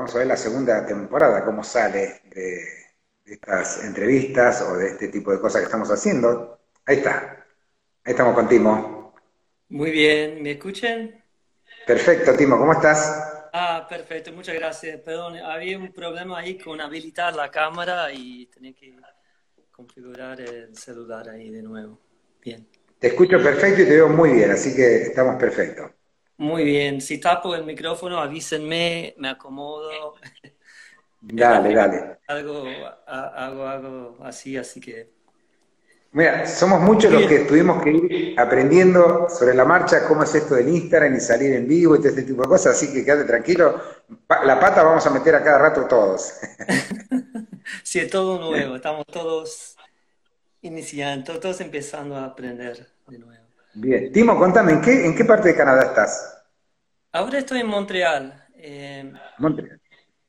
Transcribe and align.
vamos 0.00 0.14
a 0.14 0.18
ver 0.18 0.28
la 0.28 0.36
segunda 0.38 0.86
temporada, 0.86 1.44
cómo 1.44 1.62
sale 1.62 2.22
de, 2.34 2.64
estas 3.26 3.84
entrevistas 3.84 4.62
o 4.62 4.78
de 4.78 4.88
este 4.88 5.08
tipo 5.08 5.30
de 5.30 5.38
cosas 5.38 5.60
que 5.60 5.66
estamos 5.66 5.90
haciendo. 5.90 6.58
Ahí 6.86 6.96
está. 6.96 7.44
Ahí 8.04 8.12
estamos 8.12 8.34
con 8.34 8.48
Timo. 8.48 9.14
Muy 9.68 9.90
bien, 9.90 10.42
¿me 10.42 10.52
escuchan? 10.52 11.22
Perfecto, 11.86 12.34
Timo, 12.34 12.58
¿cómo 12.58 12.72
estás? 12.72 13.50
Ah, 13.52 13.86
perfecto, 13.86 14.32
muchas 14.32 14.54
gracias. 14.54 14.98
Perdón, 15.02 15.36
había 15.36 15.78
un 15.78 15.92
problema 15.92 16.38
ahí 16.38 16.56
con 16.56 16.80
habilitar 16.80 17.36
la 17.36 17.50
cámara 17.50 18.10
y 18.10 18.46
tenía 18.46 18.72
que 18.72 18.96
configurar 19.70 20.40
el 20.40 20.74
celular 20.74 21.28
ahí 21.28 21.50
de 21.50 21.62
nuevo. 21.62 22.00
Bien. 22.40 22.66
Te 22.98 23.08
escucho 23.08 23.36
perfecto 23.42 23.82
y 23.82 23.84
te 23.84 23.96
veo 23.96 24.08
muy 24.08 24.32
bien, 24.32 24.50
así 24.50 24.74
que 24.74 25.02
estamos 25.02 25.36
perfectos. 25.36 25.90
Muy 26.40 26.64
bien, 26.64 27.02
si 27.02 27.18
tapo 27.18 27.54
el 27.54 27.64
micrófono, 27.64 28.18
avísenme, 28.18 29.14
me 29.18 29.28
acomodo. 29.28 30.14
Dale, 31.20 31.74
dale. 31.74 32.18
Algo, 32.28 32.64
hago 33.06 33.66
algo 33.66 34.18
así, 34.22 34.56
así 34.56 34.80
que... 34.80 35.12
Mira, 36.12 36.46
somos 36.46 36.80
muchos 36.80 37.12
los 37.12 37.26
que 37.26 37.40
tuvimos 37.40 37.82
que 37.82 37.90
ir 37.90 38.40
aprendiendo 38.40 39.28
sobre 39.28 39.54
la 39.54 39.66
marcha 39.66 40.08
cómo 40.08 40.22
es 40.22 40.34
esto 40.34 40.54
del 40.54 40.70
Instagram 40.70 41.14
y 41.14 41.20
salir 41.20 41.52
en 41.52 41.68
vivo 41.68 41.94
y 41.94 41.98
todo 41.98 42.08
este 42.08 42.22
tipo 42.22 42.40
de 42.40 42.48
cosas, 42.48 42.74
así 42.74 42.90
que 42.90 43.04
quédate 43.04 43.24
tranquilo. 43.26 43.78
La 44.42 44.58
pata 44.58 44.82
vamos 44.82 45.06
a 45.06 45.10
meter 45.10 45.34
a 45.34 45.44
cada 45.44 45.58
rato 45.58 45.86
todos. 45.86 46.40
sí, 47.82 47.98
es 47.98 48.08
todo 48.08 48.38
nuevo, 48.38 48.76
estamos 48.76 49.04
todos 49.06 49.76
iniciando, 50.62 51.38
todos 51.38 51.60
empezando 51.60 52.16
a 52.16 52.24
aprender 52.24 52.88
de 53.08 53.18
nuevo. 53.18 53.39
Bien. 53.74 54.12
Timo, 54.12 54.38
contame, 54.38 54.72
¿en 54.72 54.80
qué, 54.80 55.06
en 55.06 55.16
qué 55.16 55.24
parte 55.24 55.48
de 55.48 55.56
Canadá 55.56 55.82
estás? 55.82 56.42
Ahora 57.12 57.38
estoy 57.38 57.60
en 57.60 57.66
Montreal. 57.66 58.46
Montreal. 59.38 59.80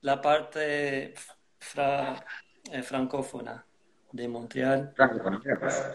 La 0.01 0.21
parte 0.21 1.13
eh, 1.13 2.83
francófona 2.83 3.65
de 4.11 4.27
Montreal. 4.27 4.93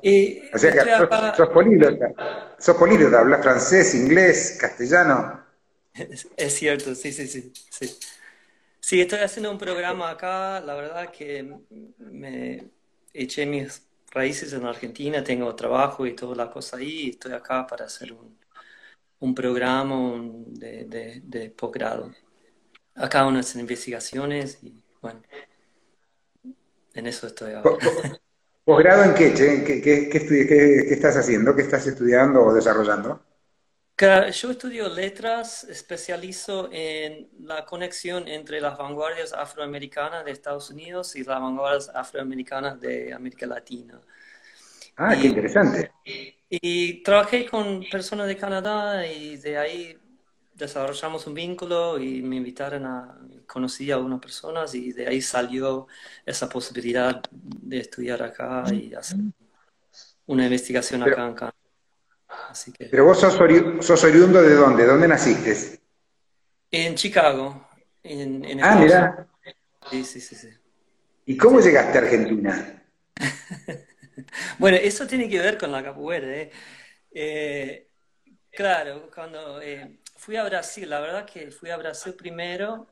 Y 0.03 0.43
o 0.53 0.59
sea 0.59 0.73
que 0.73 0.81
sos, 0.81 1.37
sos, 1.37 1.49
políglota. 1.51 2.55
Sos 2.59 2.77
políglota, 2.77 3.21
hablas 3.21 3.43
francés, 3.43 3.95
inglés, 3.95 4.59
castellano. 4.61 5.45
Es, 5.93 6.55
cierto, 6.55 6.95
sí, 6.95 7.13
sí, 7.13 7.27
sí, 7.27 7.53
sí. 7.71 7.99
Sí, 8.81 9.01
estoy 9.01 9.21
haciendo 9.21 9.51
un 9.51 9.59
programa 9.59 10.11
acá. 10.11 10.61
La 10.61 10.75
verdad 10.75 11.11
que 11.11 11.59
me 11.99 12.69
eché 13.13 13.47
mis 13.47 13.83
raíces 14.17 14.53
en 14.55 14.65
Argentina, 14.65 15.23
tengo 15.23 15.55
trabajo 15.55 16.07
y 16.07 16.17
toda 16.17 16.35
la 16.35 16.51
cosa 16.51 16.79
ahí, 16.79 17.11
estoy 17.11 17.33
acá 17.33 17.67
para 17.67 17.85
hacer 17.85 18.15
un, 19.21 19.35
programa 19.35 20.19
de, 20.47 21.55
posgrado. 21.57 22.11
Acá 22.95 23.27
unas 23.27 23.55
investigaciones 23.57 24.59
y 24.63 24.73
bueno, 25.03 25.21
en 26.95 27.07
eso 27.07 27.27
estoy 27.27 27.53
ahora. 27.53 27.77
¿Posgrado 28.65 29.05
en 29.05 29.15
qué, 29.15 29.35
che? 29.35 29.63
¿Qué, 29.65 29.83
qué, 29.83 30.09
qué, 30.09 30.93
estás 30.95 31.17
haciendo? 31.19 31.55
¿Qué 31.55 31.63
estás 31.63 31.87
estudiando 31.87 32.43
o 32.43 32.55
desarrollando? 32.55 33.21
Yo 33.99 34.51
estudio 34.51 34.91
letras, 34.91 35.65
especializo 35.65 36.69
en 36.71 37.31
la 37.41 37.65
conexión 37.65 38.29
entre 38.29 38.61
las 38.61 38.77
vanguardias 38.77 39.33
afroamericanas 39.33 40.23
de 40.23 40.33
Estados 40.33 40.69
Unidos 40.69 41.17
y 41.17 41.25
las 41.25 41.41
vanguardias 41.41 41.91
afroamericanas 41.95 42.79
de 42.79 43.15
América 43.15 43.47
Latina. 43.47 43.99
Ah, 44.97 45.17
qué 45.19 45.29
interesante. 45.29 45.93
Y, 46.05 47.03
trabajé 47.03 47.47
con 47.47 47.85
personas 47.91 48.27
de 48.27 48.37
Canadá 48.37 49.07
y 49.07 49.39
de 49.39 49.57
ahí 49.57 49.99
desarrollamos 50.53 51.27
un 51.27 51.33
vínculo 51.33 51.99
y 51.99 52.21
me 52.21 52.37
invitaron 52.37 52.85
a, 52.85 53.19
conocí 53.47 53.91
a 53.91 53.97
unas 53.97 54.21
personas 54.21 54.75
y 54.75 54.93
de 54.93 55.07
ahí 55.07 55.23
salió 55.23 55.87
esa 56.27 56.51
posibilidad 56.51 57.23
de 57.31 57.79
estudiar 57.79 58.23
acá 58.23 58.65
y 58.75 58.93
hacer 58.93 59.21
una 60.27 60.45
investigación 60.45 61.03
acá 61.03 61.29
en 61.29 61.35
Canadá. 61.35 61.56
Pero 62.79 63.05
vos 63.05 63.21
sos, 63.21 64.05
oriundo 64.05 64.43
de 64.43 64.55
dónde? 64.55 64.87
¿Dónde 64.87 65.09
naciste? 65.09 65.81
En 66.71 66.95
Chicago. 66.95 67.69
En, 68.03 68.63
ah, 68.63 68.77
mira. 68.77 69.27
Sí, 69.91 70.05
sí, 70.05 70.21
sí, 70.21 70.35
sí. 70.35 70.49
¿Y 71.27 71.37
cómo 71.37 71.61
llegaste 71.61 71.99
a 71.99 72.03
Argentina? 72.03 72.83
bueno, 74.59 74.77
eso 74.77 75.07
tiene 75.07 75.29
que 75.29 75.39
ver 75.39 75.59
con 75.59 75.73
la 75.73 75.83
capoeira. 75.83 76.29
¿eh? 76.29 76.51
eh 77.13 77.89
claro, 78.53 79.11
cuando 79.13 79.61
eh, 79.61 79.99
fui 80.17 80.37
a 80.37 80.45
Brasil, 80.45 80.89
la 80.89 81.01
verdad 81.01 81.27
que 81.27 81.51
fui 81.51 81.71
a 81.71 81.77
Brasil 81.77 82.15
primero, 82.15 82.87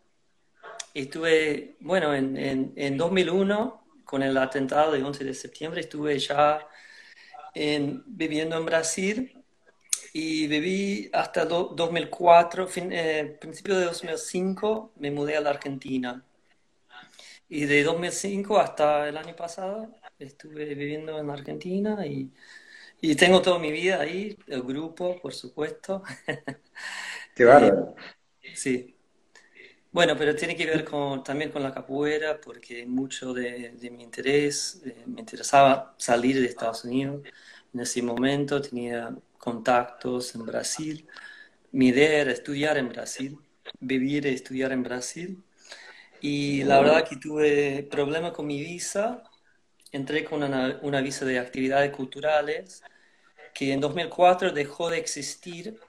estuve, 0.93 1.76
bueno, 1.81 2.15
en, 2.15 2.37
en, 2.37 2.72
en 2.76 2.97
2001, 2.97 3.84
con 4.05 4.22
el 4.22 4.37
atentado 4.37 4.93
del 4.93 5.05
11 5.05 5.25
de 5.25 5.34
septiembre, 5.34 5.81
estuve 5.81 6.19
ya 6.19 6.66
viviendo 7.55 8.57
en 8.57 8.67
Brasil 8.67 9.45
y 10.13 10.47
viví 10.49 11.11
hasta 11.13 11.45
2004, 11.45 12.67
fin, 12.69 12.93
eh, 12.93 13.37
principio 13.41 13.79
de 13.79 13.87
2005 13.87 14.93
me 14.97 15.11
mudé 15.11 15.37
a 15.37 15.41
la 15.41 15.51
Argentina. 15.51 16.25
Y 17.49 17.67
de 17.67 17.83
2005 17.85 18.59
hasta 18.59 19.09
el 19.09 19.17
año 19.17 19.37
pasado 19.37 19.89
estuve 20.19 20.75
viviendo 20.75 21.19
en 21.19 21.31
Argentina 21.31 22.07
y, 22.07 22.33
y 23.01 23.15
tengo 23.17 23.43
toda 23.43 23.59
mi 23.59 23.73
vida 23.73 24.01
ahí, 24.01 24.39
el 24.49 24.63
grupo, 24.63 25.21
por 25.21 25.35
supuesto. 25.35 26.03
Qué 27.35 27.45
bárbaro. 27.45 27.95
sí. 28.55 28.94
Bueno, 29.94 30.16
pero 30.19 30.34
tiene 30.34 30.56
que 30.56 30.66
ver 30.66 30.84
con, 30.84 31.22
también 31.22 31.53
con 31.53 31.62
la 31.62 31.72
capoeira, 31.72 32.41
porque 32.41 32.84
mucho 32.84 33.32
de, 33.32 33.71
de 33.78 33.91
mi 33.91 34.03
interés, 34.03 34.82
eh, 34.84 35.05
me 35.06 35.21
interesaba 35.21 35.94
salir 35.99 36.41
de 36.41 36.47
Estados 36.47 36.84
Unidos 36.84 37.22
en 37.72 37.81
ese 37.81 38.03
momento, 38.03 38.60
tenía 38.60 39.16
contactos 39.38 40.34
en 40.34 40.47
Brasil. 40.47 41.06
Mi 41.72 41.88
idea 41.88 42.22
era 42.22 42.32
estudiar 42.32 42.78
en 42.78 42.88
Brasil, 42.91 43.38
vivir 43.81 44.27
y 44.27 44.31
estudiar 44.31 44.72
en 44.72 44.82
Brasil. 44.84 45.44
Y 46.21 46.65
la 46.65 46.81
verdad 46.81 47.09
que 47.09 47.16
tuve 47.16 47.84
problemas 47.91 48.32
con 48.32 48.47
mi 48.47 48.61
visa. 48.61 49.22
Entré 49.93 50.25
con 50.25 50.43
una, 50.44 50.81
una 50.82 51.00
visa 51.03 51.25
de 51.26 51.38
actividades 51.38 51.93
culturales 51.93 52.82
que 53.55 53.72
en 53.72 53.81
2004 53.81 54.53
dejó 54.53 54.91
de 54.91 54.99
existir 54.99 55.81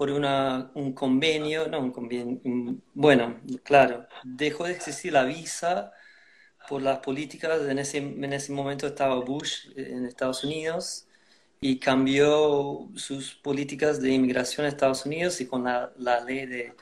por 0.00 0.10
una, 0.10 0.70
un 0.76 0.94
convenio, 0.94 1.68
no 1.68 1.78
un 1.78 1.92
convenio, 1.92 2.40
bueno, 2.94 3.38
claro, 3.62 4.08
dejó 4.24 4.64
de 4.64 4.72
existir 4.72 5.12
la 5.12 5.24
visa 5.24 5.92
por 6.70 6.80
las 6.80 7.00
políticas, 7.00 7.60
en 7.68 7.78
ese, 7.78 7.98
en 7.98 8.32
ese 8.32 8.50
momento 8.52 8.86
estaba 8.86 9.16
Bush 9.16 9.68
en 9.76 10.06
Estados 10.06 10.42
Unidos 10.42 11.06
y 11.60 11.78
cambió 11.78 12.88
sus 12.94 13.34
políticas 13.34 14.00
de 14.00 14.12
inmigración 14.12 14.64
a 14.64 14.70
Estados 14.70 15.04
Unidos 15.04 15.38
y 15.42 15.46
con 15.46 15.64
la, 15.64 15.92
la 15.98 16.24
ley 16.24 16.46
de 16.46 16.72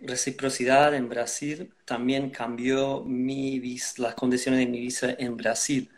reciprocidad 0.00 0.94
en 0.94 1.08
Brasil 1.08 1.72
también 1.86 2.28
cambió 2.28 3.02
mi 3.02 3.60
las 3.96 4.14
condiciones 4.14 4.60
de 4.60 4.66
mi 4.66 4.78
visa 4.80 5.16
en 5.18 5.38
Brasil. 5.38 5.90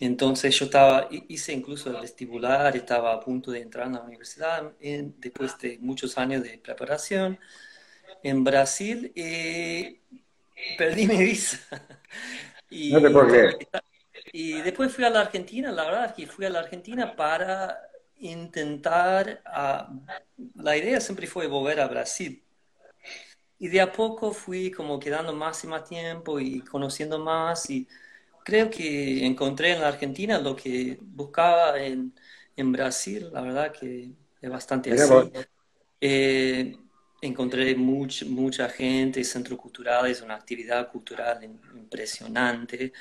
Entonces 0.00 0.58
yo 0.58 0.64
estaba, 0.64 1.08
hice 1.10 1.52
incluso 1.52 1.90
el 1.90 2.00
vestibular, 2.00 2.74
estaba 2.74 3.12
a 3.12 3.20
punto 3.20 3.50
de 3.50 3.60
entrar 3.60 3.86
a 3.86 3.90
la 3.90 4.00
universidad 4.00 4.72
después 4.80 5.58
de 5.58 5.78
muchos 5.78 6.16
años 6.16 6.42
de 6.42 6.56
preparación 6.56 7.38
en 8.22 8.42
Brasil 8.42 9.12
y 9.14 10.00
perdí 10.76 11.06
mi 11.06 11.18
visa. 11.18 11.60
Y, 12.72 12.92
no 12.92 13.00
te 13.02 13.66
Y 14.32 14.62
después 14.62 14.94
fui 14.94 15.02
a 15.02 15.10
la 15.10 15.22
Argentina, 15.22 15.72
la 15.72 15.86
verdad 15.86 16.04
es 16.06 16.12
que 16.12 16.26
fui 16.28 16.44
a 16.44 16.50
la 16.50 16.60
Argentina 16.60 17.16
para 17.16 17.80
intentar, 18.18 19.42
ah, 19.44 19.92
la 20.54 20.76
idea 20.76 21.00
siempre 21.00 21.26
fue 21.26 21.48
volver 21.48 21.80
a 21.80 21.88
Brasil. 21.88 22.44
Y 23.58 23.66
de 23.66 23.80
a 23.80 23.90
poco 23.90 24.30
fui 24.30 24.70
como 24.70 25.00
quedando 25.00 25.32
más 25.32 25.64
y 25.64 25.66
más 25.66 25.82
tiempo 25.84 26.38
y 26.38 26.60
conociendo 26.60 27.18
más 27.18 27.68
y 27.70 27.88
creo 28.44 28.70
que 28.70 29.24
encontré 29.26 29.72
en 29.72 29.80
la 29.80 29.88
Argentina 29.88 30.38
lo 30.38 30.56
que 30.56 30.98
buscaba 31.00 31.78
en, 31.78 32.14
en 32.56 32.72
Brasil, 32.72 33.30
la 33.32 33.40
verdad 33.42 33.72
que 33.72 34.12
es 34.40 34.50
bastante 34.50 34.92
así. 34.92 35.14
Eh, 36.00 36.76
encontré 37.20 37.74
much, 37.76 38.24
mucha 38.24 38.68
gente, 38.68 39.22
centros 39.24 39.58
culturales, 39.58 40.22
una 40.22 40.34
actividad 40.36 40.90
cultural 40.90 41.42
impresionante. 41.44 42.92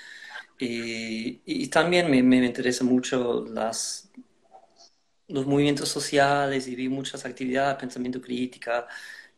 Eh, 0.59 1.41
y 1.45 1.67
también 1.69 2.11
me, 2.11 2.21
me 2.21 2.45
interesa 2.45 2.83
mucho 2.83 3.45
las, 3.45 4.11
los 5.29 5.45
movimientos 5.45 5.89
sociales 5.89 6.67
y 6.67 6.75
vi 6.75 6.89
muchas 6.89 7.25
actividades, 7.25 7.77
pensamiento 7.77 8.19
crítica, 8.21 8.87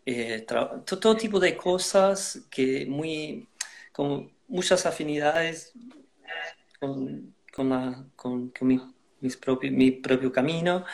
eh, 0.06 0.46
todo, 0.86 1.16
tipo 1.18 1.40
de 1.40 1.56
cosas 1.56 2.42
que 2.50 2.86
muy, 2.88 3.48
con 3.92 4.32
muchas 4.52 4.86
afinidades 4.86 5.74
con, 6.80 7.34
con, 7.54 7.70
la, 7.70 8.06
con, 8.16 8.52
mi, 8.62 8.80
mis 9.22 9.40
mi 9.72 9.92
propio 9.92 10.32
camino. 10.32 10.86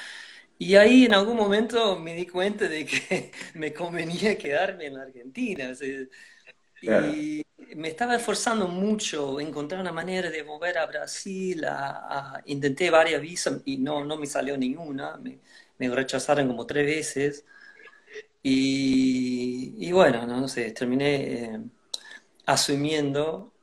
Y 0.60 0.76
ahí 0.76 1.06
en 1.06 1.14
algún 1.14 1.38
momento 1.38 2.00
me 2.00 2.16
di 2.16 2.26
cuenta 2.28 2.68
de 2.68 2.86
que 2.86 3.32
me 3.56 3.74
convenía 3.74 4.38
quedarme 4.38 4.88
en 4.88 4.94
la 4.96 5.04
Argentina. 5.04 5.72
Y 6.82 7.44
me 7.76 7.90
estaba 7.90 8.16
esforzando 8.16 8.68
mucho, 8.68 9.40
encontrar 9.40 9.82
una 9.82 9.92
manera 9.92 10.30
de 10.30 10.44
volver 10.44 10.78
a 10.78 10.86
Brasil, 10.86 11.66
a, 11.66 12.42
intenté 12.46 12.90
varias 12.90 13.22
visas 13.22 13.62
y 13.66 13.78
no, 13.78 14.06
no 14.06 14.18
me 14.18 14.28
salió 14.28 14.58
ninguna, 14.58 15.18
me, 15.18 15.40
me 15.80 15.90
rechazaron 15.90 16.48
como 16.48 16.66
tres 16.66 16.86
veces. 16.86 17.46
Y, 18.44 19.76
y 19.80 19.92
bueno, 19.92 20.26
no, 20.26 20.48
sé, 20.48 20.72
terminé 20.72 21.56
eh, 21.56 21.60
asumiendo 22.48 23.54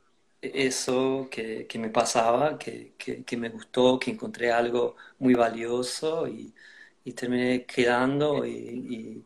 eso 0.41 1.29
que, 1.31 1.67
me 1.79 1.89
pasaba, 1.89 2.57
que, 2.59 2.95
que, 2.97 3.37
me 3.37 3.49
gustó, 3.49 3.99
que 3.99 4.11
encontré 4.11 4.51
algo 4.51 4.95
muy 5.19 5.33
valioso 5.35 6.27
y, 6.27 6.53
y 7.03 7.13
terminé 7.13 7.65
quedando 7.65 8.45
y, 8.45 9.25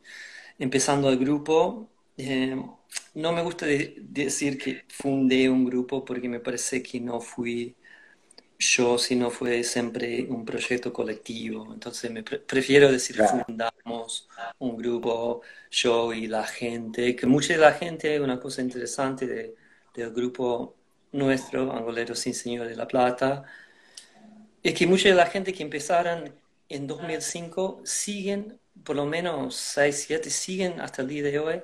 empezando 0.59 1.09
el 1.09 1.19
grupo. 1.19 1.91
Eh, 2.17 2.55
no 3.15 3.33
me 3.33 3.43
gusta 3.43 3.65
decir 3.67 4.57
que 4.57 4.85
fundé 4.89 5.49
un 5.49 5.65
grupo 5.65 6.05
porque 6.05 6.29
me 6.29 6.39
parece 6.39 6.83
que 6.83 6.99
no 7.01 7.21
fui 7.21 7.75
yo, 8.59 8.97
sino 8.97 9.31
fue 9.31 9.63
siempre 9.63 10.25
un 10.29 10.43
proyecto 10.43 10.91
colectivo. 10.91 11.73
Entonces 11.73 12.11
me 12.11 12.23
prefiero 12.23 12.91
decir 12.91 13.15
fundamos 13.45 14.27
un 14.59 14.77
grupo, 14.77 15.41
yo 15.71 16.13
y 16.13 16.27
la 16.27 16.43
gente, 16.45 17.15
que 17.15 17.25
mucha 17.25 17.53
de 17.53 17.59
la 17.59 17.71
gente, 17.71 18.19
una 18.19 18.39
cosa 18.39 18.61
interesante 18.61 19.55
del 19.95 20.11
grupo 20.13 20.75
nuestro, 21.13 21.71
Angolero 21.71 22.15
Sin 22.15 22.33
Señor 22.33 22.67
de 22.67 22.75
la 22.75 22.87
Plata, 22.87 23.43
es 24.61 24.73
que 24.73 24.85
mucha 24.85 25.07
de 25.09 25.15
la 25.15 25.25
gente 25.25 25.53
que 25.53 25.63
empezaron 25.63 26.35
en 26.67 26.85
2005 26.85 27.81
siguen, 27.85 28.59
por 28.83 28.97
lo 28.97 29.05
menos 29.05 29.55
6, 29.55 30.03
7, 30.07 30.29
siguen 30.29 30.81
hasta 30.81 31.01
el 31.01 31.07
día 31.07 31.23
de 31.23 31.39
hoy 31.39 31.61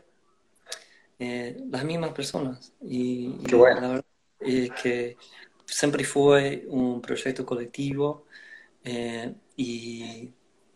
eh, 1.19 1.57
las 1.69 1.83
mismas 1.83 2.11
personas. 2.11 2.73
Y, 2.81 3.33
Qué 3.45 3.55
bueno. 3.55 3.81
la 3.81 3.87
verdad 3.89 4.05
es 4.39 4.71
que 4.71 5.17
siempre 5.65 6.03
fue 6.03 6.65
un 6.67 7.01
proyecto 7.01 7.45
colectivo 7.45 8.25
eh, 8.83 9.33
y 9.57 10.31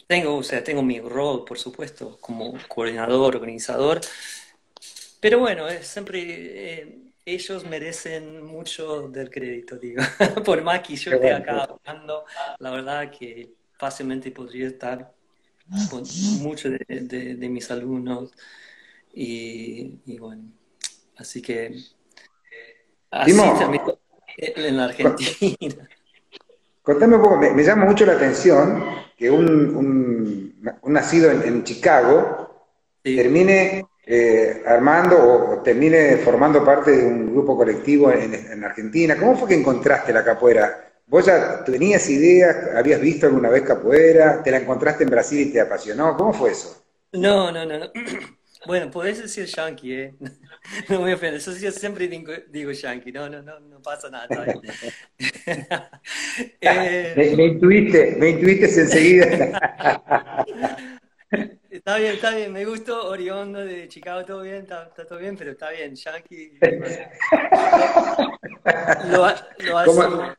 tengo, 0.07 0.37
o 0.37 0.43
sea, 0.43 0.63
tengo 0.63 0.81
mi 0.81 0.99
rol, 0.99 1.45
por 1.45 1.57
supuesto, 1.57 2.17
como 2.19 2.53
coordinador, 2.67 3.35
organizador, 3.35 4.01
pero 5.19 5.39
bueno, 5.39 5.67
es 5.67 5.87
siempre 5.87 6.81
eh, 6.81 6.97
ellos 7.25 7.65
merecen 7.65 8.43
mucho 8.43 9.09
del 9.09 9.29
crédito, 9.29 9.77
digo. 9.77 10.01
por 10.45 10.61
más 10.63 10.81
que 10.81 10.95
yo 10.95 11.11
esté 11.11 11.33
acá 11.33 11.63
hablando, 11.85 12.25
la 12.59 12.71
verdad 12.71 13.11
que 13.11 13.53
fácilmente 13.77 14.31
podría 14.31 14.67
estar 14.67 15.13
con 15.89 16.03
muchos 16.41 16.73
de, 16.87 17.35
de 17.35 17.49
mis 17.49 17.69
alumnos 17.69 18.31
y, 19.13 20.17
bueno, 20.17 20.43
así 21.17 21.41
que 21.41 21.75
así 23.11 23.35
también 23.35 23.83
en 24.39 24.77
la 24.77 24.85
Argentina. 24.85 25.87
Contame 26.81 27.17
un 27.17 27.21
poco, 27.21 27.37
me, 27.37 27.63
llama 27.63 27.85
mucho 27.85 28.05
la 28.05 28.13
atención 28.13 28.83
que 29.15 29.29
un, 29.29 29.75
un, 29.75 30.91
nacido 30.91 31.29
en, 31.29 31.63
Chicago 31.63 32.65
termine 33.03 33.85
eh, 34.05 34.63
armando 34.65 35.17
o, 35.17 35.61
termine 35.61 36.17
formando 36.17 36.63
parte 36.63 36.91
de 36.91 37.05
un 37.05 37.31
grupo 37.31 37.55
colectivo 37.55 38.11
en, 38.11 38.33
en, 38.33 38.63
Argentina. 38.63 39.15
¿Cómo 39.17 39.37
fue 39.37 39.49
que 39.49 39.55
encontraste 39.55 40.13
la 40.13 40.23
capoeira? 40.23 40.91
¿Vos 41.05 41.25
ya 41.25 41.63
tenías 41.63 42.09
ideas? 42.09 42.75
¿Habías 42.75 43.01
visto 43.01 43.27
alguna 43.27 43.49
vez 43.49 43.63
capoeira? 43.63 44.41
¿Te 44.41 44.49
la 44.49 44.57
encontraste 44.57 45.03
en 45.03 45.09
Brasil 45.11 45.41
y 45.41 45.51
te 45.51 45.61
apasionó? 45.61 46.15
¿Cómo 46.17 46.33
fue 46.33 46.51
eso? 46.51 46.83
No, 47.11 47.51
no, 47.51 47.65
no. 47.65 47.77
no. 47.77 47.91
Bueno, 48.65 48.91
podés 48.91 49.21
decir 49.21 49.45
yankee, 49.45 49.93
¿eh? 49.93 50.13
No 50.89 51.01
me 51.01 51.13
ofendes. 51.13 51.45
Yo 51.45 51.71
siempre 51.71 52.07
digo, 52.07 52.33
digo 52.49 52.71
yankee. 52.71 53.11
No, 53.11 53.29
no, 53.29 53.41
no, 53.41 53.59
no 53.59 53.81
pasa 53.81 54.09
nada. 54.09 54.27
eh, 56.61 57.13
me, 57.15 57.35
me, 57.35 57.45
intuiste, 57.45 58.15
me 58.17 58.29
intuiste 58.29 58.65
enseguida. 58.65 59.59
Está 61.69 61.97
bien, 61.97 62.15
está 62.15 62.35
bien. 62.35 62.51
Me 62.51 62.65
gustó 62.65 63.07
Oriondo 63.07 63.59
de 63.59 63.87
Chicago, 63.87 64.25
todo 64.25 64.41
bien, 64.41 64.63
está, 64.63 64.89
todo 64.89 65.19
bien, 65.19 65.37
pero 65.37 65.51
está 65.51 65.69
bien. 65.69 65.95
Yankee. 65.95 66.57
Lo, 69.11 69.85
lo. 69.85 70.35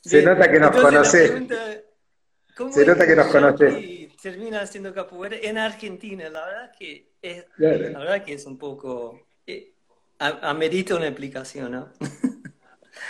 Se 0.00 0.22
nota 0.22 0.50
que 0.50 0.58
nos 0.58 0.70
conoces. 0.70 1.32
Se 2.72 2.86
nota 2.86 3.06
que 3.06 3.16
nos 3.16 3.26
conoces. 3.26 4.20
Termina 4.22 4.60
haciendo 4.60 4.94
capoeira 4.94 5.36
en 5.42 5.58
Argentina. 5.58 6.28
La 6.30 6.46
verdad 6.46 6.72
que 6.78 7.12
es, 7.20 7.44
la 7.58 7.98
verdad 7.98 8.24
que 8.24 8.34
es 8.34 8.46
un 8.46 8.56
poco... 8.58 9.26
Eh, 9.46 9.72
amerita 10.18 10.94
una 10.94 11.08
explicación, 11.08 11.72
¿no? 11.72 11.92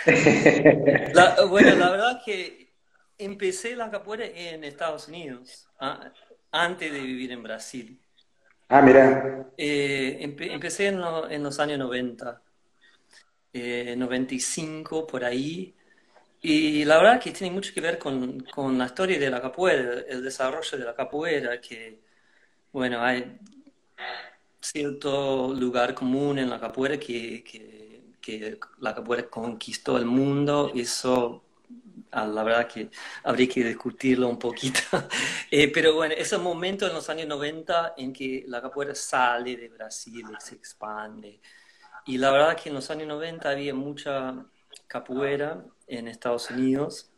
bueno, 1.49 1.75
la 1.75 1.91
verdad 1.91 2.21
que 2.25 2.73
empecé 3.17 3.75
la 3.75 3.89
capoeira 3.91 4.25
en 4.25 4.63
Estados 4.63 5.07
Unidos, 5.07 5.67
¿ah? 5.79 6.11
antes 6.51 6.91
de 6.91 6.99
vivir 6.99 7.31
en 7.31 7.43
Brasil. 7.43 8.01
Ah, 8.67 8.81
mira. 8.81 9.47
Eh, 9.57 10.17
empecé 10.19 10.87
en, 10.87 10.99
en, 11.29 11.43
los 11.43 11.59
años 11.59 11.77
90, 11.77 12.41
eh, 13.53 13.95
95, 13.95 15.05
por 15.05 15.23
ahí. 15.23 15.75
Y 16.47 16.85
la 16.85 16.97
verdad 16.97 17.19
que 17.19 17.31
tiene 17.31 17.51
mucho 17.51 17.73
que 17.73 17.81
ver 17.81 17.97
con, 17.97 18.41
con 18.41 18.77
la 18.77 18.85
historia 18.85 19.17
de 19.17 19.31
la 19.31 19.41
capoeira, 19.41 20.01
el 20.07 20.23
desarrollo 20.23 20.77
de 20.77 20.85
la 20.85 20.93
capoeira, 20.93 21.59
que, 21.59 21.99
bueno, 22.71 23.01
hay 23.01 23.39
cierto 24.61 25.55
lugar 25.55 25.95
común 25.95 26.37
en 26.37 26.51
la 26.51 26.59
capoeira 26.59 26.99
que, 26.99 27.43
que, 28.21 28.59
la 28.79 28.93
capoeira 28.93 29.27
conquistó 29.27 29.97
el 29.97 30.05
mundo, 30.05 30.71
eso 30.75 31.43
ah, 32.11 32.27
la 32.27 32.43
verdad 32.43 32.67
que 32.67 32.91
habría 33.23 33.47
que 33.47 33.63
discutirlo 33.63 34.27
un 34.29 34.37
poquito. 34.37 34.81
Eh, 35.51 35.71
pero 35.71 35.95
bueno, 35.95 36.13
ese 36.15 36.37
momento 36.37 36.85
en 36.85 36.93
los 36.93 37.09
años 37.09 37.27
90 37.27 37.95
en 37.97 38.13
que 38.13 38.43
la 38.47 38.61
capoeira 38.61 38.93
sale 38.93 39.55
de 39.57 39.69
Brasil 39.69 40.25
se 40.39 40.55
expande. 40.55 41.39
Y 42.05 42.17
la 42.19 42.31
verdad 42.31 42.55
que 42.57 42.69
en 42.69 42.75
los 42.75 42.91
años 42.91 43.07
90 43.07 43.49
había 43.49 43.73
mucha 43.73 44.45
capoeira 44.87 45.63
en 45.87 46.07
Estados 46.07 46.49
Unidos 46.49 47.11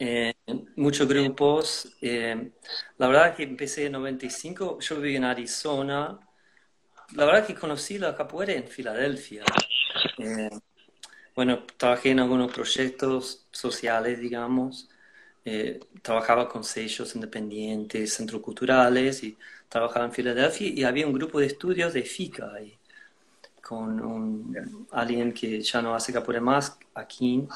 eh, 0.00 0.34
muchos 0.76 1.08
grupos. 1.08 1.96
Eh, 2.00 2.52
la 2.98 3.08
verdad 3.08 3.34
que 3.34 3.44
empecé 3.44 3.86
en 3.86 3.92
95, 3.92 4.78
yo 4.80 4.96
viví 5.00 5.16
en 5.16 5.24
Arizona. 5.24 6.18
La 7.14 7.24
verdad 7.24 7.46
que 7.46 7.54
conocí 7.54 7.98
la 7.98 8.14
capoeira 8.14 8.52
en 8.54 8.68
Filadelfia. 8.68 9.44
Eh, 10.18 10.50
bueno, 11.34 11.64
trabajé 11.76 12.10
en 12.10 12.20
algunos 12.20 12.52
proyectos 12.52 13.46
sociales, 13.50 14.18
digamos. 14.20 14.88
trabajaba 16.02 16.48
con 16.48 16.64
sellos 16.64 17.14
independientes, 17.14 18.14
centros 18.14 18.42
culturales 18.42 19.22
y 19.22 19.38
trabajaba 19.68 20.06
en 20.06 20.12
Filadelfia 20.12 20.68
y 20.68 20.84
había 20.84 21.06
un 21.06 21.12
grupo 21.12 21.38
de 21.40 21.46
estudios 21.46 21.92
de 21.92 22.02
FICA 22.02 22.52
ahí, 22.54 22.75
con 23.66 24.00
un, 24.00 24.86
alguien 24.92 25.32
que 25.32 25.60
ya 25.60 25.82
no 25.82 25.94
hace 25.94 26.12
capoeira 26.12 26.40
más 26.40 26.78
aquí 26.94 27.48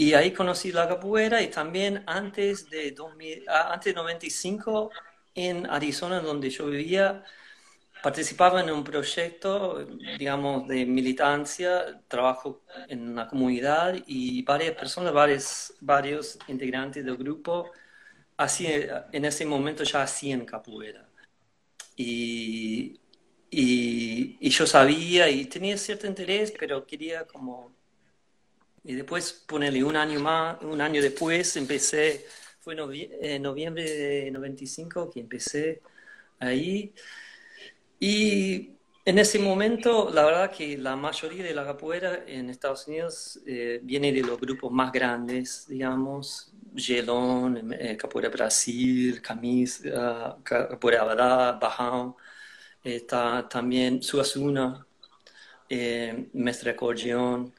y 0.00 0.14
ahí 0.14 0.32
conocí 0.32 0.72
la 0.72 0.88
capoeira 0.88 1.42
y 1.42 1.48
también 1.50 2.02
antes 2.06 2.70
de, 2.70 2.92
2000, 2.92 3.44
ah, 3.48 3.74
antes 3.74 3.92
de 3.92 3.94
95 4.00 4.90
en 5.34 5.66
Arizona, 5.66 6.20
donde 6.20 6.48
yo 6.48 6.66
vivía, 6.68 7.22
participaba 8.02 8.62
en 8.62 8.70
un 8.70 8.82
proyecto, 8.82 9.84
digamos, 10.18 10.66
de 10.68 10.86
militancia, 10.86 12.00
trabajo 12.08 12.62
en 12.88 13.14
la 13.14 13.28
comunidad 13.28 13.94
y 14.06 14.42
varias 14.42 14.74
personas, 14.74 15.12
varios, 15.12 15.74
varios 15.80 16.38
integrantes 16.48 17.04
del 17.04 17.18
grupo, 17.18 17.70
así, 18.38 18.68
en 19.12 19.24
ese 19.26 19.44
momento 19.44 19.84
ya 19.84 20.02
hacían 20.02 20.46
capoeira. 20.46 21.06
Y, 21.96 22.99
y, 23.50 24.36
y 24.40 24.50
yo 24.50 24.66
sabía 24.66 25.28
y 25.30 25.46
tenía 25.46 25.76
cierto 25.76 26.06
interés, 26.06 26.52
pero 26.58 26.86
quería 26.86 27.26
como 27.26 27.72
y 28.84 28.94
después, 28.94 29.32
ponerle 29.46 29.84
un 29.84 29.96
año 29.96 30.20
más, 30.20 30.62
un 30.62 30.80
año 30.80 31.02
después, 31.02 31.56
empecé, 31.56 32.26
fue 32.60 32.74
en 33.20 33.42
noviembre 33.42 33.84
de 33.84 34.30
95 34.30 35.10
que 35.10 35.20
empecé 35.20 35.82
ahí. 36.38 36.94
Y 37.98 38.70
en 39.04 39.18
ese 39.18 39.38
momento, 39.38 40.10
la 40.12 40.24
verdad 40.24 40.50
que 40.50 40.78
la 40.78 40.96
mayoría 40.96 41.44
de 41.44 41.54
la 41.54 41.64
capoeira 41.64 42.24
en 42.26 42.48
Estados 42.50 42.86
Unidos 42.88 43.40
eh, 43.46 43.80
viene 43.82 44.12
de 44.12 44.22
los 44.22 44.40
grupos 44.40 44.72
más 44.72 44.92
grandes, 44.92 45.66
digamos, 45.68 46.52
Gelón, 46.74 47.72
eh, 47.74 47.96
Capoeira 47.96 48.30
Brasil, 48.30 49.20
Camis, 49.20 49.82
Capoeira 50.44 51.02
Abadá, 51.02 51.58
Bajão, 51.60 52.16
está 52.84 53.48
también 53.48 54.02
Suazuna, 54.02 54.86
eh, 55.68 56.28
Mestre 56.32 56.70
Acordeón, 56.72 57.52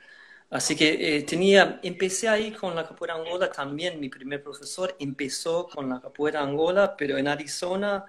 Así 0.51 0.75
que 0.75 1.17
eh, 1.17 1.23
tenía, 1.23 1.79
empecé 1.81 2.27
ahí 2.27 2.51
con 2.51 2.75
la 2.75 2.85
capoeira 2.85 3.15
angola 3.15 3.49
también, 3.51 3.99
mi 4.01 4.09
primer 4.09 4.43
profesor 4.43 4.95
empezó 4.99 5.67
con 5.69 5.89
la 5.89 6.01
capoeira 6.01 6.41
angola, 6.41 6.95
pero 6.97 7.17
en 7.17 7.27
Arizona 7.29 8.05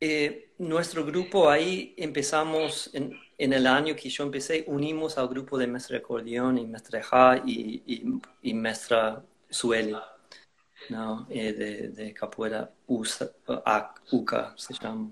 eh, 0.00 0.52
nuestro 0.58 1.04
grupo 1.04 1.50
ahí 1.50 1.94
empezamos, 1.96 2.90
en, 2.94 3.18
en, 3.38 3.52
el 3.52 3.66
año 3.66 3.94
que 3.96 4.08
yo 4.10 4.24
empecé, 4.24 4.64
unimos 4.66 5.18
al 5.18 5.28
grupo 5.28 5.58
de 5.58 5.66
Mestre 5.66 5.98
Acordeón 5.98 6.58
y 6.58 6.66
Mestre 6.66 7.02
Ja 7.02 7.42
y, 7.44 7.82
y, 7.86 8.20
y 8.42 8.54
Mestra 8.54 9.22
Sueli, 9.50 9.96
¿no? 10.90 11.26
Eh, 11.30 11.52
de, 11.52 11.88
de, 11.88 12.14
capoeira 12.14 12.70
USA, 12.86 13.30
UCA, 14.12 14.54
se 14.56 14.74
llama, 14.74 15.10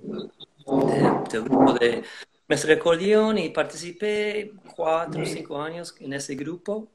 del 1.30 1.42
grupo 1.42 1.72
de 1.74 2.02
Mestre 2.48 2.74
Acordeón 2.74 3.38
y 3.38 3.48
participé 3.50 4.52
cuatro 4.74 5.22
o 5.22 5.26
cinco 5.26 5.60
años 5.60 5.94
en 6.00 6.12
ese 6.12 6.34
grupo 6.34 6.88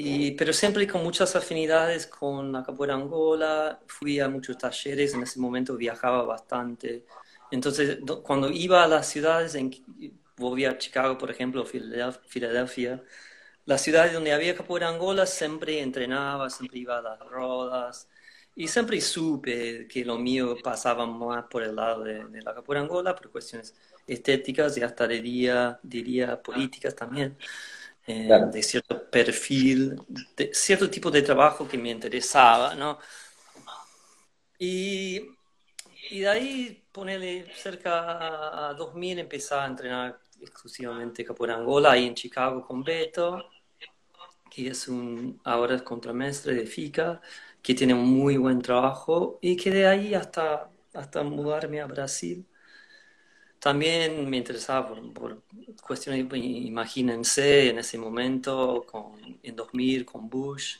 y, 0.00 0.30
pero 0.32 0.52
siempre 0.52 0.86
con 0.86 1.02
muchas 1.02 1.34
afinidades 1.34 2.06
con 2.06 2.52
la 2.52 2.62
capoeira 2.62 2.94
angola, 2.94 3.80
fui 3.88 4.20
a 4.20 4.28
muchos 4.28 4.56
talleres, 4.56 5.12
en 5.14 5.24
ese 5.24 5.40
momento 5.40 5.76
viajaba 5.76 6.22
bastante. 6.22 7.04
Entonces, 7.50 7.98
cuando 8.22 8.48
iba 8.48 8.84
a 8.84 8.86
las 8.86 9.08
ciudades, 9.08 9.56
en, 9.56 9.72
volvía 10.36 10.70
a 10.70 10.78
Chicago, 10.78 11.18
por 11.18 11.32
ejemplo, 11.32 11.64
Filadelfia, 11.64 13.02
las 13.68 13.82
ciudades 13.82 14.12
donde 14.14 14.32
había 14.32 14.56
capoeira 14.56 14.88
angola, 14.88 15.26
siempre 15.26 15.80
entrenaba, 15.80 16.50
siempre 16.50 16.78
iba 16.80 16.98
a 16.98 17.02
las 17.02 17.20
rodas, 17.20 18.08
y 18.54 18.66
siempre 18.68 19.00
supe 19.00 19.86
que 19.86 20.04
lo 20.04 20.18
mío 20.18 20.56
pasaba 20.62 21.06
más 21.06 21.44
por 21.46 21.62
el 21.62 21.76
lado 21.76 22.02
de, 22.04 22.24
de 22.26 22.42
la 22.42 22.54
capoeira 22.54 22.80
angola, 22.82 23.14
por 23.14 23.30
cuestiones 23.30 23.74
estéticas 24.06 24.76
y 24.78 24.82
hasta 24.82 25.06
diría, 25.06 25.78
diría 25.82 26.42
políticas 26.42 26.94
también. 26.96 27.36
Eh, 28.06 28.42
de 28.52 28.62
cierto 28.62 29.10
perfil, 29.10 29.96
de 30.36 30.50
cierto 30.54 30.88
tipo 30.90 31.10
de 31.10 31.22
trabajo 31.22 31.68
que 31.68 31.76
me 31.78 31.90
interesaba, 31.90 32.74
¿no? 32.74 32.98
Y, 34.58 35.20
y 36.10 36.20
de 36.20 36.28
ahí, 36.28 36.84
ponerle 36.92 37.52
cerca 37.54 38.68
a 38.70 38.74
2000, 38.74 39.18
empecé 39.18 39.54
a 39.54 39.66
entrenar 39.66 40.20
exclusivamente 40.40 41.24
capoeira 41.24 41.56
Angola, 41.56 41.92
ahí 41.92 42.06
en 42.06 42.14
Chicago 42.14 42.66
con 42.66 42.82
Beto, 42.84 43.50
que 44.50 44.68
es 44.68 44.88
un, 44.88 45.40
ahora 45.44 45.76
es 45.76 45.82
contramestre 45.82 46.54
de 46.54 46.66
FICA, 46.66 47.20
que 47.62 47.74
tiene 47.74 47.94
un 47.94 48.08
muy 48.08 48.36
buen 48.36 48.60
trabajo, 48.62 49.38
y 49.42 49.56
que 49.56 49.70
de 49.70 49.86
ahí 49.86 50.14
hasta, 50.14 50.70
hasta 50.94 51.22
mudarme 51.22 51.80
a 51.80 51.86
Brasil, 51.86 52.46
también 53.58 54.28
me 54.30 54.36
interesaba 54.36 54.94
por, 55.12 55.42
cuestiones, 55.82 56.26
imagínense, 56.34 57.70
en 57.70 57.78
ese 57.78 57.98
momento, 57.98 58.84
con, 58.90 59.38
en 59.42 59.56
2000, 59.56 60.04
con 60.04 60.28
Bush, 60.28 60.76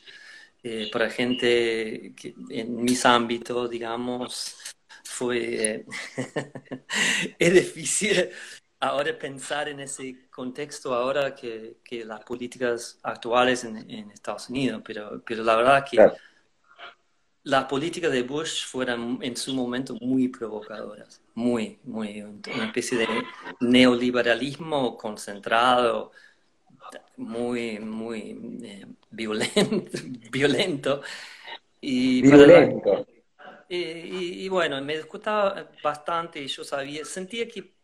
eh, 0.63 0.89
para 0.91 1.09
gente 1.09 2.13
que 2.15 2.35
en 2.49 2.75
mis 2.83 3.05
ámbitos, 3.05 3.69
digamos, 3.69 4.57
fue... 5.03 5.85
es 7.39 7.53
difícil 7.53 8.29
ahora 8.79 9.17
pensar 9.17 9.67
en 9.67 9.81
ese 9.81 10.29
contexto 10.29 10.93
ahora 10.93 11.35
que, 11.35 11.77
que 11.83 12.05
las 12.05 12.21
políticas 12.23 12.99
actuales 13.03 13.63
en, 13.63 13.77
en, 13.89 14.11
Estados 14.11 14.49
Unidos, 14.49 14.81
pero, 14.85 15.21
pero 15.25 15.43
la 15.43 15.55
verdad 15.55 15.85
que 15.89 16.11
las 17.43 17.65
políticas 17.65 18.11
de 18.11 18.23
Bush 18.23 18.65
fueron 18.65 19.19
en 19.21 19.35
su 19.35 19.53
momento 19.53 19.95
muy 20.01 20.27
provocadoras, 20.27 21.21
muy, 21.33 21.79
muy, 21.83 22.21
una 22.21 22.65
especie 22.65 22.97
de 22.97 23.07
neoliberalismo 23.59 24.97
concentrado, 24.97 26.11
muy, 27.17 27.79
muy 27.79 28.59
eh, 28.63 28.85
violento, 29.09 29.97
violento. 30.31 31.01
Y 31.81 32.21
violento. 32.21 33.07
y, 33.69 34.45
y, 34.45 34.49
bueno, 34.49 34.81
me 34.81 35.01
gustaba 35.03 35.69
bastante 35.81 36.41
y 36.41 36.47
yo 36.47 36.63
sabía, 36.65 37.05
sentía 37.05 37.47
que, 37.47 37.78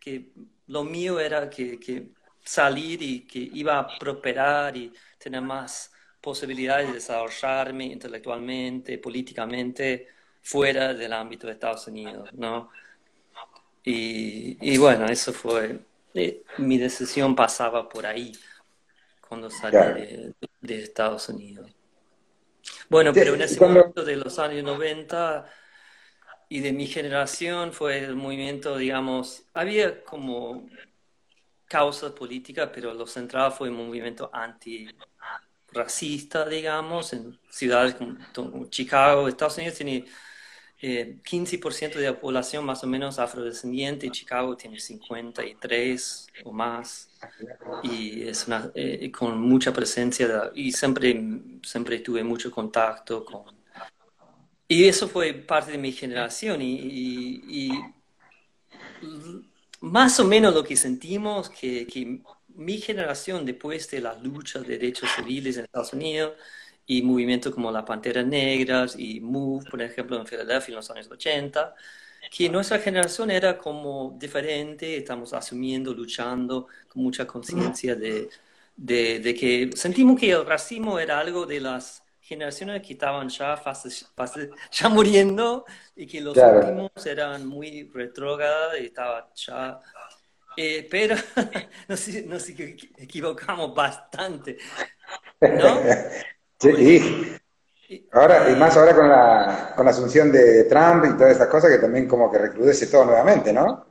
que 0.00 0.30
lo 0.68 0.84
mío 0.84 1.20
era 1.20 1.48
que, 1.48 1.78
que 1.78 2.08
salir 2.44 3.02
y 3.02 3.20
que 3.26 3.38
iba 3.38 3.78
a 3.78 3.98
prosperar 3.98 4.76
y 4.76 4.92
tener 5.18 5.42
más 5.42 5.92
posibilidades 6.20 6.88
de 6.88 6.94
desarrollarme 6.94 7.84
intelectualmente, 7.86 8.98
políticamente, 8.98 10.08
fuera 10.42 10.94
del 10.94 11.12
ámbito 11.12 11.46
de 11.46 11.52
Estados 11.54 11.86
Unidos, 11.86 12.30
¿no? 12.32 12.70
Y, 13.84 14.56
y 14.60 14.78
bueno, 14.78 15.06
eso 15.06 15.32
fue, 15.32 15.78
eh, 16.14 16.42
mi 16.58 16.78
decisión 16.78 17.34
pasaba 17.34 17.88
por 17.88 18.06
ahí 18.06 18.32
cuando 19.26 19.50
salí 19.50 19.76
de, 19.76 20.34
de, 20.60 20.82
Estados 20.82 21.28
Unidos. 21.28 21.70
Bueno, 22.88 23.12
pero 23.12 23.34
en 23.34 23.42
ese 23.42 23.60
momento 23.60 24.04
de 24.04 24.16
los 24.16 24.38
años 24.38 24.64
90 24.64 25.46
y 26.48 26.60
de 26.60 26.72
mi 26.72 26.86
generación 26.86 27.72
fue 27.72 27.98
el 27.98 28.16
movimiento, 28.16 28.76
digamos, 28.76 29.44
había 29.54 30.02
como 30.04 30.68
causas 31.66 32.12
políticas, 32.12 32.70
pero 32.74 32.94
lo 32.94 33.06
central 33.06 33.52
fue 33.52 33.68
el 33.68 33.74
movimiento 33.74 34.30
anti 34.32 34.88
racista, 35.72 36.48
digamos, 36.48 37.12
en 37.12 37.38
ciudades 37.50 37.96
como 38.34 38.66
Chicago, 38.70 39.28
Estados 39.28 39.58
Unidos 39.58 39.76
tiene 39.76 40.06
eh, 40.80 41.18
15% 41.24 41.98
de 41.98 42.06
la 42.06 42.18
población 42.20 42.64
más 42.64 42.84
o 42.84 42.86
menos 42.86 43.18
afrodescendiente 43.18 44.06
y 44.06 44.10
Chicago 44.10 44.56
tiene 44.56 44.78
53 44.80 46.28
o 46.44 46.52
más 46.52 47.10
y 47.82 48.22
es 48.28 48.46
una, 48.46 48.70
eh, 48.74 49.10
con 49.10 49.40
mucha 49.40 49.72
presencia 49.72 50.50
y 50.54 50.72
siempre, 50.72 51.20
siempre 51.62 51.98
tuve 52.00 52.22
mucho 52.24 52.50
contacto 52.50 53.24
con... 53.24 53.57
Y 54.68 54.84
eso 54.88 55.08
fue 55.08 55.32
parte 55.34 55.72
de 55.72 55.78
mi 55.78 55.92
generación 55.92 56.60
y, 56.62 56.74
y, 56.76 57.44
y 57.48 57.94
más 59.80 60.18
o 60.20 60.24
menos 60.24 60.54
lo 60.54 60.64
que 60.64 60.76
sentimos 60.76 61.50
que, 61.50 61.86
que 61.86 62.20
mi 62.48 62.78
generación, 62.78 63.44
después 63.46 63.88
de 63.90 64.00
las 64.00 64.20
luchas 64.22 64.66
de 64.66 64.78
derechos 64.78 65.14
civiles 65.14 65.56
en 65.56 65.64
Estados 65.64 65.92
Unidos 65.92 66.34
y 66.86 67.02
movimientos 67.02 67.54
como 67.54 67.70
la 67.70 67.84
Pantera 67.84 68.22
Negras 68.22 68.96
y 68.98 69.20
MOVE, 69.20 69.66
por 69.70 69.82
ejemplo, 69.82 70.18
en 70.18 70.26
Filadelfia 70.26 70.72
en 70.72 70.76
los 70.76 70.90
años 70.90 71.08
80, 71.10 71.74
que 72.30 72.48
nuestra 72.48 72.78
generación 72.80 73.30
era 73.30 73.58
como 73.58 74.16
diferente, 74.18 74.96
estamos 74.96 75.32
asumiendo, 75.32 75.94
luchando 75.94 76.66
con 76.88 77.02
mucha 77.02 77.26
conciencia 77.26 77.94
de, 77.94 78.28
de, 78.76 79.20
de, 79.20 79.34
que 79.34 79.70
sentimos 79.76 80.18
que 80.18 80.30
el 80.32 80.44
racismo 80.46 80.98
era 80.98 81.18
algo 81.20 81.46
de 81.46 81.60
las 81.60 82.02
generaciones 82.28 82.82
que 82.82 82.92
estaban 82.92 83.28
ya, 83.30 83.56
fase, 83.56 83.88
fase, 84.14 84.50
ya 84.70 84.88
muriendo 84.90 85.64
y 85.96 86.06
que 86.06 86.20
los 86.20 86.34
claro. 86.34 86.58
últimos 86.58 87.06
eran 87.06 87.46
muy 87.46 87.90
retrógradas 87.92 88.78
y 88.80 88.84
estaba 88.86 89.30
ya 89.34 89.80
eh, 90.60 90.88
pero 90.90 91.14
nos, 91.88 92.08
nos, 92.26 92.48
equivocamos 92.48 93.72
bastante, 93.72 94.58
¿no? 95.40 95.80
sí, 96.58 97.38
ahora, 98.10 98.50
y 98.50 98.56
más 98.56 98.76
ahora 98.76 98.92
con 98.92 99.08
la, 99.08 99.72
con 99.76 99.84
la 99.84 99.92
asunción 99.92 100.32
de 100.32 100.64
Trump 100.64 101.04
y 101.04 101.16
todas 101.16 101.32
estas 101.32 101.46
cosas 101.46 101.70
que 101.70 101.78
también 101.78 102.08
como 102.08 102.28
que 102.28 102.38
recrudece 102.38 102.88
todo 102.88 103.04
nuevamente, 103.04 103.52
¿no? 103.52 103.86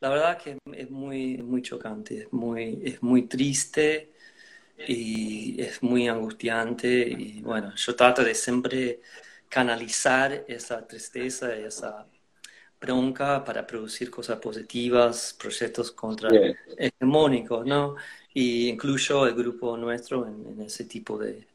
La 0.00 0.08
verdad 0.08 0.38
que 0.38 0.56
es 0.72 0.90
muy, 0.90 1.36
muy 1.42 1.60
chocante, 1.60 2.22
es 2.22 2.32
muy, 2.32 2.80
es 2.86 3.02
muy 3.02 3.28
triste 3.28 4.11
y 4.86 5.60
es 5.60 5.82
muy 5.82 6.08
angustiante 6.08 6.88
y 6.88 7.42
bueno, 7.42 7.74
yo 7.74 7.94
trato 7.96 8.22
de 8.24 8.34
siempre 8.34 9.00
canalizar 9.48 10.44
esa 10.48 10.86
tristeza, 10.86 11.54
esa 11.54 12.06
bronca 12.80 13.44
para 13.44 13.66
producir 13.66 14.10
cosas 14.10 14.38
positivas, 14.38 15.36
proyectos 15.38 15.92
contra 15.92 16.30
yeah. 16.30 16.54
hegemónicos, 16.76 17.64
¿no? 17.64 17.94
Y 18.34 18.68
incluyo 18.68 19.26
el 19.26 19.34
grupo 19.34 19.76
nuestro 19.76 20.26
en, 20.26 20.46
en 20.46 20.62
ese 20.62 20.84
tipo 20.86 21.16
de, 21.16 21.46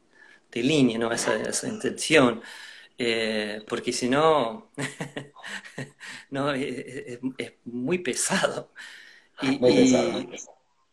de, 0.50 0.62
línea, 0.62 0.98
¿no? 0.98 1.12
Esa, 1.12 1.36
esa 1.36 1.68
intención. 1.68 2.40
Eh, 2.96 3.62
porque 3.68 3.92
si 3.92 4.08
no, 4.08 4.70
no 6.30 6.52
es, 6.52 6.62
es, 6.62 7.18
es, 7.36 7.52
muy 7.64 7.98
pesado. 7.98 8.72
Y, 9.42 9.58
muy 9.58 9.74
pesado. 9.74 10.20
Y, 10.20 10.28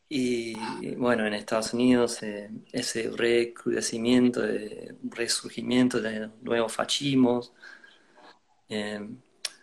y, 0.08 0.56
bueno, 0.96 1.26
en 1.26 1.34
Estados 1.34 1.74
Unidos 1.74 2.22
eh, 2.22 2.50
ese 2.72 3.10
recrudecimiento, 3.10 4.42
de, 4.42 4.96
resurgimiento 5.04 6.00
de 6.00 6.30
nuevos 6.42 6.74
fascismos. 6.74 7.54
Eh, 8.70 9.08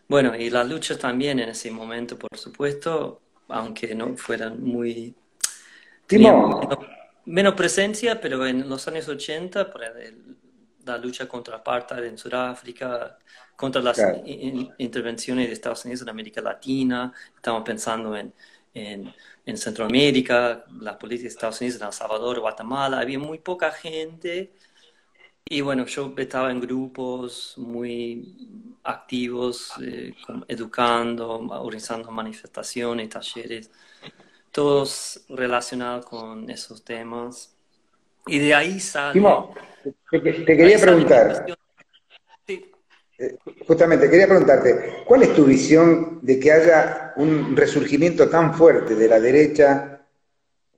bueno, 0.08 0.34
y 0.36 0.50
las 0.50 0.68
luchas 0.68 0.98
también 0.98 1.38
en 1.38 1.50
ese 1.50 1.70
momento, 1.70 2.18
por 2.18 2.36
supuesto, 2.36 3.22
aunque 3.48 3.94
no 3.94 4.16
fueran 4.16 4.62
muy... 4.62 5.14
Menos, 6.10 6.66
menos, 7.24 7.54
presencia, 7.54 8.20
pero 8.20 8.44
en 8.44 8.68
los 8.68 8.86
años 8.88 9.08
80, 9.08 9.70
por 9.70 9.84
el, 9.84 10.36
la 10.84 10.98
lucha 10.98 11.26
contra 11.26 11.56
apartheid 11.56 12.04
en 12.04 12.18
Sudáfrica, 12.18 13.16
contra 13.56 13.80
las 13.80 13.96
claro. 13.96 14.20
in, 14.26 14.70
intervenciones 14.76 15.46
de 15.46 15.54
Estados 15.54 15.84
Unidos 15.84 16.02
en 16.02 16.10
América 16.10 16.42
Latina, 16.42 17.12
estamos 17.34 17.62
pensando 17.62 18.14
en, 18.14 18.34
en, 18.74 19.12
en 19.46 19.56
Centroamérica, 19.56 20.64
la 20.80 20.98
política 20.98 21.24
de 21.24 21.28
Estados 21.28 21.60
Unidos 21.60 21.80
en 21.80 21.86
El 21.86 21.92
Salvador, 21.92 22.40
Guatemala, 22.40 23.00
había 23.00 23.18
muy 23.18 23.38
poca 23.38 23.70
gente. 23.70 24.52
Y 25.44 25.60
bueno, 25.60 25.84
yo 25.86 26.14
estaba 26.16 26.50
en 26.50 26.60
grupos 26.60 27.54
muy 27.58 28.78
activos, 28.84 29.72
eh, 29.82 30.14
educando, 30.48 31.30
organizando 31.38 32.10
manifestaciones, 32.10 33.08
talleres, 33.08 33.70
todos 34.50 35.24
relacionados 35.28 36.06
con 36.06 36.48
esos 36.48 36.84
temas. 36.84 37.54
Y 38.26 38.38
de 38.38 38.54
ahí 38.54 38.80
sale... 38.80 39.20
te, 40.10 40.22
quería 40.44 40.78
preguntar. 40.78 41.44
Eh, 43.22 43.38
justamente, 43.68 44.10
quería 44.10 44.26
preguntarte, 44.26 45.04
¿cuál 45.06 45.22
es 45.22 45.32
tu 45.32 45.44
visión 45.44 46.18
de 46.22 46.40
que 46.40 46.50
haya 46.50 47.12
un 47.14 47.56
resurgimiento 47.56 48.28
tan 48.28 48.52
fuerte 48.52 48.96
de 48.96 49.06
la 49.06 49.20
derecha, 49.20 50.00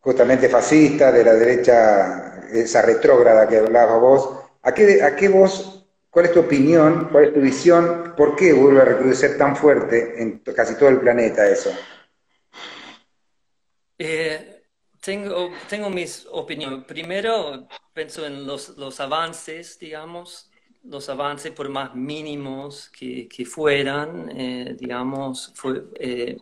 justamente 0.00 0.50
fascista, 0.50 1.10
de 1.10 1.24
la 1.24 1.32
derecha, 1.32 2.40
esa 2.52 2.82
retrógrada 2.82 3.48
que 3.48 3.56
hablabas 3.56 3.98
vos? 3.98 4.30
¿A 4.60 4.74
qué, 4.74 5.02
a 5.02 5.16
qué 5.16 5.28
vos, 5.28 5.86
cuál 6.10 6.26
es 6.26 6.32
tu 6.32 6.40
opinión, 6.40 7.08
cuál 7.10 7.24
es 7.24 7.32
tu 7.32 7.40
visión, 7.40 8.12
por 8.14 8.36
qué 8.36 8.52
vuelve 8.52 8.82
a 8.82 8.84
recrudecer 8.84 9.38
tan 9.38 9.56
fuerte 9.56 10.20
en 10.20 10.40
casi 10.54 10.74
todo 10.74 10.90
el 10.90 11.00
planeta 11.00 11.48
eso? 11.48 11.70
Eh, 13.96 14.64
tengo, 15.00 15.50
tengo 15.66 15.88
mis 15.88 16.26
opiniones. 16.30 16.84
Primero, 16.84 17.66
pienso 17.94 18.26
en 18.26 18.46
los, 18.46 18.76
los 18.76 19.00
avances, 19.00 19.78
digamos, 19.78 20.50
los 20.84 21.08
avances 21.08 21.52
por 21.52 21.68
más 21.68 21.94
mínimos 21.94 22.90
que, 22.90 23.28
que 23.28 23.44
fueran, 23.46 24.30
eh, 24.36 24.76
digamos, 24.78 25.52
fue, 25.54 25.84
eh, 25.98 26.38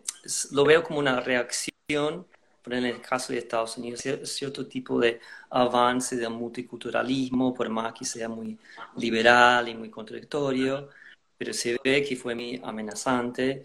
lo 0.53 0.65
veo 0.65 0.83
como 0.83 0.99
una 0.99 1.21
reacción, 1.21 2.27
por 2.63 2.75
en 2.75 2.85
el 2.85 3.01
caso 3.01 3.33
de 3.33 3.39
Estados 3.41 3.77
Unidos, 3.79 4.03
cierto 4.25 4.67
tipo 4.69 4.99
de 5.01 5.21
avance 5.51 6.17
del 6.17 6.31
multiculturalismo, 6.31 7.55
por 7.55 7.69
más 7.71 7.93
que 7.95 8.05
sea 8.05 8.29
muy 8.29 8.59
liberal 8.97 9.69
y 9.69 9.75
muy 9.75 9.91
contradictorio, 9.91 10.89
pero 11.37 11.53
se 11.53 11.79
ve 11.85 12.05
que 12.05 12.17
fue 12.17 12.35
muy 12.35 12.61
amenazante. 12.65 13.65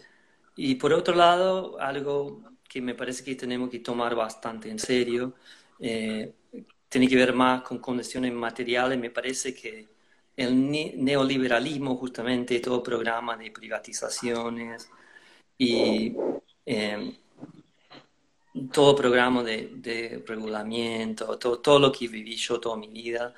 Y 0.56 0.76
por 0.76 0.94
otro 0.94 1.16
lado, 1.16 1.80
algo 1.80 2.42
que 2.68 2.82
me 2.82 2.96
parece 2.96 3.24
que 3.24 3.36
tenemos 3.36 3.70
que 3.70 3.80
tomar 3.80 4.16
bastante 4.16 4.70
en 4.70 4.80
serio, 4.80 5.36
eh, 5.80 6.34
tiene 6.90 7.08
que 7.08 7.16
ver 7.16 7.34
más 7.34 7.62
con 7.64 7.80
condiciones 7.80 8.34
materiales, 8.34 9.00
me 9.00 9.10
parece 9.12 9.54
que 9.54 9.88
el 10.38 10.72
neoliberalismo, 11.04 11.98
justamente 11.98 12.60
todo 12.60 12.84
programa 12.84 13.36
de 13.36 13.52
privatizaciones 13.52 14.90
y 15.58 16.16
em, 16.66 17.16
todo 18.72 18.96
programa 18.96 19.44
de, 19.44 19.70
de 19.76 20.24
regulamiento, 20.26 21.38
todo, 21.40 21.60
todo, 21.60 21.80
lo 21.80 21.92
que 21.92 22.08
viví 22.08 22.36
yo 22.36 22.60
toda 22.60 22.78
mi 22.78 22.88
vida, 22.88 23.34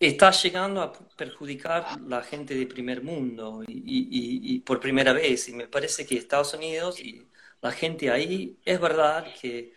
está 0.00 0.30
llegando 0.32 0.82
a 0.82 0.92
perjudicar 0.92 2.00
la 2.02 2.22
gente 2.22 2.54
de 2.54 2.66
primer 2.66 3.02
mundo 3.02 3.62
y, 3.66 3.72
y, 3.72 4.54
y, 4.56 4.60
por 4.60 4.80
primera 4.80 5.12
vez. 5.12 5.48
Y 5.48 5.54
me 5.54 5.68
parece 5.68 6.06
que 6.06 6.16
Estados 6.16 6.54
Unidos 6.54 7.00
y 7.00 7.28
la 7.60 7.72
gente 7.72 8.10
ahí, 8.10 8.58
es 8.64 8.80
verdad 8.80 9.26
que 9.40 9.74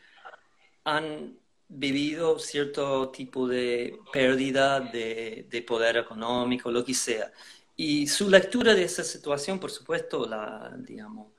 han 0.83 1.37
vivido 1.67 2.39
cierto 2.39 3.09
tipo 3.11 3.47
de 3.47 3.99
pérdida 4.13 4.79
de, 4.79 5.47
de, 5.49 5.61
poder 5.63 5.97
económico, 5.97 6.71
lo 6.71 6.85
que 6.85 6.93
sea. 6.93 7.31
Y 7.75 8.07
su 8.07 8.29
lectura 8.29 8.73
de 8.73 8.83
esa 8.83 9.03
situación, 9.03 9.59
por 9.59 9.71
supuesto, 9.71 10.25
la, 10.27 10.73
digamos, 10.77 11.33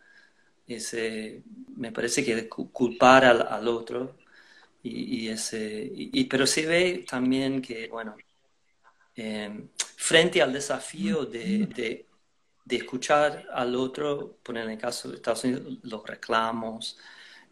ese, 0.66 1.42
me 1.76 1.92
parece 1.92 2.24
que 2.24 2.48
culpar 2.48 3.24
al, 3.24 3.42
al 3.42 3.68
otro, 3.68 4.16
y, 4.82 5.28
ese, 5.28 5.90
y, 5.94 6.24
pero 6.26 6.46
se 6.46 6.66
ve 6.66 7.04
también 7.08 7.60
que, 7.60 7.88
bueno, 7.88 8.16
eh, 9.16 9.68
frente 9.96 10.42
al 10.42 10.52
desafío 10.52 11.24
de, 11.26 11.66
de, 11.66 12.06
de, 12.64 12.76
escuchar 12.76 13.46
al 13.52 13.74
otro, 13.74 14.38
poner 14.42 14.64
en 14.64 14.72
el 14.72 14.78
caso 14.78 15.08
de 15.08 15.16
Estados 15.16 15.44
Unidos, 15.44 15.78
los 15.82 16.06
reclamos, 16.06 16.98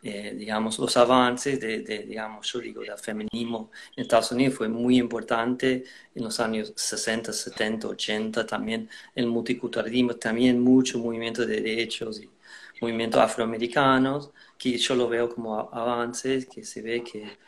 digamos, 0.04 0.78
los 0.78 0.96
avances 0.98 1.58
de, 1.58 1.80
digamos, 2.06 2.52
yo 2.52 2.60
digo, 2.60 2.82
del 2.82 2.98
feminismo 2.98 3.70
en 3.96 4.02
Estados 4.02 4.32
Unidos 4.32 4.54
fue 4.54 4.68
muy 4.68 4.98
importante 4.98 5.84
en 6.14 6.24
los 6.24 6.40
años 6.40 6.74
60, 6.76 7.32
70, 7.32 7.88
80, 7.88 8.46
también 8.46 8.90
el 9.14 9.26
multiculturalismo, 9.28 10.16
también 10.16 10.60
mucho 10.60 10.98
movimiento 10.98 11.46
de 11.46 11.60
derechos 11.60 12.20
y 12.20 12.28
movimientos 12.82 13.20
afroamericanos, 13.20 14.30
que 14.58 14.76
yo 14.76 14.94
lo 14.94 15.08
veo 15.08 15.34
como 15.34 15.58
avances, 15.72 16.46
que 16.46 16.64
se 16.64 16.82
ve 16.82 17.02
que... 17.02 17.38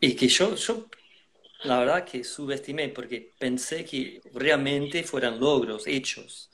y 0.00 0.14
que 0.16 0.28
yo, 0.28 0.54
yo, 0.56 0.86
la 1.64 1.78
verdad 1.80 2.04
que 2.04 2.24
subestimé, 2.24 2.88
porque 2.88 3.34
pensé 3.38 3.84
que 3.84 4.20
realmente 4.34 5.04
fueran 5.04 5.38
logros, 5.38 5.86
hechos. 5.86 6.50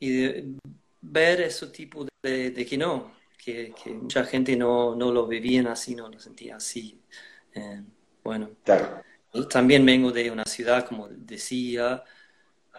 Y 0.00 0.56
ver 1.02 1.42
ese 1.42 1.66
tipo 1.68 2.06
de 2.22 2.66
que 2.68 2.78
no, 2.78 3.12
que, 3.36 3.74
mucha 4.00 4.24
gente 4.24 4.56
no, 4.56 4.94
no, 4.94 5.12
lo 5.12 5.26
vivían 5.26 5.66
así, 5.66 5.94
no 5.94 6.08
lo 6.08 6.18
sentía 6.18 6.56
así. 6.56 7.00
Eh, 7.54 7.82
bueno, 8.22 8.50
también 9.50 9.84
vengo 9.84 10.12
de 10.12 10.30
una 10.30 10.44
ciudad, 10.44 10.86
como 10.86 11.08
decía, 11.08 12.04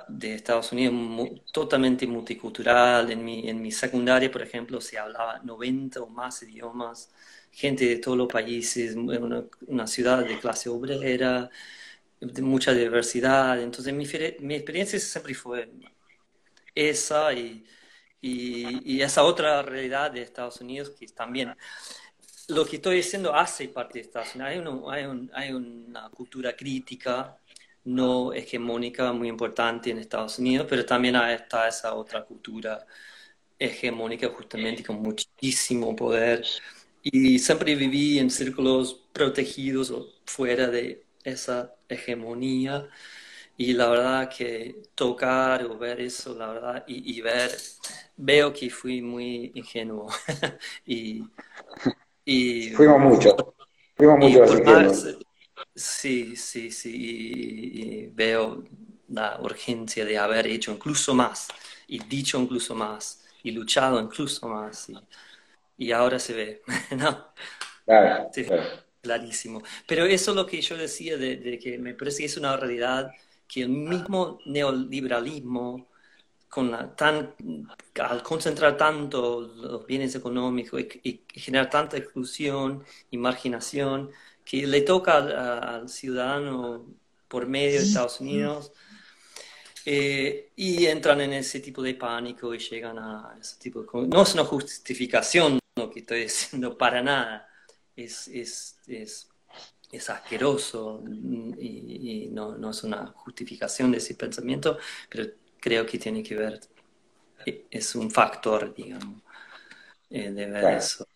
de 0.07 0.35
Estados 0.35 0.71
Unidos, 0.71 1.41
totalmente 1.51 2.07
multicultural. 2.07 3.11
En 3.11 3.23
mi, 3.23 3.47
en 3.49 3.61
mi 3.61 3.71
secundaria, 3.71 4.31
por 4.31 4.41
ejemplo, 4.41 4.81
se 4.81 4.97
hablaba 4.97 5.39
90 5.43 6.01
o 6.01 6.07
más 6.07 6.41
idiomas, 6.43 7.11
gente 7.51 7.85
de 7.85 7.97
todos 7.97 8.17
los 8.17 8.27
países, 8.27 8.95
una, 8.95 9.45
una 9.67 9.87
ciudad 9.87 10.25
de 10.25 10.39
clase 10.39 10.69
obrera, 10.69 11.49
de 12.19 12.41
mucha 12.41 12.73
diversidad. 12.73 13.61
Entonces, 13.61 13.93
mi, 13.93 14.05
mi 14.39 14.55
experiencia 14.55 14.99
siempre 14.99 15.33
fue 15.33 15.69
esa 16.75 17.33
y 17.33 17.65
y, 18.27 19.01
esa 19.01 19.23
otra 19.23 19.61
realidad 19.61 20.11
de 20.11 20.21
Estados 20.21 20.59
Unidos 20.61 20.91
que 20.91 21.07
también 21.07 21.55
lo 22.47 22.65
que 22.65 22.77
estoy 22.77 22.97
diciendo 22.97 23.33
hace 23.35 23.67
parte 23.69 23.99
de 23.99 24.05
Estados 24.05 24.35
Unidos. 24.35 24.83
Hay, 24.91 25.03
hay, 25.03 25.29
hay 25.33 25.51
una 25.53 26.09
cultura 26.09 26.55
crítica 26.55 27.37
no 27.85 28.33
hegemónica 28.33 29.13
muy 29.13 29.29
importante 29.29 29.91
en 29.91 29.99
Estados 29.99 30.39
Unidos, 30.39 30.67
pero 30.69 30.85
también 30.85 31.15
está 31.15 31.67
esa 31.67 31.93
otra 31.93 32.25
cultura 32.25 32.85
hegemónica 33.59 34.29
justamente 34.29 34.83
con 34.83 35.01
muchísimo 35.01 35.95
poder. 35.95 36.45
Y 37.03 37.39
siempre 37.39 37.75
viví 37.75 38.19
en 38.19 38.31
círculos 38.31 39.01
protegidos 39.13 39.91
o 39.91 40.07
fuera 40.25 40.67
de 40.67 41.05
esa 41.23 41.75
hegemonía. 41.89 42.89
Y 43.57 43.73
la 43.73 43.87
verdad 43.89 44.29
que 44.29 44.83
tocar 44.95 45.63
o 45.63 45.77
ver 45.77 46.01
eso, 46.01 46.35
la 46.35 46.47
verdad, 46.47 46.83
y, 46.87 47.21
ver, 47.21 47.51
veo 48.17 48.51
que 48.51 48.69
fui 48.69 49.01
muy 49.01 49.51
ingenuo. 49.55 50.09
y, 50.85 51.23
y, 52.25 52.71
Fuimos 52.71 52.99
mucho, 52.99 53.55
fuimos 53.95 54.19
mucho 54.19 54.45
Sí, 55.73 56.35
sí, 56.35 56.69
sí, 56.71 56.91
y, 56.93 58.07
veo 58.07 58.65
la 59.07 59.39
urgencia 59.41 60.03
de 60.03 60.17
haber 60.17 60.47
hecho 60.47 60.71
incluso 60.73 61.13
más, 61.13 61.47
y 61.87 61.99
dicho 61.99 62.39
incluso 62.39 62.75
más, 62.75 63.23
y 63.43 63.51
luchado 63.51 64.01
incluso 64.01 64.49
más, 64.49 64.89
y, 64.89 64.97
y 65.77 65.91
ahora 65.93 66.19
se 66.19 66.33
ve, 66.33 66.61
¿no? 66.97 67.33
Claro, 67.85 68.29
Clarísimo. 69.01 69.61
Pero 69.85 70.05
eso 70.05 70.31
es 70.31 70.35
lo 70.35 70.47
que 70.47 70.59
yo 70.61 70.75
decía 70.75 71.15
de, 71.15 71.37
de 71.37 71.59
que 71.59 71.77
me 71.77 71.93
parece 71.93 72.19
que 72.19 72.25
es 72.25 72.37
una 72.37 72.57
realidad 72.57 73.11
que 73.55 73.61
el 73.61 73.69
mismo 73.69 74.39
neoliberalismo, 74.47 75.87
con 76.49 76.71
la, 76.71 76.93
tan, 76.93 77.33
al 78.01 78.21
concentrar 78.21 78.75
tanto 78.75 79.39
los 79.39 79.85
bienes 79.85 80.13
económicos 80.13 80.81
y, 80.81 81.21
generar 81.29 81.69
tanta 81.69 81.95
exclusión 81.95 82.83
y 83.11 83.17
marginación, 83.17 84.11
que 84.43 84.67
le 84.67 84.81
toca 84.81 85.15
al, 85.75 85.87
ciudadano 85.87 86.85
por 87.29 87.47
medio 87.47 87.79
de 87.79 87.85
Estados 87.85 88.19
Unidos, 88.19 88.73
eh, 89.85 90.51
y 90.57 90.85
entran 90.87 91.21
en 91.21 91.31
ese 91.31 91.61
tipo 91.61 91.81
de 91.81 91.95
pánico 91.95 92.53
y 92.53 92.59
llegan 92.59 92.99
a 92.99 93.37
ese 93.39 93.57
tipo 93.57 93.83
de... 93.83 94.07
No 94.09 94.23
es 94.23 94.33
una 94.33 94.43
justificación 94.43 95.59
lo 95.77 95.89
que 95.89 96.01
estoy 96.01 96.23
diciendo 96.23 96.77
para 96.77 97.01
nada, 97.01 97.47
es, 97.95 98.27
es, 98.27 98.79
es 98.85 99.29
es 99.95 100.09
asqueroso 100.09 101.03
y, 101.05 102.29
no, 102.31 102.57
no, 102.57 102.71
es 102.71 102.83
una 102.83 103.07
justificación 103.07 103.91
de 103.91 103.97
ese 103.97 104.15
pensamiento, 104.15 104.77
pero 105.09 105.25
creo 105.59 105.85
que 105.85 105.97
tiene 105.97 106.21
que 106.21 106.35
ver, 106.35 106.59
es 107.71 107.95
un 107.95 108.11
factor, 108.11 108.73
digamos, 108.73 109.21
eh, 110.09 110.31
de 110.31 110.45
ver 110.45 110.77
eso. 110.77 111.07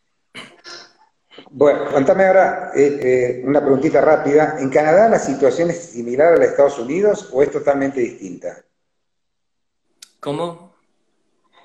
Bueno, 1.52 1.92
contame 1.92 2.26
ahora 2.26 2.72
eh, 2.76 3.00
eh, 3.02 3.42
una 3.46 3.62
preguntita 3.62 4.02
rápida. 4.02 4.58
¿En 4.60 4.70
Canadá 4.70 5.08
la 5.10 5.20
situación 5.20 5.70
es 5.70 5.78
similar 5.92 6.34
a 6.34 6.38
la 6.38 6.39
de 6.39 6.48
Estados 6.48 6.80
Unidos 6.80 7.30
o 7.32 7.42
es 7.42 7.52
totalmente 7.52 8.00
distinta? 8.02 8.63
¿Cómo? 10.20 10.76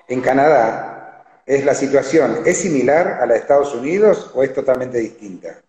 En 0.09 0.21
Canadá, 0.21 1.43
¿es 1.47 1.65
la 1.65 1.75
situación 1.75 2.43
es 2.45 2.59
similar 2.59 3.19
a 3.21 3.27
la 3.27 3.35
de 3.35 3.41
Estados 3.41 3.75
Unidos 3.75 4.31
o 4.35 4.43
es 4.43 4.55
totalmente 4.55 4.99
distinta? 4.99 5.61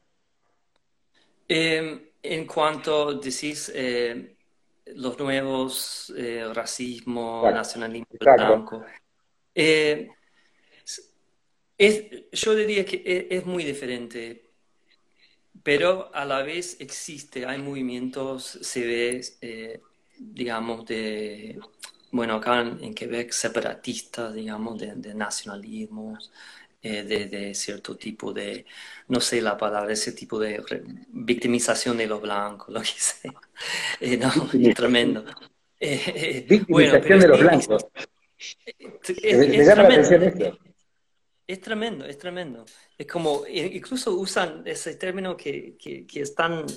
Em, 1.48 2.02
en 2.24 2.48
cuanto 2.48 3.14
decís, 3.14 3.72
eh, 3.74 4.36
los 4.96 5.18
nuevos 5.20 6.14
eh, 6.16 6.46
racismo, 6.54 7.50
nacionalismo 7.52 8.08
blanco. 8.20 8.84
Eh, 9.54 10.10
yo 12.32 12.56
diría 12.56 12.86
que 12.86 13.28
es, 13.30 13.46
muy 13.46 13.64
diferente, 13.64 14.50
pero 15.64 16.14
a 16.14 16.26
la 16.26 16.42
vez 16.42 16.78
existe, 16.80 17.46
hay 17.46 17.58
movimientos, 17.58 18.60
se 18.62 18.86
ve, 18.86 19.22
eh, 19.42 19.82
digamos, 20.18 20.86
de, 20.86 21.60
bueno, 22.12 22.36
acá 22.36 22.62
en, 22.62 22.94
Quebec, 22.94 23.32
separatistas, 23.32 24.34
digamos, 24.34 24.80
de, 24.80 24.94
de 24.96 25.14
nacionalismos, 25.14 26.32
eh, 26.88 27.04
de, 27.04 27.56
cierto 27.56 27.98
tipo 27.98 28.32
de, 28.32 28.64
no 29.08 29.20
sé 29.20 29.42
la 29.42 29.58
palabra, 29.58 29.92
ese 29.92 30.12
tipo 30.12 30.38
de 30.38 30.64
victimización 31.08 31.98
de 31.98 32.06
los 32.06 32.22
blancos, 32.22 32.70
lo 32.74 32.80
que 32.80 32.86
sea. 32.86 33.34
Eh, 34.00 34.18
no, 34.18 34.32
es 34.54 34.76
tremendo. 34.76 35.26
Eh, 35.80 36.46
victimización 36.48 37.20
de 37.20 37.28
los 37.28 37.40
blancos. 37.40 37.88
Es, 38.38 39.74
tremendo. 39.74 40.60
Es 41.48 41.60
tremendo, 41.60 42.06
es 42.06 42.18
tremendo. 42.20 42.66
Es 42.96 43.08
como, 43.08 43.48
incluso 43.48 44.14
usan 44.14 44.62
ese 44.66 44.94
término 44.94 45.36
que, 45.36 45.76
que, 45.80 46.06
es 46.22 46.36
tan, 46.36 46.68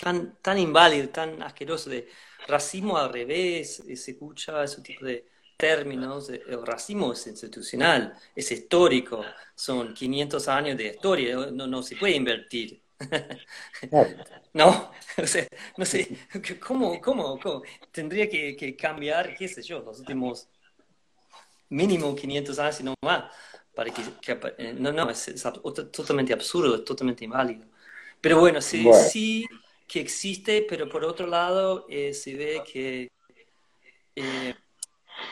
tan, 0.00 0.38
tan 0.40 0.56
inválido, 0.56 1.08
tan 1.08 1.42
asqueroso, 1.42 1.90
de 1.90 2.06
racismo 2.46 2.96
al 2.96 3.12
revés, 3.12 3.82
se 3.92 4.12
escucha 4.12 4.62
ese 4.62 4.82
tipo 4.82 5.04
de 5.04 5.26
términos, 5.58 6.30
el 6.30 6.64
racismo 6.64 7.12
es 7.12 7.26
institucional, 7.26 8.16
es 8.34 8.50
histórico, 8.52 9.24
son 9.54 9.92
500 9.92 10.48
años 10.48 10.78
de 10.78 10.86
historia, 10.86 11.36
no, 11.52 11.66
no 11.66 11.82
se 11.82 11.96
puede 11.96 12.14
invertir. 12.14 12.80
no, 14.54 14.92
no 15.76 15.84
sé, 15.84 16.08
¿cómo, 16.64 17.00
cómo, 17.00 17.38
cómo? 17.40 17.62
Tendría 17.90 18.28
que, 18.28 18.76
cambiar, 18.76 19.36
qué 19.36 19.48
sé 19.48 19.62
yo, 19.62 19.80
los 19.80 19.98
últimos 19.98 20.48
mínimo 21.70 22.14
500 22.14 22.58
años 22.60 22.80
y 22.80 22.84
no 22.84 22.94
más, 23.02 23.24
para 23.74 23.92
que, 23.92 24.02
eh, 24.58 24.74
no, 24.78 24.92
no, 24.92 25.10
es, 25.10 25.34
totalmente 25.92 26.32
absurdo, 26.32 26.76
es 26.76 26.84
totalmente 26.84 27.24
inválido. 27.24 27.66
Pero 28.20 28.38
bueno, 28.38 28.60
sí, 28.60 28.88
sí 29.10 29.44
que 29.88 30.00
existe, 30.00 30.64
pero 30.68 30.88
por 30.88 31.04
otro 31.04 31.26
lado 31.26 31.86
eh, 31.88 32.14
se 32.14 32.34
ve 32.34 32.62
que 32.70 33.10
eh, 34.14 34.54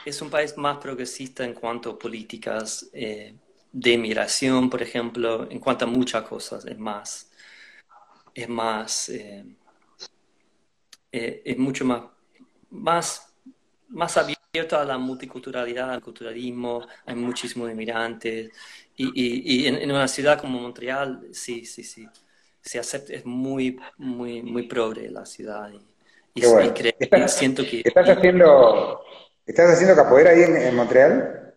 es 0.05 0.22
un 0.22 0.31
país 0.31 0.57
más 0.57 0.79
progresista 0.79 1.44
en 1.44 1.55
cuanto 1.55 1.90
a 1.90 1.99
políticas 1.99 2.88
eh, 2.92 3.35
de 3.72 3.99
migración, 3.99 4.70
por 4.70 4.83
ejemplo, 4.83 5.46
en 5.51 5.59
cuanto 5.59 5.85
a 5.85 5.88
muchas 5.88 6.22
cosas, 6.22 6.64
es 6.64 6.79
más, 6.79 7.31
es 8.35 8.49
más, 8.49 9.09
eh, 9.11 9.44
eh, 11.12 11.42
es 11.44 11.59
mucho 11.59 11.85
más, 11.85 12.03
más, 12.70 13.35
más 13.88 14.16
abierto 14.16 14.79
a 14.79 14.85
la 14.85 14.96
multiculturalidad, 14.96 15.90
al 15.90 16.01
culturalismo, 16.01 16.87
hay 17.05 17.14
muchísimos 17.14 17.70
inmigrantes, 17.70 18.51
y, 18.96 19.12
y, 19.14 19.66
en, 19.66 19.90
una 19.90 20.09
ciudad 20.09 20.40
como 20.40 20.59
Montreal, 20.59 21.29
sí, 21.33 21.66
sí, 21.66 21.85
sí, 21.85 22.09
se 22.62 22.79
acepta, 22.79 23.12
es 23.12 23.27
muy, 23.27 23.79
muy, 23.99 24.42
muy 24.42 24.62
progre 24.62 25.11
la 25.11 25.27
ciudad, 25.27 25.70
y, 26.35 26.40
y, 26.40 27.29
siento 27.29 27.62
que... 27.62 27.83
Estás 27.85 28.09
haciendo 28.09 29.03
¿Estás 29.46 29.70
haciendo 29.70 29.94
capoeira 29.94 30.30
ahí 30.32 30.42
en, 30.42 30.74
Montreal? 30.74 31.54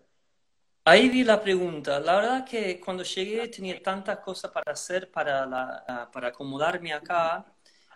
Ahí 0.86 1.10
vi 1.10 1.23
la 1.23 1.41
pregunta. 1.41 1.99
La 1.99 2.17
verdad 2.17 2.45
que 2.45 2.80
cuando 2.80 3.02
llegué 3.02 3.47
tenía 3.47 3.82
tantas 3.82 4.19
cosas 4.19 4.52
para 4.52 4.73
hacer 4.73 5.10
para, 5.10 5.43
la, 5.47 6.08
para 6.13 6.28
acomodarme 6.28 6.93
acá 6.93 7.43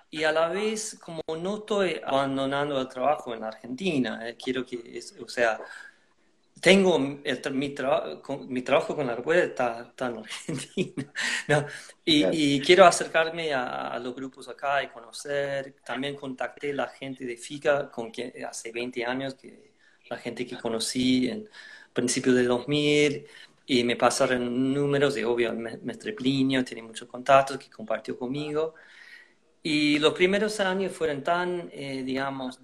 y 0.10 0.23
a 0.23 0.32
la 0.32 0.47
vez 0.47 0.97
como 0.99 1.21
no 1.39 1.58
estoy 1.58 2.01
abandonando 2.03 2.82
el 2.82 2.88
trabajo 2.88 3.36
en 3.36 3.43
Argentina, 3.43 4.27
eh, 4.27 4.36
quiero 4.36 4.65
que, 4.65 4.99
o 5.23 5.27
sea, 5.27 5.60
tengo 6.60 6.97
mi, 6.97 7.21
mi 7.51 8.62
trabajo 8.63 8.95
con 8.95 9.06
la 9.06 9.15
capoeira 9.15 9.45
está, 9.45 9.93
en 9.99 10.17
Argentina, 10.17 11.12
y, 12.06 12.62
quiero 12.62 12.86
acercarme 12.86 13.53
a, 13.53 13.99
los 13.99 14.15
grupos 14.15 14.47
acá 14.47 14.82
y 14.82 14.88
conocer. 14.88 15.75
También 15.86 16.15
contacté 16.15 16.71
a 16.71 16.75
la 16.75 16.88
gente 16.88 17.25
de 17.25 17.38
FICA 17.38 17.91
con 17.91 18.10
quien 18.12 18.34
hace 18.45 18.71
20 18.71 19.06
años 19.06 19.36
que 19.36 19.73
la 20.10 20.18
gente 20.18 20.46
que 20.46 20.58
conocí 20.58 21.30
en 21.30 21.50
principios 21.94 22.36
de 22.36 22.46
2000 22.46 23.28
y 23.66 23.84
me 23.84 23.96
pasaron 23.96 24.74
números 24.74 25.16
de, 25.16 25.26
obvio, 25.26 25.54
Mestre 25.54 26.13
Plinio, 26.13 26.63
tiene 26.66 26.82
muchos 26.84 27.08
contactos 27.08 27.58
que 27.58 27.70
compartió 27.70 28.18
conmigo. 28.18 28.76
Y 29.62 30.00
los 30.00 30.13
primeros 30.13 30.60
años 30.60 30.92
fueron 30.92 31.24
tan, 31.24 31.70
eh, 31.72 32.04
digamos, 32.04 32.60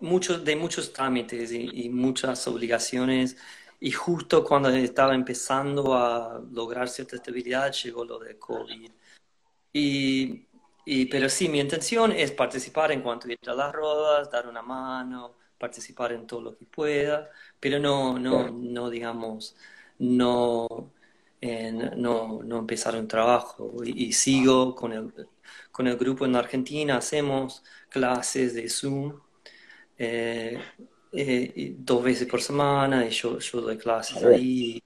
muchos, 0.00 0.44
de 0.44 0.56
muchos 0.56 0.92
trámites 0.92 1.52
y, 1.52 1.88
muchas 1.90 2.46
obligaciones. 2.48 3.36
Y 3.80 3.90
justo 3.92 4.44
cuando 4.44 4.70
estaba 4.70 5.14
empezando 5.14 5.94
a 5.94 6.40
lograr 6.52 6.88
cierta 6.88 7.16
estabilidad, 7.16 7.72
llegó 7.72 8.04
lo 8.04 8.18
de 8.18 8.38
COVID. 8.38 8.90
Y 9.72 10.46
y, 10.92 11.06
pero 11.06 11.28
sí, 11.28 11.48
mi 11.48 11.60
intención 11.60 12.10
es 12.10 12.32
participar 12.32 12.90
en 12.90 13.00
cuanto 13.00 13.28
a 13.46 13.54
las 13.54 13.72
rodas, 13.72 14.28
dar 14.28 14.48
una 14.48 14.60
mano, 14.60 15.36
participar 15.56 16.10
en 16.10 16.26
todo 16.26 16.40
lo 16.40 16.56
que 16.56 16.64
pueda, 16.64 17.30
pero 17.60 17.78
no, 17.78 18.18
no, 18.18 18.50
no 18.50 18.90
digamos, 18.90 19.54
no, 20.00 20.66
no, 21.40 22.42
no 22.42 22.58
empezar 22.58 22.96
un 22.96 23.06
trabajo. 23.06 23.72
Y, 23.84 24.12
sigo 24.12 24.74
con 24.74 24.92
el, 24.92 25.28
con 25.70 25.86
el 25.86 25.96
grupo 25.96 26.24
en 26.24 26.34
Argentina, 26.34 26.96
hacemos 26.96 27.62
clases 27.88 28.54
de 28.54 28.68
Zoom. 28.68 29.14
Eh, 29.96 30.60
eh, 31.12 31.74
dos 31.78 32.02
veces 32.02 32.26
por 32.26 32.42
semana 32.42 33.06
y 33.06 33.10
yo, 33.10 33.38
yo 33.38 33.60
doy 33.60 33.78
clases 33.78 34.24
ahí. 34.24 34.82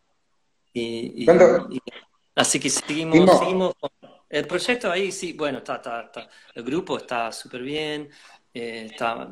Y, 0.74 1.26
así 2.34 2.60
que 2.60 2.68
seguimos, 2.68 3.38
seguimos 3.38 3.74
el 4.34 4.46
proyecto 4.48 4.90
ahí 4.90 5.12
sí, 5.12 5.32
bueno, 5.32 5.58
está, 5.58 5.76
está, 5.76 6.02
está. 6.02 6.28
el 6.54 6.64
grupo 6.64 6.98
está 6.98 7.30
súper 7.30 7.62
bien, 7.62 8.08
eh, 8.52 8.88
está, 8.90 9.30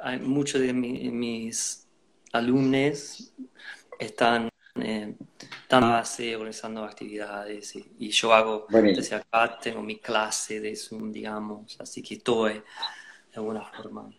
hay 0.00 0.18
muchos 0.18 0.60
de 0.60 0.72
mis 0.72 1.86
alumnos 2.32 3.32
están, 3.98 4.48
eh, 4.80 5.14
están 5.62 5.82
base 5.82 6.34
organizando 6.34 6.84
actividades 6.84 7.76
y, 7.76 8.08
yo 8.10 8.32
hago 8.32 8.66
desde 8.68 9.16
acá, 9.16 9.56
tengo 9.60 9.82
mi 9.82 9.98
clase 10.00 10.60
de 10.60 10.74
Zoom, 10.74 11.12
digamos, 11.12 11.76
así 11.80 12.02
que 12.02 12.14
estoy 12.14 12.54
de 12.54 12.62
alguna 13.34 13.64
forma. 13.64 14.10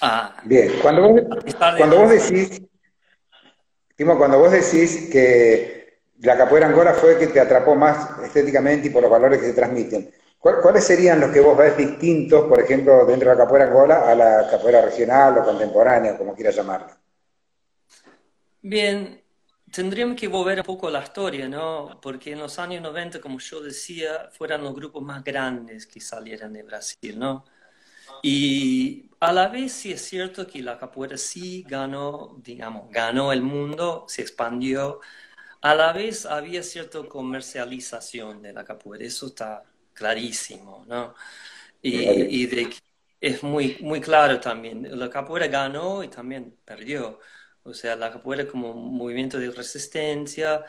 Ah, 0.00 0.36
bien, 0.44 0.72
cuando 0.80 1.08
vos, 1.08 1.22
cuando 1.76 1.98
vos 1.98 2.10
decís, 2.10 2.62
cuando 3.96 4.38
vos 4.38 4.52
decís 4.52 5.08
que 5.10 5.81
la 6.22 6.36
capoeira 6.36 6.68
Angora 6.68 6.94
fue 6.94 7.18
que 7.18 7.26
te 7.26 7.40
atrapó 7.40 7.74
más 7.74 8.20
estéticamente 8.22 8.86
y 8.86 8.90
por 8.90 9.02
los 9.02 9.10
valores 9.10 9.40
que 9.40 9.46
se 9.46 9.54
transmiten. 9.54 10.10
¿Cuáles 10.38 10.84
serían 10.84 11.20
los 11.20 11.30
que 11.30 11.40
vos 11.40 11.56
ves 11.56 11.76
distintos, 11.76 12.48
por 12.48 12.60
ejemplo, 12.60 13.04
dentro 13.06 13.30
de 13.30 13.36
la 13.36 13.44
capoeira 13.44 13.66
Angola 13.66 14.10
a 14.10 14.14
la 14.14 14.48
capoeira 14.50 14.80
regional 14.82 15.38
o 15.38 15.44
contemporánea, 15.44 16.16
como 16.16 16.34
quieras 16.34 16.56
llamarla? 16.56 16.98
Bien, 18.60 19.20
tendríamos 19.72 20.16
que 20.16 20.28
volver 20.28 20.58
un 20.58 20.64
poco 20.64 20.88
a 20.88 20.90
la 20.92 21.02
historia, 21.02 21.48
¿no? 21.48 21.98
Porque 22.00 22.32
en 22.32 22.38
los 22.40 22.58
años 22.58 22.82
90, 22.82 23.20
como 23.20 23.38
yo 23.38 23.60
decía, 23.60 24.28
fueron 24.32 24.62
los 24.62 24.74
grupos 24.74 25.02
más 25.02 25.24
grandes 25.24 25.86
que 25.86 26.00
salieron 26.00 26.52
de 26.52 26.62
Brasil, 26.62 27.18
¿no? 27.18 27.44
Y 28.22 29.10
a 29.18 29.32
la 29.32 29.48
vez 29.48 29.72
sí 29.72 29.92
es 29.92 30.02
cierto 30.02 30.46
que 30.46 30.62
la 30.62 30.78
capoeira 30.78 31.16
sí 31.16 31.64
ganó, 31.68 32.36
digamos, 32.42 32.90
ganó 32.90 33.32
el 33.32 33.42
mundo, 33.42 34.04
se 34.08 34.22
expandió, 34.22 35.00
a 35.62 35.74
la 35.74 35.92
vez 35.92 36.26
había 36.26 36.62
cierta 36.62 37.02
comercialización 37.08 38.42
de 38.42 38.52
la 38.52 38.64
capoeira, 38.64 39.06
eso 39.06 39.26
está 39.28 39.64
clarísimo, 39.94 40.84
¿no? 40.88 41.14
Y, 41.82 42.48
es 43.20 43.42
muy, 43.44 43.78
muy 43.80 44.00
claro 44.00 44.40
también, 44.40 44.98
la 44.98 45.08
capoeira 45.08 45.46
ganó 45.46 46.02
y 46.02 46.08
también 46.08 46.56
perdió, 46.64 47.20
o 47.62 47.72
sea, 47.72 47.94
la 47.94 48.10
capoeira 48.10 48.48
como 48.48 48.74
movimiento 48.74 49.38
de 49.38 49.50
resistencia, 49.52 50.64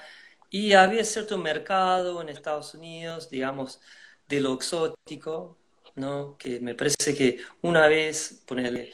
y 0.51 0.73
había 0.73 1.03
cierto 1.03 1.37
mercado 1.39 2.21
en 2.21 2.29
Estados 2.29 2.75
Unidos, 2.75 3.29
digamos, 3.31 3.81
de 4.27 4.39
lo 4.39 4.53
exótico, 4.53 5.57
¿no? 5.95 6.37
Que 6.37 6.59
me 6.59 6.75
parece 6.75 7.15
que 7.15 7.39
una 7.63 7.87
vez, 7.87 8.43
ponerle 8.45 8.93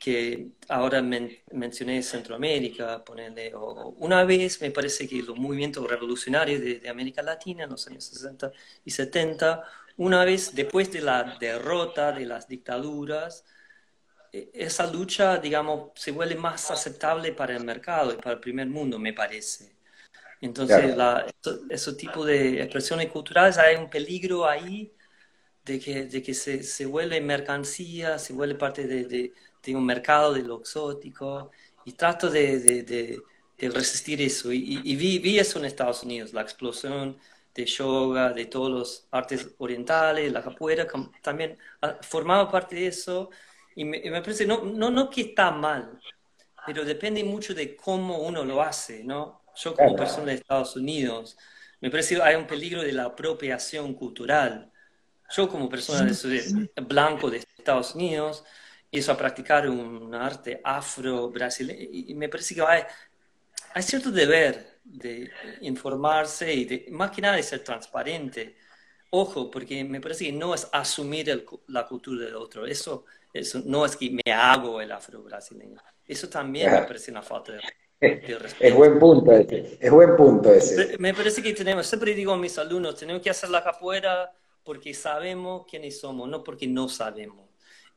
que 0.00 0.52
ahora 0.68 1.02
mencioné 1.02 2.02
Centroamérica, 2.02 3.04
ponerle, 3.04 3.54
o 3.54 3.90
una 3.98 4.24
vez 4.24 4.58
me 4.62 4.70
parece 4.70 5.06
que 5.06 5.22
los 5.22 5.36
movimientos 5.36 5.86
revolucionarios 5.86 6.60
de, 6.62 6.88
América 6.88 7.22
Latina 7.22 7.64
en 7.64 7.70
los 7.70 7.86
años 7.86 8.04
60 8.04 8.50
y 8.82 8.90
70, 8.90 9.62
una 9.98 10.24
vez 10.24 10.54
después 10.54 10.90
de 10.90 11.02
la 11.02 11.36
derrota 11.38 12.12
de 12.12 12.24
las 12.24 12.48
dictaduras, 12.48 13.44
e, 14.32 14.50
esa 14.54 14.90
lucha, 14.90 15.36
digamos, 15.36 15.90
se 15.94 16.12
vuelve 16.12 16.36
más 16.36 16.70
aceptable 16.70 17.32
para 17.32 17.54
el 17.54 17.64
mercado 17.64 18.14
y 18.14 18.16
para 18.16 18.32
el 18.32 18.40
primer 18.40 18.68
mundo, 18.68 18.98
me 18.98 19.12
parece. 19.12 19.74
Entonces, 20.40 20.96
ese 21.68 21.92
tipo 21.94 22.24
de 22.24 22.62
expresiones 22.62 23.08
culturales, 23.10 23.58
hay 23.58 23.76
un 23.76 23.90
peligro 23.90 24.46
ahí 24.48 24.94
de 25.64 25.78
que, 25.78 26.06
de 26.06 26.22
que 26.22 26.34
se, 26.34 26.62
se 26.62 26.86
vuelve 26.86 27.20
mercancía, 27.20 28.18
se 28.18 28.32
vuelve 28.32 28.54
parte 28.54 28.86
de, 28.86 29.04
de, 29.04 29.32
un 29.68 29.86
mercado 29.86 30.32
de 30.32 30.42
lo 30.42 30.60
exótico, 30.60 31.50
y 31.84 31.92
trato 31.92 32.30
de, 32.30 33.22
de 33.60 33.68
resistir 33.68 34.22
eso. 34.22 34.52
Y, 34.52 34.80
y, 34.84 34.96
vi, 34.96 35.18
vi, 35.18 35.38
eso 35.38 35.58
en 35.58 35.66
Estados 35.66 36.02
Unidos, 36.02 36.32
la 36.32 36.40
explosión 36.40 37.18
de 37.54 37.66
yoga, 37.66 38.32
de 38.32 38.46
todos 38.46 38.70
los 38.70 39.08
artes 39.10 39.50
orientales, 39.58 40.32
la 40.32 40.42
capoeira, 40.42 40.86
también 41.20 41.58
ah, 41.82 41.98
formaba 42.00 42.50
parte 42.50 42.76
de 42.76 42.86
eso. 42.86 43.30
Y 43.76 43.84
me, 43.84 44.00
me 44.10 44.22
parece, 44.22 44.46
no, 44.46 44.64
no, 44.64 44.90
no 44.90 45.10
que 45.10 45.20
está 45.22 45.50
mal, 45.50 46.00
pero 46.66 46.84
depende 46.84 47.22
mucho 47.22 47.54
de 47.54 47.76
cómo 47.76 48.18
uno 48.18 48.44
lo 48.44 48.62
hace, 48.62 49.04
¿no? 49.04 49.42
Yo 49.56 49.74
como 49.74 49.94
persona 49.94 50.26
de 50.28 50.34
Estados 50.34 50.76
Unidos, 50.76 51.36
me 51.80 51.90
parece 51.90 52.16
que 52.16 52.22
hay 52.22 52.36
un 52.36 52.46
peligro 52.46 52.82
de 52.82 52.92
la 52.92 53.04
apropiación 53.04 53.94
cultural. 53.94 54.72
Yo 55.30 55.48
como 55.48 55.68
persona 55.68 56.10
de, 56.10 56.70
blanco 56.82 57.30
de 57.30 57.38
Estados 57.38 57.94
Unidos, 57.94 58.44
empiezo 58.90 59.12
a 59.12 59.16
practicar 59.16 59.68
un 59.68 60.12
arte 60.12 60.60
afro-brasileño 60.64 61.88
y 61.92 62.12
me 62.14 62.28
parece 62.28 62.56
que 62.56 62.62
hay, 62.62 62.82
hay 63.72 63.82
cierto 63.82 64.10
deber 64.10 64.80
de 64.82 65.30
informarse 65.60 66.52
y 66.52 66.64
de, 66.64 66.86
más 66.90 67.12
que 67.12 67.22
nada 67.22 67.36
de 67.36 67.42
ser 67.42 67.60
transparente. 67.60 68.56
Ojo, 69.10 69.48
porque 69.48 69.84
me 69.84 70.00
parece 70.00 70.24
que 70.24 70.32
no 70.32 70.54
es 70.54 70.68
asumir 70.72 71.46
la 71.68 71.86
cultura 71.86 72.24
del 72.24 72.34
otro. 72.34 72.66
Eso, 72.66 73.04
eso 73.32 73.62
no 73.64 73.84
es 73.84 73.96
que 73.96 74.10
me 74.10 74.32
hago 74.32 74.80
el 74.80 74.90
afro-brasileño. 74.90 75.80
Eso 76.06 76.28
también 76.28 76.72
me 76.72 76.82
parece 76.82 77.12
una 77.12 77.22
falta 77.22 77.52
de, 77.52 78.38
respeto. 78.38 78.64
Es 78.64 78.74
buen 78.74 78.98
punto 78.98 79.32
ese. 79.32 79.78
Es 79.80 79.90
buen 79.90 80.16
punto 80.16 80.52
ese. 80.52 80.98
Me 80.98 81.14
parece 81.14 81.42
que 81.42 81.52
tenemos, 81.52 81.86
siempre 81.86 82.14
digo 82.14 82.32
a 82.32 82.36
mis 82.36 82.58
alumnos, 82.58 82.96
tenemos 82.96 83.22
que 83.22 83.30
hacer 83.30 83.50
la 83.50 83.62
capoeira 83.62 84.32
porque 84.64 84.94
sabemos 84.94 85.64
quiénes 85.68 86.00
somos, 86.00 86.28
no 86.28 86.42
porque 86.42 86.66
no 86.66 86.88
sabemos. 86.88 87.49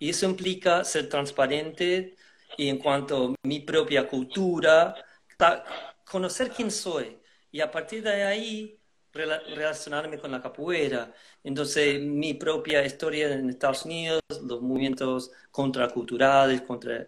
Y 0.04 0.10
eso 0.10 0.26
implica 0.26 0.84
ser 0.84 1.08
transparente 1.08 2.18
y 2.58 2.68
en 2.68 2.78
cuanto 2.78 3.28
a 3.28 3.48
mi 3.48 3.62
propia 3.62 4.06
cultura, 4.06 4.94
conocer 6.04 6.52
quién 6.52 6.70
soy 6.72 7.18
y 7.50 7.62
a 7.62 7.72
partir 7.72 8.04
de 8.04 8.22
ahí 8.24 8.78
relacionarme 9.14 10.20
con 10.20 10.30
la 10.30 10.42
capoeira. 10.42 11.14
Entonces, 11.42 12.02
mi 12.02 12.34
propia 12.34 12.86
historia 12.86 13.32
en 13.34 13.50
Estados 13.50 13.86
Unidos, 13.86 14.20
los 14.42 14.62
movimientos 14.62 15.32
contraculturales, 15.52 16.64
contra 16.64 17.08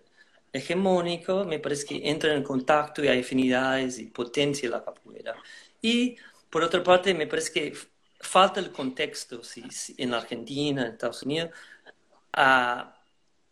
hegemónico, 0.53 1.43
me 1.43 1.59
parece 1.59 1.85
que 1.85 2.09
entra 2.09 2.33
en 2.33 2.43
contacto 2.43 3.03
y 3.03 3.09
hay 3.09 3.19
afinidades 3.19 3.99
y 3.99 4.05
potencia 4.05 4.69
la 4.69 4.85
capoeira. 4.85 5.35
Y 5.81 6.15
por 6.49 6.63
otra 6.63 6.81
parte, 6.81 7.13
me 7.13 7.27
parece 7.27 7.51
que 7.51 7.73
falta 8.21 8.61
el 8.61 8.71
contexto 8.71 9.43
si, 9.43 9.63
en 9.97 10.13
Argentina, 10.13 10.83
en 10.85 10.93
Estados 10.93 11.23
Unidos, 11.23 11.51
a 12.35 13.01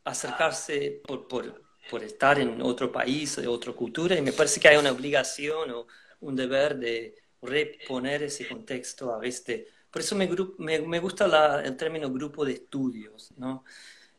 acercarse 0.04 1.02
por, 1.06 1.28
por, 1.28 1.64
por, 1.90 2.04
estar 2.04 2.40
en 2.40 2.62
otro 2.62 2.92
país, 2.92 3.38
de 3.38 3.48
otra 3.48 3.74
cultura, 3.74 4.16
y 4.18 4.22
me 4.22 4.34
parece 4.34 4.60
que 4.60 4.68
hay 4.68 4.78
una 4.78 4.92
obligación 4.92 5.72
o 5.72 5.88
un 6.20 6.36
deber 6.36 6.78
de 6.78 7.16
reponer 7.42 8.24
ese 8.24 8.48
contexto 8.48 9.14
a 9.14 9.20
veces. 9.20 9.68
Por 9.90 10.02
eso 10.02 10.16
me, 10.16 10.30
me, 10.58 10.82
me 10.82 11.00
gusta 11.00 11.28
la, 11.28 11.62
el 11.62 11.78
término 11.78 12.12
grupo 12.12 12.46
de 12.46 12.54
estudios, 12.54 13.32
¿no? 13.38 13.64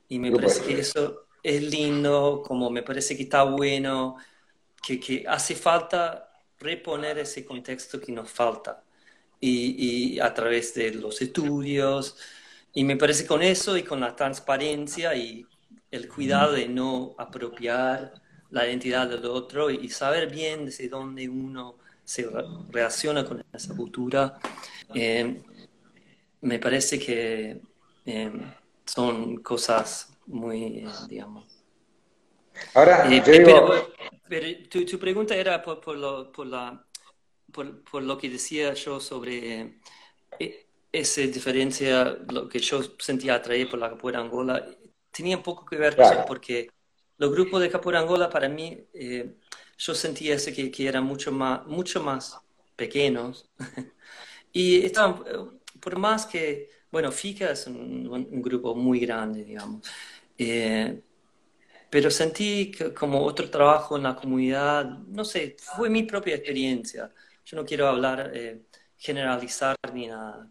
Y 0.08 0.18
me 0.18 0.30
parece 0.32 0.64
que 0.64 0.80
eso 0.80 1.26
es 1.42 1.62
lindo, 1.62 2.42
como 2.46 2.70
me 2.70 2.82
parece 2.82 3.16
que 3.16 3.24
está 3.24 3.42
bueno, 3.44 4.16
que, 4.82 5.00
que 5.00 5.24
hace 5.28 5.54
falta 5.54 6.30
reponer 6.58 7.18
ese 7.18 7.44
contexto 7.44 8.00
que 8.00 8.12
nos 8.12 8.30
falta 8.30 8.84
y, 9.40 10.14
y, 10.16 10.20
a 10.20 10.32
través 10.32 10.74
de 10.74 10.92
los 10.94 11.20
estudios. 11.22 12.16
Y 12.74 12.84
me 12.84 12.96
parece 12.96 13.26
con 13.26 13.42
eso 13.42 13.76
y 13.76 13.84
con 13.84 14.00
la 14.00 14.14
transparencia 14.16 15.14
y 15.14 15.46
el 15.90 16.08
cuidado 16.08 16.52
de 16.52 16.68
no 16.68 17.14
apropiar 17.18 18.14
la 18.50 18.66
identidad 18.66 19.08
del 19.08 19.24
otro 19.26 19.70
y 19.70 19.88
saber 19.88 20.30
bien 20.30 20.66
desde 20.66 20.88
dónde 20.88 21.28
uno 21.28 21.76
se 22.04 22.28
relaciona 22.70 23.24
con 23.24 23.44
esa 23.52 23.74
cultura, 23.74 24.38
eh, 24.92 25.40
me 26.40 26.58
parece 26.58 26.98
que 26.98 27.60
eh, 28.04 28.32
son 28.84 29.36
cosas 29.38 30.12
muy, 30.26 30.86
digamos. 31.08 31.64
Ahora, 32.74 33.12
eh, 33.12 33.22
pero, 33.24 33.88
tu, 34.70 34.84
tu, 34.84 34.98
pregunta 34.98 35.34
era 35.34 35.60
por, 35.62 35.80
por, 35.80 35.96
lo, 35.96 36.30
por, 36.30 36.46
la, 36.46 36.84
por, 37.52 37.82
por, 37.82 38.02
lo 38.02 38.16
que 38.18 38.28
decía 38.28 38.74
yo 38.74 39.00
sobre 39.00 39.78
eh, 40.38 40.63
esa 41.00 41.20
diferencia, 41.22 42.18
lo 42.30 42.48
que 42.48 42.58
yo 42.58 42.82
sentía 42.98 43.34
atraer 43.34 43.68
por 43.68 43.78
la 43.78 43.90
capoeira 43.90 44.20
Angola, 44.20 44.66
tenía 45.10 45.36
un 45.36 45.42
poco 45.42 45.64
que 45.64 45.76
ver 45.76 45.96
con 45.96 46.04
eso, 46.04 46.24
porque 46.26 46.70
los 47.18 47.30
grupos 47.30 47.60
de 47.60 47.70
capoeira 47.70 48.00
Angola 48.00 48.30
para 48.30 48.48
mí, 48.48 48.86
eh, 48.92 49.34
yo 49.76 49.94
sentía 49.94 50.34
ese 50.34 50.52
que, 50.52 50.70
que 50.70 50.86
eran 50.86 51.04
mucho 51.04 51.32
más, 51.32 51.66
mucho 51.66 52.02
más 52.02 52.38
pequeños. 52.76 53.50
y 54.52 54.84
estaban, 54.84 55.22
por 55.80 55.98
más 55.98 56.26
que 56.26 56.70
bueno, 56.94 57.10
FICA 57.10 57.50
es 57.50 57.66
un, 57.66 58.40
grupo 58.40 58.72
muy 58.76 59.00
grande, 59.00 59.42
digamos. 59.42 59.84
Eh, 60.38 61.02
pero 61.90 62.08
sentí 62.08 62.70
que 62.70 62.94
como 62.94 63.24
otro 63.24 63.50
trabajo 63.50 63.96
en 63.96 64.04
la 64.04 64.14
comunidad, 64.14 64.84
no 65.08 65.24
sé, 65.24 65.56
fue 65.58 65.90
mi 65.90 66.04
propia 66.04 66.36
experiencia. 66.36 67.12
Yo 67.44 67.56
no 67.56 67.64
quiero 67.64 67.88
hablar, 67.88 68.30
eh, 68.32 68.62
generalizar 68.96 69.74
ni 69.92 70.06
nada. 70.06 70.48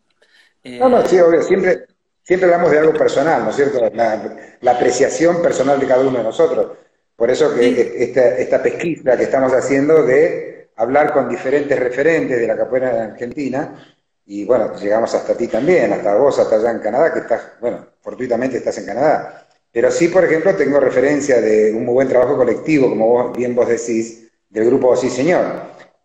Eh, 0.63 0.79
no, 0.79 0.89
no, 0.89 1.05
sí, 1.05 1.19
obvio, 1.19 1.41
siempre, 1.41 1.85
siempre 2.21 2.45
hablamos 2.45 2.71
de 2.71 2.79
algo 2.79 2.93
personal, 2.93 3.43
¿no 3.43 3.49
es 3.49 3.55
cierto? 3.55 3.79
La, 3.93 4.71
apreciación 4.71 5.41
personal 5.41 5.79
de 5.79 5.87
cada 5.87 6.01
uno 6.01 6.17
de 6.17 6.23
nosotros. 6.23 6.77
Por 7.15 7.29
eso 7.29 7.53
que 7.53 8.03
esta, 8.03 8.37
esta 8.37 8.63
pesquisa 8.63 9.17
que 9.17 9.23
estamos 9.23 9.53
haciendo 9.53 10.03
de 10.03 10.69
hablar 10.75 11.13
con 11.13 11.29
diferentes 11.29 11.77
referentes 11.77 12.39
de 12.39 12.47
la 12.47 12.57
capoeira 12.57 12.93
de 12.93 13.01
Argentina, 13.01 13.75
y 14.25 14.45
bueno, 14.45 14.73
llegamos 14.79 15.13
hasta 15.13 15.35
ti 15.35 15.47
también, 15.47 15.91
hasta 15.91 16.15
vos, 16.15 16.39
hasta 16.39 16.55
allá 16.55 16.71
en 16.71 16.79
Canadá, 16.79 17.13
que 17.13 17.19
estás, 17.19 17.41
bueno, 17.59 17.85
fortuitamente 18.01 18.57
estás 18.57 18.77
en 18.77 18.85
Canadá. 18.85 19.45
Pero 19.71 19.91
sí, 19.91 20.07
por 20.07 20.23
ejemplo, 20.23 20.55
tengo 20.55 20.79
referencia 20.79 21.41
de 21.41 21.73
un 21.73 21.85
muy 21.85 21.95
buen 21.95 22.07
trabajo 22.07 22.37
colectivo, 22.37 22.89
como 22.89 23.07
vos, 23.07 23.35
bien 23.35 23.55
vos 23.55 23.67
decís, 23.67 24.31
del 24.49 24.65
grupo 24.65 24.95
Sí 24.95 25.09
Señor, 25.09 25.45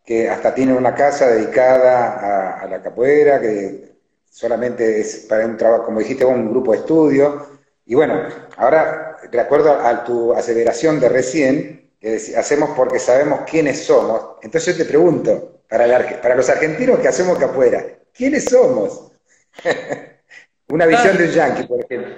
que 0.04 0.28
hasta 0.28 0.54
tiene 0.54 0.72
una 0.72 0.94
casa 0.94 1.28
dedicada 1.28 2.60
a, 2.62 2.66
la 2.66 2.82
capoeira, 2.82 3.40
que 3.40 3.87
solamente 4.30 5.00
es 5.00 5.26
para 5.28 5.46
un 5.46 5.56
trabajo, 5.56 5.84
como 5.86 6.00
dijiste 6.00 6.24
un 6.24 6.50
grupo 6.50 6.72
de 6.72 6.78
estudio. 6.78 7.46
Y 7.86 7.94
bueno, 7.94 8.22
ahora, 8.56 9.16
de 9.30 9.40
acuerdo 9.40 9.72
a 9.72 10.04
tu 10.04 10.32
aseveración 10.34 11.00
de 11.00 11.08
recién, 11.08 11.90
que 12.00 12.16
hacemos 12.36 12.70
porque 12.76 12.98
sabemos 12.98 13.40
quiénes 13.48 13.84
somos, 13.84 14.36
entonces 14.42 14.76
yo 14.76 14.84
te 14.84 14.88
pregunto, 14.88 15.62
para, 15.68 16.20
para 16.20 16.36
los 16.36 16.48
argentinos 16.48 17.00
que 17.00 17.08
hacemos 17.08 17.38
capoeira, 17.38 17.98
¿Quiénes 18.12 18.46
somos? 18.46 19.12
Una 20.70 20.86
visión 20.86 21.16
de 21.16 21.24
un 21.24 21.30
yankee, 21.30 21.66
por 21.68 21.84
ejemplo. 21.84 22.16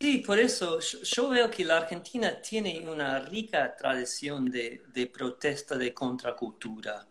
Sí, 0.00 0.18
por 0.18 0.38
eso 0.38 0.78
yo, 0.78 1.28
veo 1.30 1.50
que 1.50 1.64
la 1.64 1.78
Argentina 1.78 2.40
tiene 2.40 2.86
una 2.88 3.18
rica 3.18 3.74
tradición 3.74 4.48
de, 4.50 4.82
de 4.86 5.06
protesta 5.08 5.76
de 5.76 5.92
contracultura. 5.92 7.06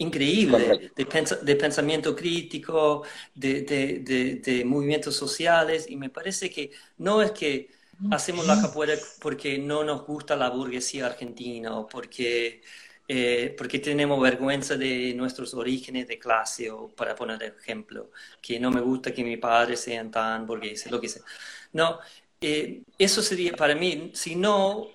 Increíble, 0.00 0.92
de, 0.94 1.04
de 1.42 1.56
pensamiento 1.56 2.14
crítico, 2.14 3.02
de, 3.34 3.62
de, 3.62 4.64
movimientos 4.64 5.16
sociales, 5.16 5.86
y 5.90 5.96
me 5.96 6.08
parece 6.08 6.48
que 6.50 6.70
no 6.98 7.20
es 7.20 7.32
que 7.32 7.68
hacemos 8.10 8.46
la 8.46 8.60
capoeira 8.62 8.94
porque 9.20 9.58
no 9.58 9.82
nos 9.82 10.06
gusta 10.06 10.36
la 10.36 10.50
burguesía 10.50 11.06
argentina 11.06 11.76
o 11.76 11.88
porque 11.88 12.62
eh, 13.10 13.54
porque 13.56 13.78
tenemos 13.78 14.20
vergüenza 14.20 14.76
de 14.76 15.14
nuestros 15.14 15.54
orígenes 15.54 16.06
de 16.06 16.18
clase, 16.18 16.70
o 16.70 16.88
para 16.88 17.14
poner 17.14 17.42
ejemplo, 17.42 18.10
que 18.42 18.60
no 18.60 18.70
me 18.70 18.82
gusta 18.82 19.12
que 19.14 19.24
mis 19.24 19.38
padres 19.38 19.80
sean 19.80 20.10
tan 20.10 20.46
burgueses, 20.46 20.92
lo 20.92 21.00
que 21.00 21.08
sea. 21.08 21.22
No, 21.72 21.98
eh, 22.40 22.82
eso 22.98 23.22
sería 23.22 23.54
para 23.54 23.74
mí, 23.74 24.10
si 24.14 24.36
no 24.36 24.88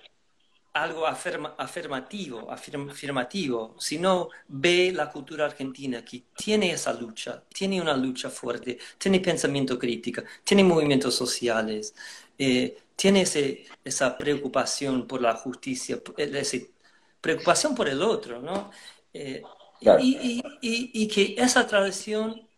algo 0.74 1.06
afirmativo, 1.06 2.50
afirmativo, 2.50 3.76
si 3.78 3.98
no 3.98 4.28
ve 4.48 4.92
la 4.92 5.10
cultura 5.10 5.46
argentina 5.46 6.04
que 6.04 6.24
tiene 6.36 6.72
esa 6.72 6.92
lucha, 6.92 7.44
tiene 7.48 7.80
una 7.80 7.96
lucha 7.96 8.28
fuerte, 8.28 8.78
tiene 8.98 9.20
pensamiento 9.20 9.78
crítico, 9.78 10.22
tiene 10.42 10.64
movimientos 10.64 11.14
sociales, 11.14 11.94
eh, 12.36 12.76
tiene 12.96 13.22
ese, 13.22 13.66
esa 13.84 14.18
preocupación 14.18 15.06
por 15.06 15.22
la 15.22 15.34
justicia, 15.36 16.00
ese 16.16 16.72
preocupación 17.20 17.74
por 17.74 17.88
el 17.88 18.02
otro, 18.02 18.40
¿no? 18.42 18.70
Eh, 19.12 19.42
y, 19.80 20.42
y, 20.60 21.08
que 21.08 21.34
esa 21.38 21.66
tradición 21.66 22.48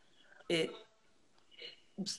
eh, 0.49 0.71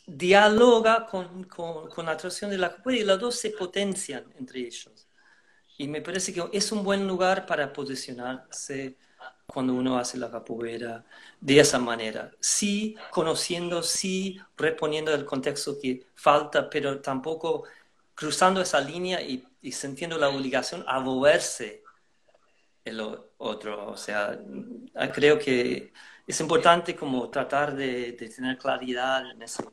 dialoga 0.05 1.05
con, 1.05 1.43
con, 1.45 2.05
la 2.05 2.17
tradición 2.17 2.51
de 2.51 2.57
la 2.57 2.75
capoeira 2.75 3.03
y 3.03 3.05
las 3.05 3.19
dos 3.19 3.35
se 3.35 3.51
potencian 3.51 4.25
entre 4.37 4.61
ellos. 4.61 4.96
Y 5.77 5.87
me 5.87 6.01
parece 6.01 6.33
que 6.33 6.43
es 6.53 6.71
un 6.71 6.83
buen 6.83 7.07
lugar 7.07 7.45
para 7.45 7.71
posicionarse 7.71 8.97
cuando 9.45 9.73
uno 9.73 9.97
hace 9.97 10.17
la 10.17 10.29
capoeira 10.29 11.05
de 11.39 11.59
esa 11.59 11.79
manera. 11.79 12.31
Sí, 12.39 12.95
conociendo, 13.11 13.83
sí, 13.83 14.39
reponiendo 14.57 15.13
el 15.13 15.23
contexto 15.23 15.77
que 15.79 16.05
falta, 16.15 16.69
pero 16.69 16.99
tampoco 16.99 17.63
cruzando 18.15 18.61
esa 18.61 18.81
línea 18.81 19.21
y, 19.21 19.47
sintiendo 19.71 20.17
la 20.17 20.29
obligación 20.29 20.83
a 20.87 20.99
moverse 20.99 21.83
el 22.83 22.99
otro. 23.37 23.89
O 23.91 23.97
sea, 23.97 24.39
creo 25.13 25.37
que 25.37 25.93
es 26.25 26.39
importante 26.41 26.95
como 26.95 27.29
tratar 27.29 27.75
de, 27.75 28.13
tener 28.13 28.57
claridad 28.57 29.29
en 29.29 29.41
ese, 29.43 29.63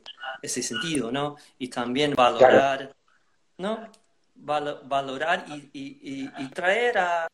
ese, 0.41 0.61
sentido, 0.61 1.11
¿no? 1.11 1.35
Y 1.57 1.67
también 1.69 2.13
valorar, 2.13 2.95
¿no? 3.57 3.89
Valorar 4.35 5.45
y, 5.47 6.49
traer 6.53 6.97
a, 6.97 7.27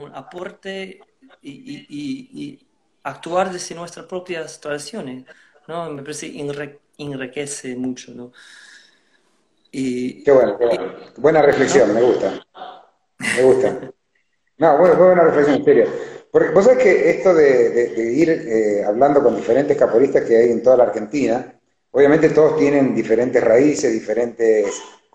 un 0.00 0.14
aporte 0.14 1.00
y, 1.42 2.58
actuar 3.02 3.50
desde 3.50 3.74
nuestras 3.74 4.06
propias 4.06 4.60
tradiciones, 4.60 5.24
¿no? 5.66 5.90
Me 5.90 6.02
parece 6.02 6.32
enriquece 6.98 7.74
mucho, 7.76 8.12
¿no? 8.12 8.32
Y, 9.70 10.22
qué 10.24 10.32
bueno, 10.32 10.58
qué 10.58 10.66
bueno. 10.66 10.94
Buena 11.16 11.42
reflexión, 11.42 11.94
me 11.94 12.02
gusta. 12.02 12.46
Me 13.36 13.42
gusta. 13.42 13.92
No, 14.58 14.78
buena, 14.78 14.94
buena 14.94 15.24
reflexión, 15.24 15.56
en 15.58 15.64
serio. 15.64 15.86
Porque 16.30 16.50
vos 16.50 16.64
sabés 16.64 16.82
que 16.82 17.10
esto 17.10 17.34
de, 17.34 18.12
ir 18.14 18.30
eh, 18.30 18.84
hablando 18.84 19.22
con 19.22 19.36
diferentes 19.36 19.76
caporistas 19.76 20.24
que 20.24 20.36
hay 20.36 20.50
en 20.50 20.62
toda 20.62 20.76
la 20.76 20.84
Argentina, 20.84 21.54
obviamente 21.90 22.30
todos 22.30 22.58
tienen 22.58 22.94
diferentes 22.94 23.42
raíces, 23.42 23.92
diferentes 23.92 24.66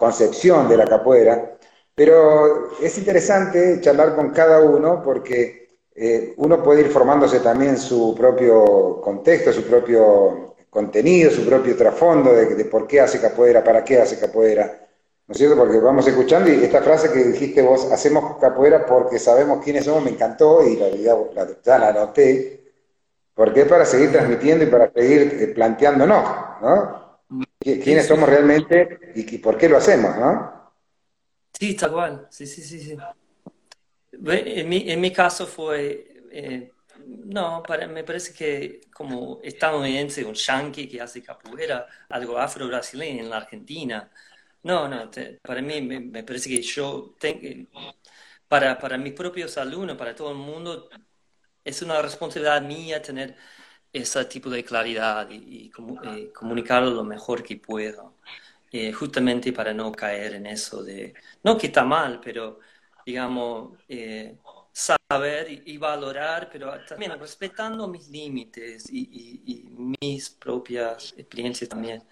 concepción 0.04 0.68
de 0.68 0.76
la 0.76 0.86
capoeira, 0.86 1.58
pero 1.96 2.78
es 2.82 2.98
interesante 2.98 3.80
charlar 3.80 4.16
con 4.16 4.32
cada 4.32 4.60
uno 4.60 5.02
porque 5.02 5.78
eh, 5.96 6.34
uno 6.38 6.62
puede 6.62 6.82
ir 6.82 6.90
formándose 6.90 7.40
también 7.40 7.78
su 7.78 8.14
propio 8.14 9.00
contexto, 9.02 9.54
su 9.54 9.64
propio 9.64 10.56
contenido, 10.70 11.32
su 11.32 11.46
propio 11.46 11.78
trasfondo 11.78 12.34
de, 12.34 12.66
por 12.66 12.86
qué 12.86 13.00
hace 13.00 13.22
capoeira, 13.22 13.64
para 13.64 13.82
qué 13.82 14.02
hace 14.02 14.20
capoeira. 14.20 14.66
¿No 15.26 15.32
es 15.32 15.38
cierto? 15.38 15.56
Porque 15.56 15.80
vamos 15.80 16.06
escuchando 16.06 16.52
y 16.52 16.66
esta 16.66 16.82
frase 16.82 17.10
que 17.10 17.24
dijiste 17.24 17.62
vos, 17.62 17.90
hacemos 17.90 18.38
capoeira 18.42 18.86
porque 18.86 19.18
sabemos 19.20 19.64
quiénes 19.64 19.86
somos, 19.86 20.04
me 20.04 20.10
encantó 20.12 20.68
y 20.68 20.76
la, 20.76 20.90
la, 21.34 21.48
ya 21.64 21.80
la 21.80 21.88
anoté, 21.90 22.74
porque 23.34 23.62
es 23.62 23.68
para 23.70 23.86
seguir 23.86 24.12
transmitiendo 24.12 24.66
y 24.66 24.68
para 24.68 24.92
seguir 24.92 25.38
eh, 25.40 25.48
planteándonos, 25.56 26.24
¿no? 26.62 27.03
Quiénes 27.64 28.08
somos 28.08 28.28
realmente 28.28 29.00
y, 29.16 29.38
por 29.38 29.58
qué 29.58 29.70
lo 29.70 29.78
hacemos, 29.78 30.16
¿no? 30.18 30.74
Sí, 31.58 31.76
tal 31.76 31.92
cual, 31.92 32.28
sí, 32.30 32.46
sí, 32.46 32.62
sí. 32.62 32.80
sí. 32.80 32.98
En 34.12 34.70
mi, 34.70 34.90
en 34.92 35.02
mi 35.02 35.12
caso 35.12 35.48
fue, 35.48 36.24
eh, 36.32 36.72
no, 37.06 37.64
para, 37.64 37.88
me 37.88 38.04
parece 38.04 38.34
que 38.34 38.82
como 38.94 39.40
estadounidense, 39.44 40.26
un 40.26 40.34
yankee 40.34 40.88
que 40.88 41.02
hace 41.02 41.22
capoeira, 41.22 41.88
algo 42.10 42.38
afro-brasileño 42.38 43.24
en 43.24 43.30
la 43.30 43.38
Argentina. 43.38 44.12
No, 44.64 44.88
no, 44.88 45.10
para 45.42 45.62
mí 45.62 45.82
me, 45.82 46.24
parece 46.24 46.50
que 46.50 46.62
yo, 46.62 47.16
tengo, 47.20 47.70
para, 48.48 48.78
para 48.80 48.98
mis 48.98 49.14
propios 49.14 49.58
alumnos, 49.58 49.98
para 49.98 50.16
todo 50.16 50.32
el 50.32 50.38
mundo, 50.38 50.90
es 51.64 51.82
una 51.82 52.02
responsabilidad 52.02 52.62
mía 52.62 53.02
tener 53.02 53.36
ese 53.94 54.26
tipo 54.26 54.50
de 54.50 54.64
claridad 54.64 55.30
y, 55.30 55.72
eh, 56.04 56.32
comunicarlo 56.34 56.90
lo 56.90 57.04
mejor 57.04 57.44
que 57.44 57.58
puedo, 57.58 58.16
eh, 58.72 58.92
justamente 58.92 59.54
para 59.54 59.72
no 59.72 59.92
caer 59.92 60.34
en 60.34 60.48
eso 60.48 60.84
de, 60.84 61.14
no 61.44 61.56
que 61.56 61.68
está 61.68 61.86
mal, 61.86 62.20
pero 62.22 62.60
digamos, 63.06 63.78
eh, 63.88 64.36
saber 64.72 65.62
y, 65.66 65.78
valorar, 65.78 66.50
pero 66.52 66.74
también 66.88 67.20
respetando 67.20 67.88
mis 67.88 68.10
límites 68.10 68.92
y, 68.92 69.70
mis 69.78 70.32
propias 70.32 71.14
experiencias 71.16 71.70
también. 71.70 72.04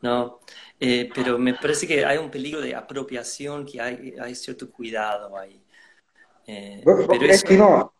¿no? 0.00 0.40
pero 0.78 1.38
me 1.38 1.54
parece 1.54 1.86
que 1.86 2.04
hay 2.04 2.18
un 2.18 2.30
peligro 2.30 2.60
de 2.60 2.72
apropiación, 2.74 3.66
que 3.66 3.80
hay, 3.80 4.14
hay 4.18 4.34
cierto 4.34 4.70
cuidado 4.70 5.36
ahí. 5.36 5.60
pero 6.46 7.24
eso... 7.26 7.92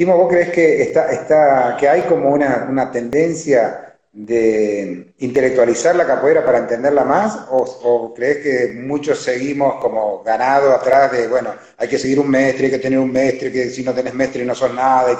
Timo, 0.00 0.16
¿vos 0.16 0.30
crees 0.30 0.48
que, 0.48 0.80
está, 0.80 1.76
que 1.78 1.86
hay 1.86 2.00
como 2.04 2.30
una, 2.30 2.90
tendencia 2.90 3.98
de 4.10 5.12
intelectualizar 5.18 5.94
la 5.94 6.06
capoeira 6.06 6.42
para 6.42 6.56
entenderla 6.56 7.04
más? 7.04 7.38
O, 7.50 8.14
crees 8.14 8.38
que 8.38 8.72
muchos 8.80 9.22
seguimos 9.22 9.74
como 9.74 10.22
ganado 10.22 10.72
atrás 10.72 11.12
de, 11.12 11.28
bueno, 11.28 11.54
hay 11.76 11.86
que 11.86 11.98
seguir 11.98 12.18
un 12.18 12.30
mestre, 12.30 12.64
hay 12.64 12.70
que 12.70 12.78
tener 12.78 12.98
un 12.98 13.12
mestre, 13.12 13.52
que 13.52 13.68
si 13.68 13.82
no 13.82 13.92
tenés 13.92 14.14
mestre 14.14 14.42
no 14.42 14.54
sos 14.54 14.72
nada? 14.72 15.18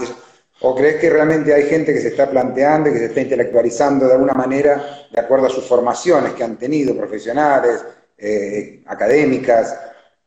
¿O 0.62 0.74
crees 0.74 0.96
que 0.96 1.10
realmente 1.10 1.52
hay 1.52 1.64
gente 1.64 1.92
que 1.92 2.00
se 2.00 2.08
está 2.08 2.30
planteando 2.30 2.88
y 2.88 2.94
que 2.94 3.00
se 3.00 3.04
está 3.04 3.20
intelectualizando 3.20 4.06
de 4.06 4.14
alguna 4.14 4.32
manera 4.32 5.06
de 5.12 5.20
acuerdo 5.20 5.48
a 5.48 5.50
sus 5.50 5.66
formaciones 5.66 6.32
que 6.32 6.42
han 6.42 6.56
tenido, 6.56 6.96
profesionales, 6.96 7.84
eh, 8.16 8.82
académicas? 8.86 9.78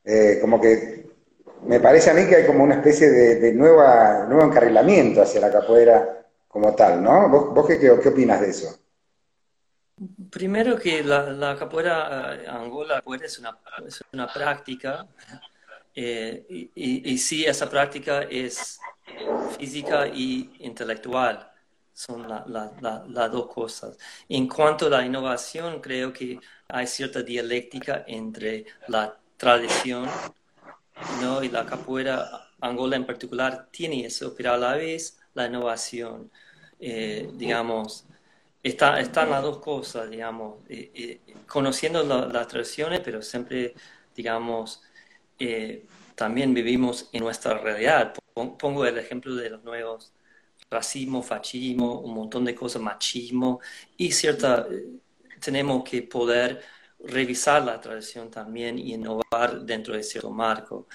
Eh, 0.05 0.37
como 0.39 0.61
que 0.61 1.02
me 1.65 1.79
parece 1.79 2.09
a 2.09 2.13
mí 2.13 2.27
que 2.27 2.37
hay 2.37 2.45
como 2.45 2.63
una 2.63 2.75
especie 2.75 3.09
de, 3.09 3.53
nuevo 3.53 4.41
encarrilamiento 4.41 5.21
hacia 5.21 5.41
la 5.41 5.51
capoeira 5.51 6.25
como 6.47 6.75
tal, 6.75 7.01
¿no? 7.01 7.29
¿Vos, 7.29 7.67
qué, 7.67 7.79
qué, 7.79 7.89
opinas 7.89 8.41
de 8.41 8.49
eso? 8.49 8.79
Primero 10.29 10.77
que 10.77 11.03
la, 11.03 11.55
capoeira 11.57 12.35
eh, 12.35 12.47
angola 12.47 13.03
es 13.23 13.39
una, 13.39 13.57
es 13.85 14.03
una 14.11 14.31
práctica 14.31 15.07
eh, 15.95 16.45
y, 16.49 17.11
y, 17.11 17.17
sí, 17.17 17.45
esa 17.45 17.69
práctica 17.69 18.23
es 18.23 18.79
física 19.57 20.07
y 20.07 20.51
intelectual, 20.59 21.51
son 21.93 22.27
las 22.27 23.31
dos 23.31 23.47
cosas. 23.47 23.97
En 24.27 24.47
cuanto 24.47 24.87
a 24.87 24.89
la 24.89 25.05
innovación, 25.05 25.79
creo 25.79 26.11
que 26.11 26.39
hay 26.67 26.87
cierta 26.87 27.21
dialéctica 27.21 28.03
entre 28.07 28.65
la 28.87 29.15
tradición 29.37 30.09
¿no? 31.21 31.43
Y 31.43 31.49
la 31.49 31.65
capoeira 31.65 32.49
Angola 32.59 32.95
en 32.95 33.05
particular 33.05 33.67
tiene 33.71 34.05
eso, 34.05 34.33
pero 34.35 34.53
a 34.53 34.57
la 34.57 34.75
vez 34.75 35.19
la 35.33 35.47
innovación, 35.47 36.31
eh, 36.79 37.29
digamos, 37.33 38.05
está, 38.61 38.99
están 38.99 39.29
las 39.31 39.41
dos 39.43 39.59
cosas, 39.59 40.09
digamos, 40.09 40.63
eh, 40.69 40.91
eh, 40.95 41.21
conociendo 41.47 42.03
las 42.03 42.47
tradiciones, 42.47 43.01
pero 43.01 43.21
siempre, 43.21 43.73
digamos, 44.15 44.81
también 46.15 46.53
vivimos 46.53 47.09
en 47.11 47.23
nuestra 47.23 47.57
realidad. 47.57 48.13
Pongo 48.33 48.85
el 48.85 48.97
ejemplo 48.97 49.35
de 49.35 49.49
los 49.49 49.63
nuevos 49.63 50.13
racismo, 50.69 51.21
fascismo, 51.21 51.99
un 51.99 52.13
montón 52.15 52.45
de 52.45 52.55
cosas, 52.55 52.81
machismo, 52.81 53.59
y 53.97 54.11
cierta, 54.11 54.65
tenemos 55.41 55.83
que 55.83 56.01
poder 56.03 56.61
revisar 57.03 57.63
la 57.63 57.79
tradición 57.79 58.31
también 58.31 58.79
y 58.79 58.93
innovar 58.93 59.61
dentro 59.61 59.95
de 59.95 60.03
cierto 60.03 60.31
marco. 60.31 60.87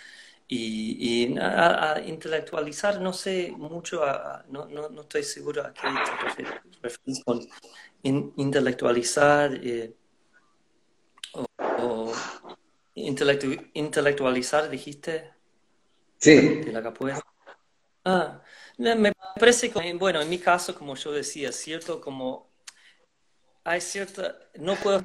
Y, 0.50 1.36
a, 1.38 2.00
intelectualizar, 2.06 3.00
no 3.02 3.12
sé 3.12 3.52
mucho, 3.54 4.02
no, 4.48 4.64
no, 4.66 4.88
no, 4.88 5.02
estoy 5.02 5.22
seguro 5.22 5.62
a 5.62 5.74
qué 5.74 5.82
te 6.36 6.44
refieres 6.80 7.22
con 7.22 7.46
intelectualizar 8.02 9.60
eh, 9.62 9.94
o, 11.78 12.12
intelectualizar, 12.94 14.70
dijiste. 14.70 15.32
Sí. 16.16 16.62
De 16.62 16.72
la 16.72 16.82
capoeira. 16.82 17.20
Ah, 18.04 18.40
me 18.78 19.12
parece 19.38 19.70
que, 19.70 19.94
bueno, 19.94 20.22
en 20.22 20.30
mi 20.30 20.38
caso, 20.38 20.74
como 20.74 20.94
yo 20.94 21.12
decía, 21.12 21.52
cierto, 21.52 22.00
como 22.00 22.48
hay 23.64 23.82
cierta, 23.82 24.38
no 24.54 24.76
puedo 24.76 25.02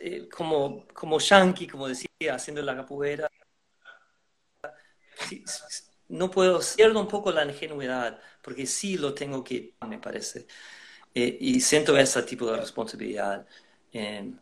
eh, 0.00 0.28
como, 0.28 0.86
como 0.94 1.18
yankee, 1.18 1.66
como 1.66 1.88
decía, 1.88 2.08
haciendo 2.34 2.62
la 2.62 2.76
capoeira, 2.76 3.28
no 6.08 6.30
puedo, 6.30 6.60
pierdo 6.76 7.00
un 7.00 7.08
poco 7.08 7.32
la 7.32 7.44
ingenuidad, 7.44 8.20
porque 8.42 8.66
sí 8.66 8.96
lo 8.96 9.14
tengo 9.14 9.42
que, 9.42 9.74
me 9.88 9.98
parece. 9.98 10.46
Eh, 11.14 11.38
y 11.40 11.60
siento 11.60 11.96
ese 11.96 12.22
tipo 12.22 12.50
de 12.50 12.58
responsabilidad. 12.58 13.46
Eh, 13.92 14.32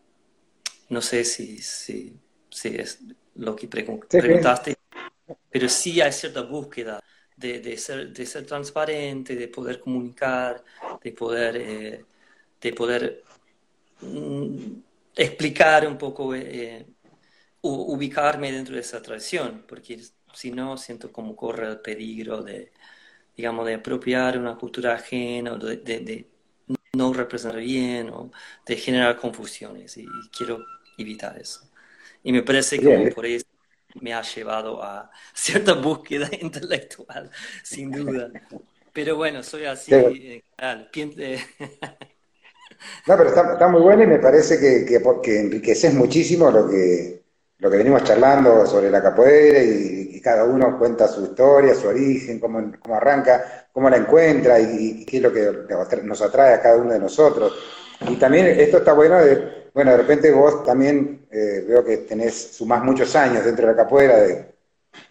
no 0.91 1.01
sé 1.01 1.25
si, 1.25 1.59
si, 1.59 2.15
si, 2.51 2.69
es 2.77 3.01
lo 3.37 3.57
que 3.57 3.69
preguntaste, 3.69 4.77
pero 5.51 5.69
sí 5.69 6.01
hay 6.01 6.13
cierta 6.13 6.43
búsqueda 6.43 7.03
de, 7.37 7.61
de, 7.61 7.79
ser, 7.79 8.13
de 8.13 8.27
ser 8.27 8.45
transparente, 8.45 9.35
de 9.35 9.49
poder 9.49 9.81
comunicar, 9.81 10.63
de 11.03 11.13
poder, 11.13 12.05
de 12.61 12.73
poder 12.75 13.23
mm, 14.03 14.92
explicar 15.15 15.87
un 15.87 15.99
poco, 15.99 16.35
eh, 16.35 16.87
ubicarme 17.63 18.53
dentro 18.53 18.75
de 18.75 18.81
esa 18.81 19.01
tradición, 19.03 19.65
porque 19.69 20.01
si 20.35 20.51
no, 20.51 20.77
siento 20.77 21.13
como 21.13 21.37
corre 21.37 21.69
el 21.69 21.81
peligro 21.81 22.43
de, 22.43 22.73
digamos, 23.37 23.67
de 23.67 23.75
apropiar 23.75 24.39
una 24.39 24.57
cultura 24.57 24.95
ajena, 24.95 25.53
o 25.53 25.59
de, 25.59 26.29
no 26.95 27.13
representar 27.13 27.61
bien, 27.61 28.11
o 28.11 28.31
de 28.67 28.77
generar 28.77 29.17
confusiones, 29.17 29.97
y, 29.97 30.07
quiero 30.37 30.65
evitar 30.99 31.39
eso. 31.39 31.71
Y 32.23 32.33
me 32.33 32.43
parece 32.43 32.79
que 32.79 33.11
por 33.15 33.27
eso 33.27 33.47
me 34.01 34.13
ha 34.15 34.23
llevado 34.23 34.83
a 34.83 35.11
cierta 35.35 35.75
búsqueda 35.75 36.29
intelectual, 36.41 37.31
sin 37.63 37.91
duda. 37.91 38.31
Pero 38.93 39.17
bueno, 39.17 39.43
soy 39.43 39.65
así. 39.65 39.93
Eh, 39.95 40.45
no, 43.07 43.17
pero 43.17 43.29
está, 43.29 43.69
muy 43.69 43.81
bueno 43.81 44.05
y 44.05 44.07
me 44.07 44.19
parece 44.19 44.59
que, 44.59 44.85
que, 44.85 45.03
que 45.23 45.41
enriqueces 45.41 45.93
muchísimo 45.95 46.51
lo 46.51 46.69
que, 46.69 47.23
lo 47.59 47.71
que 47.71 47.77
venimos 47.77 48.03
charlando 48.03 48.67
sobre 48.67 48.91
la 48.91 49.03
capoeira 49.03 49.63
y, 49.63 50.21
cada 50.23 50.45
uno 50.45 50.79
cuenta 50.79 51.09
su 51.09 51.25
historia, 51.25 51.75
su 51.75 51.89
origen, 51.89 52.39
cómo, 52.39 52.71
cómo 52.79 52.95
arranca, 52.95 53.67
cómo 53.73 53.91
la 53.91 53.97
encuentra 53.97 54.61
y, 54.61 55.05
qué 55.05 55.17
es 55.17 55.23
lo 55.23 55.33
que 55.33 55.51
nos 56.05 56.23
atrae 56.23 56.55
a 56.55 56.63
cada 56.63 56.77
uno 56.77 56.93
de 56.93 57.01
nosotros. 57.01 57.53
Y 58.09 58.15
también 58.15 58.47
esto 58.47 58.79
está 58.79 58.93
bueno, 58.93 59.19
de, 59.19 59.69
bueno, 59.75 59.91
de 59.91 59.97
repente 59.97 60.31
vos 60.31 60.63
también 60.65 61.27
eh, 61.29 61.65
veo 61.67 61.85
que 61.85 61.99
tenés, 61.99 62.35
sumás 62.53 62.85
muchos 62.85 63.17
años 63.17 63.45
dentro 63.45 63.67
de 63.67 63.73
la 63.73 63.83
capoeira, 63.83 64.21
de, 64.21 64.55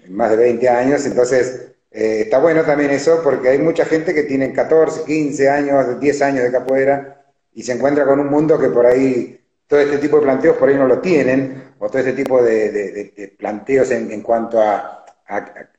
más 0.08 0.30
de 0.30 0.38
20 0.38 0.70
años, 0.70 1.06
entonces 1.06 1.74
eh, 1.92 2.22
está 2.22 2.40
bueno 2.40 2.64
también 2.64 2.92
eso 2.92 3.22
porque 3.22 3.50
hay 3.50 3.60
mucha 3.60 3.84
gente 3.84 4.14
que 4.14 4.24
tiene 4.24 4.54
14, 4.54 5.04
15 5.04 5.50
años, 5.50 6.00
10 6.00 6.22
años 6.22 6.44
de 6.44 6.52
capoeira 6.52 7.21
y 7.54 7.64
se 7.64 7.74
encuentra 7.74 8.06
con 8.06 8.20
un 8.20 8.30
mundo 8.30 8.60
que 8.60 8.70
por 8.70 8.86
ahí, 8.86 9.40
todo 9.68 9.80
este 9.80 9.98
tipo 9.98 10.18
de 10.18 10.24
planteos 10.24 10.58
por 10.58 10.70
ahí 10.70 10.76
no 10.76 10.88
lo 10.88 11.00
tienen, 11.00 11.74
o 11.80 11.88
todo 11.88 12.00
este 12.00 12.14
tipo 12.14 12.42
de, 12.42 13.34
planteos 13.38 13.92
en, 13.92 14.22
cuanto 14.22 14.62
a, 14.62 15.06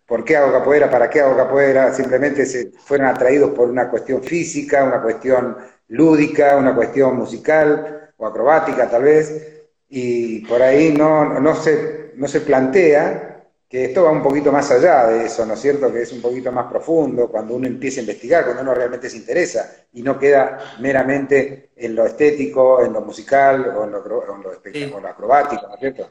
por 0.07 0.25
qué 0.25 0.37
hago 0.37 0.53
capoeira, 0.53 0.91
para 0.91 1.09
qué 1.09 1.20
hago 1.20 1.37
capoeira, 1.37 1.93
simplemente 1.95 2.45
se 2.47 2.73
fueron 2.73 3.07
atraídos 3.07 3.51
por 3.51 3.68
una 3.68 3.89
cuestión 3.89 4.23
física, 4.23 4.85
una 4.85 5.01
cuestión 5.01 5.57
lúdica, 5.89 6.57
una 6.57 6.75
cuestión 6.75 7.16
musical 7.16 8.12
o 8.16 8.27
acrobática 8.27 8.89
tal 8.89 9.05
vez, 9.05 9.62
y 9.89 10.45
por 10.47 10.62
ahí 10.62 10.95
no, 10.97 11.39
no, 11.39 11.55
se, 11.55 12.12
no 12.16 12.27
se 12.29 12.41
plantea 12.41 13.32
que 13.73 13.87
esto 13.87 14.05
va 14.05 14.11
un 14.11 14.23
poquito 14.23 14.53
más 14.53 14.70
allá 14.70 15.07
de 15.07 15.25
eso, 15.25 15.47
¿no 15.47 15.55
es 15.55 15.61
cierto? 15.62 15.91
Que 15.91 16.03
es 16.03 16.12
un 16.12 16.20
poquito 16.20 16.53
más 16.53 16.66
profundo 16.70 17.31
cuando 17.31 17.55
uno 17.55 17.66
empieza 17.66 18.01
a 18.01 18.03
investigar, 18.03 18.45
cuando 18.45 18.61
uno 18.61 18.75
realmente 18.75 19.09
se 19.09 19.16
interesa 19.16 19.87
y 19.95 20.03
no 20.03 20.18
queda 20.18 20.77
meramente 20.81 21.70
en 21.75 21.95
lo 21.95 22.05
estético, 22.05 22.85
en 22.85 22.93
lo 22.93 23.01
musical 23.01 23.66
o 23.75 23.85
en 23.85 23.93
lo, 23.93 25.09
acrobático, 25.09 25.68
¿no 25.68 25.73
es 25.73 25.81
cierto? 25.81 26.11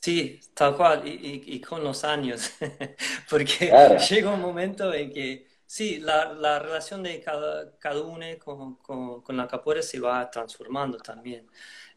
Sí, 0.00 0.40
tal 0.54 0.74
cual, 0.78 1.02
y, 1.04 1.60
con 1.60 1.84
los 1.84 2.04
años, 2.04 2.50
porque 3.28 3.70
llega 4.08 4.32
un 4.32 4.40
momento 4.40 4.94
en 4.94 5.12
que, 5.12 5.46
sí, 5.66 5.98
la, 5.98 6.58
relación 6.58 7.02
de 7.02 7.20
cada, 7.20 7.76
cada 7.78 8.00
uno 8.00 8.24
con, 8.42 8.76
con, 9.22 9.36
la 9.36 9.46
capoeira 9.46 9.82
se 9.82 10.00
va 10.00 10.30
transformando 10.30 10.96
también. 10.96 11.46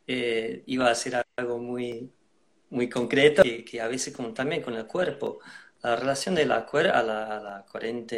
Eh, 0.05 0.63
iba 0.65 0.89
a 0.89 0.95
ser 0.95 1.23
algo 1.37 1.59
muy, 1.59 2.11
muy 2.69 2.89
concreto 2.89 3.43
que, 3.43 3.81
a 3.81 3.87
veces 3.87 4.15
como 4.15 4.33
también 4.33 4.61
con 4.61 4.75
el 4.75 4.85
cuerpo. 4.85 5.39
La 5.81 5.95
relación 5.95 6.35
de 6.35 6.45
la 6.45 6.65
cuerda 6.65 6.99
a 6.99 7.03
la, 7.03 7.37
a 7.37 7.39
la 7.39 7.65
40, 7.71 8.15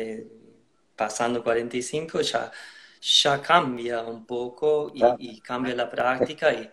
pasando 0.95 1.43
45 1.43 2.21
ya, 2.21 2.51
ya 3.01 3.41
cambia 3.41 4.01
un 4.03 4.25
poco 4.25 4.91
y, 4.93 5.39
cambia 5.41 5.75
la 5.75 5.89
práctica 5.89 6.53
y, 6.53 6.69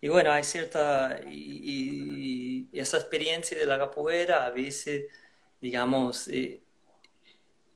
y, 0.00 0.08
bueno, 0.08 0.32
hay 0.32 0.44
cierta, 0.44 1.20
y, 1.28 2.68
esa 2.72 2.98
experiencia 2.98 3.58
de 3.58 3.66
la 3.66 3.78
capoeira 3.78 4.44
a 4.46 4.50
veces, 4.50 5.06
digamos, 5.60 6.28
eh, 6.28 6.62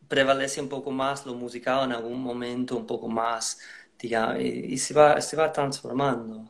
prevalece 0.09 0.61
un 0.61 0.69
poco 0.69 0.91
más 0.91 1.25
lo 1.27 1.35
musical 1.35 1.85
en 1.85 1.93
algún 1.93 2.21
momento, 2.23 2.77
un 2.77 2.87
poco 2.87 3.09
más, 3.09 3.59
digamos, 3.99 4.41
y, 4.41 4.77
se, 4.79 4.95
va, 4.95 5.21
se 5.21 5.37
va 5.37 5.53
transformando 5.53 6.49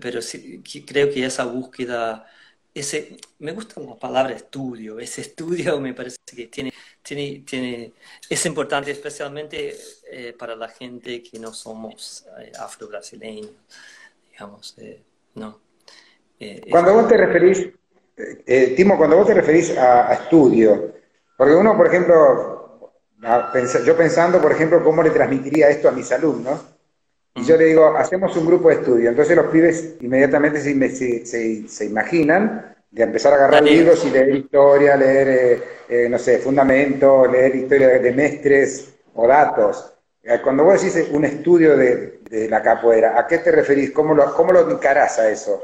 pero 0.00 0.22
sí, 0.22 0.62
creo 0.86 1.10
que 1.10 1.24
esa 1.24 1.44
búsqueda, 1.44 2.26
ese, 2.72 3.18
me 3.38 3.52
gusta 3.52 3.80
la 3.80 3.98
palabra 3.98 4.34
estudio, 4.34 4.98
ese 4.98 5.20
estudio 5.20 5.78
me 5.80 5.92
parece 5.92 6.16
que 6.34 6.46
tiene, 6.46 6.72
tiene, 7.02 7.42
tiene 7.46 7.92
es 8.28 8.46
importante 8.46 8.90
especialmente 8.90 9.76
eh, 10.10 10.34
para 10.38 10.56
la 10.56 10.68
gente 10.68 11.22
que 11.22 11.38
no 11.38 11.52
somos 11.52 12.24
eh, 12.40 12.52
afro-brasileños, 12.58 13.52
digamos, 14.30 14.74
eh, 14.78 15.02
¿no? 15.34 15.60
cuando 16.70 16.94
vos 16.94 17.06
te 17.06 17.18
referís, 17.18 17.68
Timo, 18.74 18.96
cuando 18.96 19.16
vos 19.16 19.26
te 19.26 19.34
referís 19.34 19.76
a, 19.76 20.14
estudio, 20.14 20.94
porque 21.36 21.54
uno, 21.54 21.76
por 21.76 21.86
ejemplo, 21.86 22.94
yo 23.84 23.94
pensando, 23.94 24.40
por 24.40 24.52
ejemplo, 24.52 24.82
cómo 24.82 25.02
le 25.02 25.10
transmitiría 25.10 25.68
esto 25.68 25.90
a 25.90 25.92
mis 25.92 26.10
alumnos, 26.12 26.64
y 27.34 27.44
yo 27.44 27.56
le 27.56 27.66
digo, 27.66 27.96
hacemos 27.96 28.36
un 28.36 28.46
grupo 28.46 28.68
de 28.68 28.76
estudio. 28.76 29.10
Entonces 29.10 29.36
los 29.36 29.46
pibes 29.46 29.96
inmediatamente 30.00 30.60
se, 30.60 31.24
se, 31.24 31.68
se, 31.68 31.84
imaginan 31.84 32.74
de 32.90 33.02
empezar 33.04 33.32
a 33.32 33.36
agarrar 33.36 33.62
libros 33.62 34.04
y 34.04 34.10
leer 34.10 34.34
historia, 34.34 34.96
leer, 34.96 35.28
eh, 35.28 35.62
eh, 35.88 36.08
no 36.08 36.18
sé, 36.18 36.38
fundamentos, 36.38 37.30
leer 37.30 37.54
historia 37.54 37.88
de 38.00 38.12
mestres 38.12 38.94
o 39.14 39.28
datos. 39.28 39.94
Eh, 40.22 40.40
cuando 40.42 40.64
vos 40.64 40.82
decís 40.82 41.08
un 41.12 41.24
estudio 41.24 41.76
de, 41.76 42.20
de, 42.28 42.48
la 42.48 42.62
capoeira, 42.62 43.18
¿a 43.18 43.26
qué 43.26 43.38
te 43.38 43.52
referís? 43.52 43.92
¿Cómo 43.92 44.12
lo, 44.12 44.34
cómo 44.34 44.52
lo 44.52 44.68
encarás 44.68 45.18
a 45.20 45.30
eso? 45.30 45.62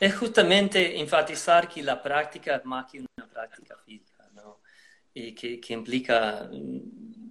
Es 0.00 0.14
justamente 0.16 1.00
enfatizar 1.00 1.68
que 1.68 1.82
la 1.82 2.02
práctica 2.02 2.56
es 2.56 2.64
más 2.64 2.90
que 2.90 2.98
una 2.98 3.28
práctica 3.32 3.76
física, 3.84 4.28
¿no? 4.34 4.60
Y 5.14 5.34
que, 5.34 5.60
que 5.60 5.72
implica 5.72 6.50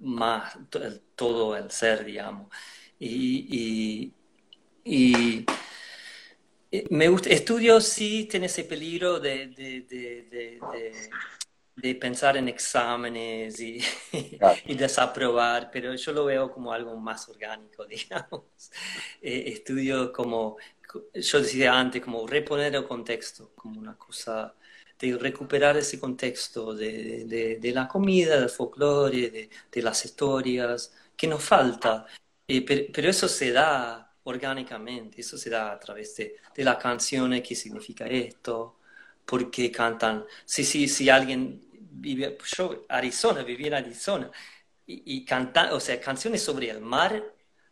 más 0.01 0.57
todo 1.15 1.55
el 1.55 1.69
ser, 1.69 2.05
digamos. 2.05 2.47
Y, 2.99 4.13
y, 4.83 5.45
me 6.89 7.07
gusta, 7.09 7.29
estudio 7.29 7.81
sí 7.81 8.27
tiene 8.29 8.47
ese 8.47 8.63
peligro 8.63 9.19
de, 9.19 9.47
de, 9.47 10.59
de, 11.75 11.95
pensar 11.95 12.37
en 12.37 12.47
exámenes 12.47 13.59
y, 13.59 13.81
y, 14.65 14.75
desaprobar, 14.75 15.69
pero 15.71 15.93
yo 15.95 16.11
lo 16.13 16.25
veo 16.25 16.51
como 16.51 16.71
algo 16.71 16.95
más 16.97 17.27
orgánico, 17.29 17.85
digamos. 17.87 18.43
Eh, 19.21 19.43
estudio 19.47 20.11
como, 20.11 20.57
yo 21.13 21.41
decía 21.41 21.77
antes, 21.77 22.01
como 22.01 22.25
reponer 22.27 22.75
el 22.75 22.87
contexto, 22.87 23.51
como 23.55 23.79
una 23.79 23.97
cosa 23.97 24.55
de 24.99 25.17
recuperar 25.17 25.75
ese 25.77 25.99
contexto 25.99 26.73
de, 26.73 27.57
de, 27.59 27.71
la 27.71 27.87
comida, 27.87 28.39
del 28.39 28.49
folclore, 28.49 29.29
de, 29.29 29.49
de, 29.71 29.81
las 29.81 30.05
historias, 30.05 30.93
que 31.17 31.27
nos 31.27 31.43
falta. 31.43 32.05
Eh, 32.47 32.91
pero, 32.93 33.09
eso 33.09 33.27
se 33.27 33.51
da 33.51 34.13
orgánicamente, 34.23 35.21
eso 35.21 35.37
se 35.37 35.49
da 35.49 35.71
a 35.71 35.79
través 35.79 36.15
de, 36.15 36.35
de 36.55 36.63
las 36.63 36.77
canciones, 36.77 37.41
qué 37.47 37.55
significa 37.55 38.05
esto, 38.07 38.79
por 39.25 39.49
qué 39.51 39.71
cantan. 39.71 40.25
Si, 40.45 40.63
si, 40.63 40.87
si 40.87 41.09
alguien 41.09 41.63
vive, 41.71 42.37
yo, 42.55 42.85
Arizona, 42.89 43.43
viví 43.43 43.67
en 43.67 43.75
Arizona, 43.75 44.31
y, 44.87 45.17
y 45.17 45.25
cantar, 45.25 45.73
o 45.73 45.79
sea, 45.79 45.99
canciones 45.99 46.43
sobre 46.43 46.69
el 46.69 46.81
mar, 46.81 47.23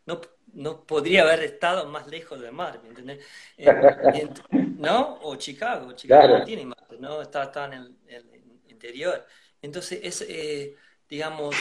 no, 0.05 0.21
no 0.53 0.86
podría 0.86 1.24
haber 1.24 1.43
estado 1.43 1.88
más 1.88 2.07
lejos 2.07 2.39
del 2.39 2.51
mar, 2.51 2.80
¿me 2.84 2.89
entiendes? 2.89 3.26
Eh, 3.57 4.30
¿No? 4.78 5.19
O 5.21 5.36
Chicago, 5.36 5.93
Chicago 5.93 6.39
no 6.39 6.43
tiene 6.43 6.65
mar, 6.65 6.86
¿no? 6.99 7.21
Está, 7.21 7.51
tan 7.51 7.74
en 7.74 7.97
el, 8.07 8.26
interior. 8.67 9.26
Entonces, 9.61 9.99
es, 10.03 10.26
eh, 10.28 10.76
digamos, 11.07 11.55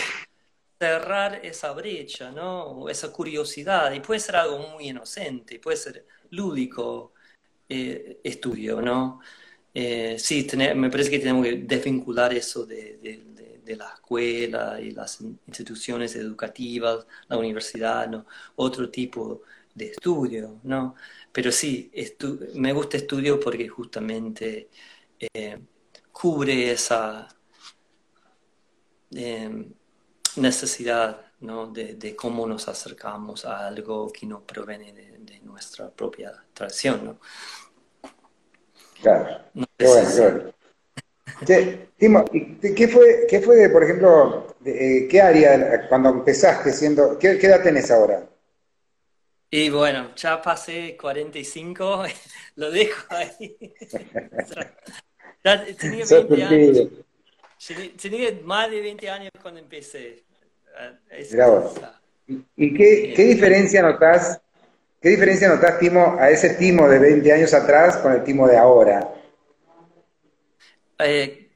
cerrar 0.83 1.41
esa 1.45 1.73
brecha, 1.73 2.33
¿no? 2.33 2.89
Esa 2.89 3.13
curiosidad, 3.13 3.93
y 3.93 4.01
puede 4.01 4.19
ser 4.19 4.35
algo 4.35 4.59
muy 4.59 4.89
inocente, 4.89 5.61
puede 5.61 5.77
ser 5.77 6.07
lúdico 6.31 7.13
eh, 7.69 8.19
estudio, 8.25 8.83
¿no? 8.83 9.21
Eh, 9.73 10.17
sí, 10.19 10.47
me 10.75 10.91
parece 10.91 11.11
que 11.11 11.21
tenemos 11.21 11.45
que 11.47 11.57
desvincular 11.59 12.35
eso 12.35 12.67
de, 12.67 12.99
la 13.65 13.95
escuela 13.95 14.81
y 14.81 14.91
las 14.91 15.21
instituciones 15.47 16.17
educativas, 16.17 17.07
la 17.29 17.39
universidad, 17.39 18.09
¿no? 18.09 18.27
Otro 18.57 18.91
tipo 18.91 19.43
de 19.75 19.87
estudio, 19.93 20.61
¿no? 20.65 20.97
Pero 21.31 21.53
sí, 21.53 21.91
me 22.55 22.73
gusta 22.73 22.97
estudio 22.97 23.39
porque 23.41 23.69
justamente 23.69 24.69
eh, 25.21 25.59
cubre 26.13 26.73
esa 26.73 27.29
necesidad 30.37 31.21
¿no? 31.41 31.67
de, 31.67 32.17
cómo 32.17 32.47
nos 32.47 32.69
acercamos 32.69 33.45
a 33.45 33.67
algo 33.67 34.13
que 34.13 34.27
no 34.27 34.43
proviene 34.43 34.93
de, 34.93 35.13
nuestra 35.43 35.91
propia 35.91 36.33
tradición. 36.55 37.05
¿no? 37.05 37.19
Claro. 39.03 39.45
qué 39.77 39.87
bueno, 39.87 40.53
Timo, 41.99 42.25
¿qué 42.25 42.89
fue, 42.89 43.27
qué 43.29 43.41
fue 43.41 43.69
por 43.69 43.85
ejemplo, 43.85 44.57
eh, 44.65 45.07
qué 45.11 45.21
área 45.21 45.89
cuando 45.89 46.11
empezaste 46.11 46.73
siendo, 46.73 47.19
qué, 47.19 47.39
qué 47.39 47.47
edad 47.47 47.63
tenés 47.63 47.91
ahora? 47.91 48.29
Y 49.51 49.69
bueno, 49.69 50.15
ya 50.17 50.41
pasé 50.41 50.97
45, 50.97 52.05
lo 52.57 52.71
dejo 52.71 53.07
ahí. 53.11 53.75
ya 55.45 55.65
tenía 55.77 56.05
20 56.07 56.43
años. 56.43 56.89
Tenía 58.01 58.31
más 58.45 58.71
de 58.71 58.81
20 58.81 59.11
años 59.11 59.31
cuando 59.41 59.61
empecé. 59.61 60.25
¿Y 62.57 62.75
qué, 62.75 63.13
qué 63.15 63.25
diferencia 63.25 63.83
notas 63.83 64.41
¿Qué 65.03 65.09
diferencia 65.09 65.49
notas, 65.49 65.81
Timo, 65.81 66.17
a 66.17 66.31
ese 66.31 66.51
Timo 66.51 66.89
de 66.89 67.01
20 67.01 67.33
años 67.33 67.53
atrás 67.53 67.97
con 67.97 68.13
el 68.13 68.23
Timo 68.23 68.47
de 68.47 68.57
ahora? 68.57 69.13
Eh, 71.01 71.51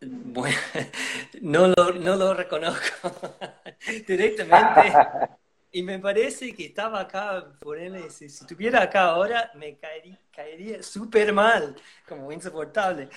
bueno, 0.00 0.56
no 1.42 1.68
lo, 1.68 1.92
no 1.92 2.16
lo 2.16 2.32
reconozco 2.32 3.12
directamente. 4.08 4.92
Y 5.70 5.82
me 5.82 5.98
parece 5.98 6.54
que 6.54 6.64
estaba 6.64 7.00
acá, 7.00 7.52
por 7.60 7.78
él, 7.78 8.10
si, 8.10 8.24
estuviera 8.24 8.82
acá 8.84 9.02
ahora, 9.02 9.50
me 9.54 9.76
caería, 9.76 10.18
caería 10.34 10.82
súper 10.82 11.30
mal, 11.30 11.76
como 12.08 12.32
insoportable. 12.32 13.10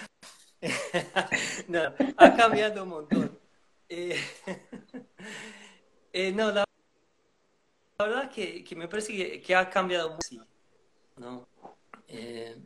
no, 1.68 1.94
ha 2.18 2.36
cambiado 2.36 2.84
un 2.84 2.90
montón. 2.90 3.40
Eh, 3.90 4.20
eh, 6.14 6.32
no, 6.32 6.52
la, 6.52 6.64
verdad 8.00 8.32
que, 8.32 8.64
que 8.64 8.76
me 8.76 8.88
parece 8.88 9.42
que, 9.42 9.56
ha 9.56 9.70
cambiado 9.70 10.12
mucho. 10.12 10.46
¿no? 11.18 11.48
Eh, 12.08 12.58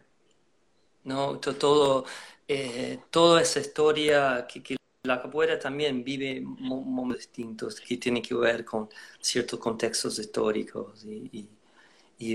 no, 1.03 1.39
todo, 1.39 2.05
toda 3.09 3.41
esa 3.41 3.59
historia 3.59 4.45
que, 4.47 4.61
que 4.61 4.75
la 5.05 5.21
capoeira 5.21 5.57
también 5.59 6.03
vive 6.03 6.41
momentos 6.41 7.19
distintos 7.19 7.79
que 7.79 7.97
tienen 7.97 8.21
que 8.21 8.35
ver 8.35 8.65
con 8.65 8.89
ciertos 9.19 9.59
contextos 9.59 10.19
históricos 10.19 11.05
y, 11.05 11.47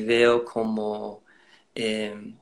veo 0.02 0.44
como 0.44 1.22
eh, 1.74 2.34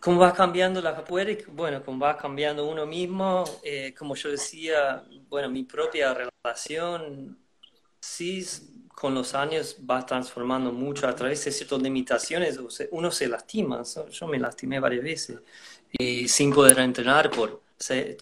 cómo 0.00 0.20
va 0.20 0.32
cambiando 0.32 0.80
la 0.80 0.94
capoeira 0.94 1.36
bueno, 1.52 1.82
cómo 1.84 1.98
va 2.04 2.16
cambiando 2.16 2.68
uno 2.68 2.86
mismo. 2.86 3.44
Eh, 3.62 3.94
como 3.98 4.14
yo 4.14 4.30
decía, 4.30 5.04
bueno, 5.28 5.48
mi 5.50 5.64
propia 5.64 6.14
relación 6.14 7.38
sí 8.00 8.44
con 8.94 9.14
los 9.14 9.34
años 9.34 9.76
va 9.88 10.04
transformando 10.04 10.72
mucho 10.72 11.06
a 11.08 11.14
través 11.14 11.44
de 11.44 11.52
ciertas 11.52 11.80
limitaciones. 11.82 12.58
Uno 12.90 13.10
se 13.10 13.28
lastima, 13.28 13.82
yo 14.10 14.26
me 14.26 14.38
lastimé 14.38 14.80
varias 14.80 15.04
veces 15.04 15.40
y 15.92 16.28
sin 16.28 16.52
poder 16.52 16.78
entrenar 16.80 17.30
por 17.30 17.62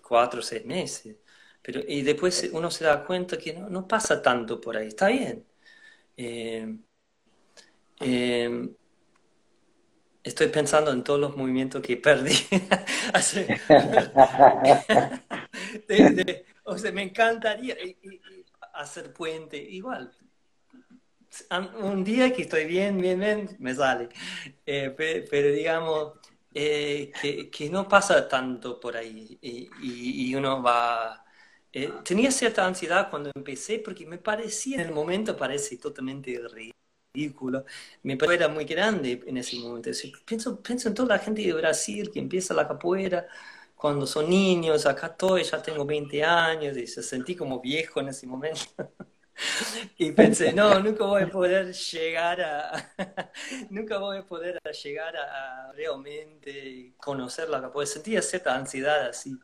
cuatro 0.02 0.40
o 0.40 0.42
seis 0.42 0.64
meses. 0.66 1.16
Pero, 1.62 1.80
y 1.86 2.02
después 2.02 2.48
uno 2.52 2.70
se 2.70 2.84
da 2.84 3.04
cuenta 3.04 3.38
que 3.38 3.54
no, 3.54 3.68
no 3.68 3.88
pasa 3.88 4.22
tanto 4.22 4.60
por 4.60 4.76
ahí, 4.76 4.88
está 4.88 5.08
bien. 5.08 5.44
Eh, 6.16 6.78
eh, 8.00 8.68
estoy 10.26 10.48
pensando 10.48 10.90
en 10.90 11.04
todos 11.04 11.20
los 11.20 11.36
movimientos 11.36 11.80
que 11.82 11.96
perdí. 11.96 12.34
o 16.64 16.76
sea, 16.76 16.92
me 16.92 17.02
encantaría 17.02 17.76
hacer 18.74 19.12
puente, 19.12 19.56
igual. 19.56 20.12
Un 21.80 22.02
día 22.02 22.32
que 22.32 22.42
estoy 22.42 22.64
bien, 22.64 22.98
bien, 22.98 23.20
bien, 23.20 23.56
me 23.60 23.72
sale. 23.74 24.08
Eh, 24.64 24.94
pero 25.30 25.52
digamos, 25.52 26.14
eh, 26.54 27.12
que, 27.52 27.70
no 27.70 27.86
pasa 27.86 28.26
tanto 28.28 28.80
por 28.80 28.96
ahí 28.96 29.38
y, 29.40 30.34
uno 30.34 30.62
va... 30.62 31.22
Eh, 31.72 31.92
tenía 32.04 32.30
cierta 32.30 32.66
ansiedad 32.66 33.10
cuando 33.10 33.30
empecé 33.34 33.80
porque 33.80 34.06
me 34.06 34.18
parecía, 34.18 34.80
en 34.80 34.88
el 34.88 34.92
momento 34.92 35.36
parece 35.36 35.76
totalmente 35.76 36.30
ridículo, 36.48 36.85
me 38.02 38.16
parecía 38.16 38.46
era 38.46 38.48
muy 38.48 38.64
grande 38.64 39.22
en 39.26 39.36
ese 39.36 39.58
momento. 39.58 39.90
Pienso, 40.24 40.60
pienso 40.60 40.88
en 40.88 40.94
toda 40.94 41.16
la 41.16 41.18
gente 41.18 41.42
de 41.42 41.52
Brasil 41.52 42.10
que 42.10 42.18
empieza 42.20 42.54
la 42.54 42.68
capoeira 42.68 43.26
cuando 43.76 44.06
son 44.06 44.28
niños, 44.30 44.86
acá 44.86 45.08
estoy, 45.08 45.44
ya 45.44 45.62
tengo 45.62 45.84
20 45.84 46.24
años 46.24 46.76
y 46.76 46.86
se 46.86 47.02
sentí 47.02 47.36
como 47.36 47.60
viejo 47.60 48.00
en 48.00 48.08
ese 48.08 48.26
momento. 48.26 48.60
Y 49.98 50.12
pensé, 50.12 50.50
no, 50.54 50.80
nunca 50.80 51.04
voy 51.04 51.24
a 51.24 51.28
poder 51.28 51.70
llegar 51.74 52.40
a, 52.40 52.94
nunca 53.68 53.98
voy 53.98 54.16
a 54.16 54.26
poder 54.26 54.58
llegar 54.82 55.14
a, 55.14 55.72
realmente 55.72 56.94
conocer 56.96 57.50
la 57.50 57.60
capoeira. 57.60 57.92
Sentía 57.92 58.22
cierta 58.22 58.54
ansiedad 58.56 59.08
así. 59.08 59.38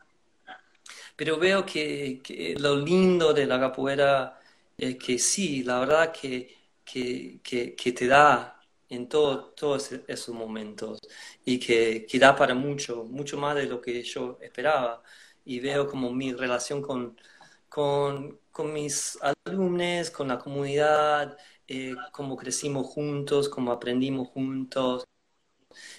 Pero 1.14 1.38
veo 1.38 1.66
que, 1.66 2.54
lo 2.58 2.76
lindo 2.76 3.34
de 3.34 3.46
la 3.46 3.60
capoeira 3.60 4.40
es 4.78 4.96
que 4.96 5.18
sí, 5.18 5.62
la 5.62 5.80
verdad 5.80 6.12
que, 6.12 6.56
que, 6.92 7.92
te 7.96 8.06
da 8.06 8.60
en 8.88 9.08
todo, 9.08 9.50
todos 9.54 9.92
esos 10.06 10.34
momentos 10.34 10.98
y 11.44 11.58
que, 11.58 12.06
que 12.06 12.18
da 12.18 12.36
para 12.36 12.54
mucho, 12.54 13.04
mucho 13.04 13.38
más 13.38 13.56
de 13.56 13.66
lo 13.66 13.80
que 13.80 14.02
yo 14.02 14.38
esperaba. 14.42 15.02
Y 15.44 15.60
veo 15.60 15.86
como 15.88 16.12
mi 16.12 16.32
relación 16.32 16.82
con, 16.82 17.16
con, 17.68 18.40
con 18.50 18.72
mis 18.72 19.18
alumnos, 19.46 20.10
con 20.10 20.28
la 20.28 20.38
comunidad, 20.38 21.36
eh, 21.66 21.94
cómo 22.12 22.36
crecimos 22.36 22.86
juntos, 22.88 23.48
cómo 23.48 23.72
aprendimos 23.72 24.28
juntos. 24.28 25.04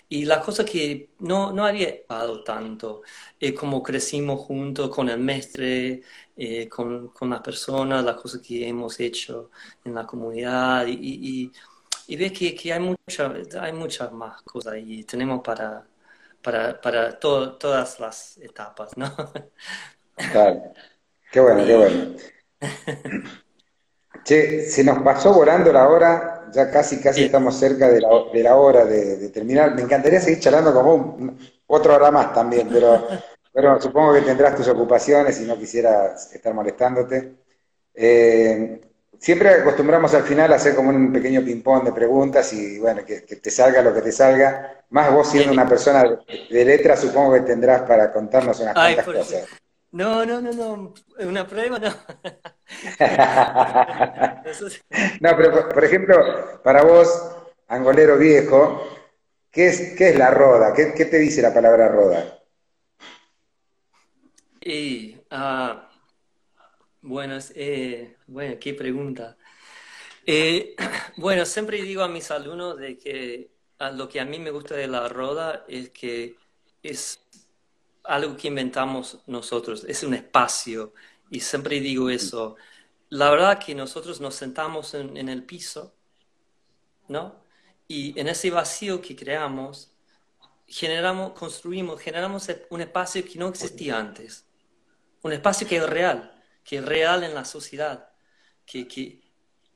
Y 0.10 0.26
la 0.26 0.42
cosa 0.42 0.66
que 0.66 1.12
no, 1.20 1.52
no 1.52 1.66
había 1.66 1.94
dado 2.08 2.44
tanto, 2.44 3.02
eh, 3.40 3.54
cómo 3.54 3.82
crecimos 3.84 4.42
juntos 4.42 4.90
con 4.90 5.10
el 5.10 5.20
mestre, 5.20 6.04
eh, 6.38 6.68
con, 6.70 7.10
con, 7.10 7.30
las 7.30 7.42
personas, 7.42 8.04
las 8.04 8.16
cosas 8.16 8.42
que 8.42 8.68
hemos 8.68 9.00
hecho 9.00 9.52
en 9.86 9.96
la 9.96 10.06
comunidad. 10.06 10.88
Y, 10.88 10.94
y, 10.94 11.52
y 12.08 12.16
ves 12.18 12.32
que, 12.32 12.56
que, 12.56 12.74
hay, 12.74 12.80
mucha, 12.80 13.34
hay 13.62 13.74
muchas 13.74 14.12
más 14.12 14.42
cosas 14.44 14.76
y 14.78 15.04
tenemos 15.04 15.42
para, 15.44 15.86
para, 16.42 16.80
para 16.82 17.18
todas 17.20 18.00
las 18.00 18.38
etapas, 18.38 18.96
¿no? 18.98 19.14
Claro. 20.32 20.74
Qué 21.32 21.40
bueno, 21.40 21.66
qué 21.66 21.76
bueno. 21.76 22.16
Che, 24.24 24.62
se 24.70 24.84
nos 24.84 25.00
pasó 25.04 25.34
volando 25.34 25.74
la 25.74 25.90
hora, 25.90 26.48
ya 26.54 26.72
casi, 26.72 27.02
casi 27.02 27.26
estamos 27.26 27.56
cerca 27.58 27.90
de 27.90 28.00
la, 28.00 28.08
de 28.32 28.44
la 28.44 28.56
hora 28.56 28.86
de, 28.86 29.30
terminar. 29.30 29.76
Me 29.76 29.82
encantaría 29.82 30.22
seguir 30.22 30.40
charlando 30.40 30.74
como 30.74 30.94
un, 30.94 31.38
otra 31.68 31.96
hora 31.96 32.12
más 32.12 32.34
también, 32.34 32.70
pero, 32.72 33.06
pero 33.54 33.80
supongo 33.80 34.14
que 34.14 34.22
tendrás 34.22 34.56
tus 34.56 34.68
ocupaciones 34.68 35.40
y 35.40 35.46
no 35.46 35.58
quisieras 35.58 36.34
estar 36.34 36.54
molestándote. 36.54 37.36
Eh, 37.94 38.82
siempre 39.20 39.50
acostumbramos 39.50 40.14
al 40.16 40.24
final 40.24 40.52
a 40.52 40.56
hacer 40.56 40.76
como 40.76 40.90
un 40.90 41.14
pequeño 41.14 41.42
ping-pong 41.42 41.84
de 41.84 41.94
preguntas 41.94 42.52
y 42.54 42.80
bueno, 42.80 43.06
que, 43.06 43.22
te 43.22 43.52
salga 43.52 43.82
lo 43.82 43.94
que 43.94 44.02
te 44.02 44.12
salga. 44.12 44.84
Más 44.90 45.14
vos 45.14 45.30
siendo 45.30 45.54
una 45.54 45.68
persona 45.68 46.20
de, 46.50 46.66
letra, 46.66 46.98
supongo 46.98 47.34
que 47.34 47.42
tendrás 47.42 47.84
para 47.84 48.12
contarnos 48.12 48.60
unas 48.60 48.74
cuantas 48.74 49.06
cosas. 49.06 49.46
No, 49.92 50.26
no, 50.26 50.42
no, 50.42 50.52
no, 50.52 50.94
una 51.20 51.48
prueba 51.48 51.78
no. 51.78 51.90
no, 55.22 55.38
pero 55.38 55.70
por, 55.70 55.86
ejemplo, 55.86 56.60
para 56.64 56.84
vos, 56.84 57.36
angolero 57.68 58.18
viejo, 58.18 58.88
¿qué 59.52 59.68
es, 59.68 59.94
qué 59.96 60.10
es 60.10 60.18
la 60.18 60.32
roda? 60.32 60.74
¿Qué, 60.74 61.06
te 61.06 61.20
dice 61.20 61.44
la 61.44 61.54
palabra 61.54 61.90
roda? 61.90 62.40
Y, 64.66 65.18
ah, 65.30 65.90
bueno, 67.02 67.38
eh, 67.56 68.16
bueno, 68.28 68.56
qué 68.60 68.74
pregunta. 68.74 69.38
Eh, 70.26 70.76
bueno, 71.18 71.46
siempre 71.46 71.82
digo 71.82 72.02
a 72.02 72.08
mis 72.08 72.32
alumnos 72.32 72.78
de 72.78 72.98
que 72.98 73.52
lo 73.96 74.08
que 74.08 74.22
a 74.22 74.26
mí 74.26 74.40
me 74.40 74.52
gusta 74.52 74.76
de 74.76 74.88
la 74.88 75.10
roda 75.10 75.66
es 75.68 75.90
que 75.90 76.38
es 76.82 77.20
algo 78.06 78.38
que 78.38 78.48
inventamos 78.48 79.20
nosotros, 79.28 79.84
es 79.86 80.04
un 80.04 80.14
espacio. 80.14 80.94
Y 81.30 81.42
siempre 81.42 81.82
digo 81.82 82.10
eso. 82.10 82.56
La 83.10 83.30
verdad 83.32 83.60
que 83.60 83.76
nosotros 83.76 84.22
nos 84.22 84.36
sentamos 84.36 84.94
en, 84.94 85.30
el 85.30 85.44
piso, 85.44 85.94
¿no? 87.10 87.44
Y 87.88 88.18
en 88.20 88.30
ese 88.30 88.50
vacío 88.50 89.02
que 89.02 89.16
creamos, 89.16 89.92
generamos, 90.68 91.34
construimos, 91.34 92.02
generamos 92.02 92.48
un 92.70 92.82
espacio 92.82 93.26
que 93.26 93.38
no 93.38 93.50
existía 93.50 94.00
antes. 94.00 94.46
Un 95.24 95.34
espacio 95.34 95.68
que 95.68 95.78
es 95.78 95.90
real, 95.90 96.42
que 96.64 96.78
es 96.78 96.86
real 96.86 97.24
en 97.24 97.34
la 97.34 97.46
sociedad. 97.46 98.10
Que, 98.66 98.88
que 98.88 99.24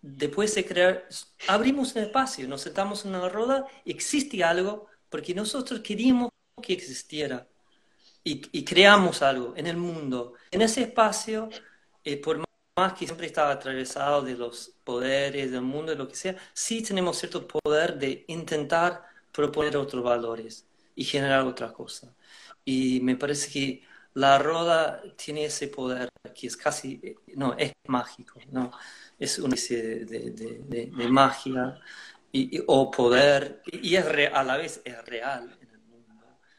después 0.01 0.53
de 0.55 0.65
crear, 0.65 1.07
abrimos 1.47 1.95
un 1.95 2.03
espacio, 2.03 2.47
nos 2.47 2.61
sentamos 2.61 3.03
en 3.03 3.15
una 3.15 3.27
roda, 3.27 3.65
existe 3.85 4.43
algo 4.43 4.87
porque 5.09 5.33
nosotros 5.33 5.81
queríamos 5.81 6.29
que 6.61 6.73
existiera 6.73 7.47
y, 8.23 8.65
creamos 8.65 9.21
algo 9.21 9.53
en 9.55 9.67
el 9.67 9.77
mundo. 9.77 10.33
En 10.51 10.61
ese 10.61 10.81
espacio, 10.81 11.49
eh, 12.03 12.17
por 12.17 12.43
más 12.75 12.93
que 12.93 13.05
siempre 13.05 13.27
estaba 13.27 13.51
atravesado 13.51 14.21
de 14.21 14.35
los 14.35 14.73
poderes 14.83 15.51
del 15.51 15.61
mundo, 15.61 15.91
de 15.91 15.97
lo 15.97 16.07
que 16.07 16.15
sea, 16.15 16.35
sí 16.53 16.83
tenemos 16.83 17.17
cierto 17.17 17.47
poder 17.47 17.97
de 17.97 18.25
intentar 18.27 19.03
proponer 19.31 19.77
otros 19.77 20.03
valores 20.03 20.67
y 20.95 21.05
generar 21.05 21.45
otra 21.45 21.71
cosa. 21.71 22.13
Y 22.65 22.99
me 23.01 23.15
parece 23.15 23.51
que 23.51 23.83
la 24.17 24.39
roda 24.39 25.03
tiene 25.15 25.45
ese 25.45 25.67
poder 25.67 26.09
que 26.33 26.47
es 26.47 26.57
casi, 26.57 26.99
no, 27.35 27.55
es 27.55 27.73
mágico, 27.87 28.39
¿no? 28.51 28.71
Es 29.19 29.37
una 29.37 29.53
especie 29.53 30.05
de, 30.05 31.07
magia 31.09 31.79
y, 32.31 32.59
o 32.65 32.89
poder, 32.89 33.61
y 33.71 33.95
es 33.95 34.05
a 34.33 34.43
la 34.43 34.57
vez 34.57 34.81
es 34.83 35.05
real 35.05 35.55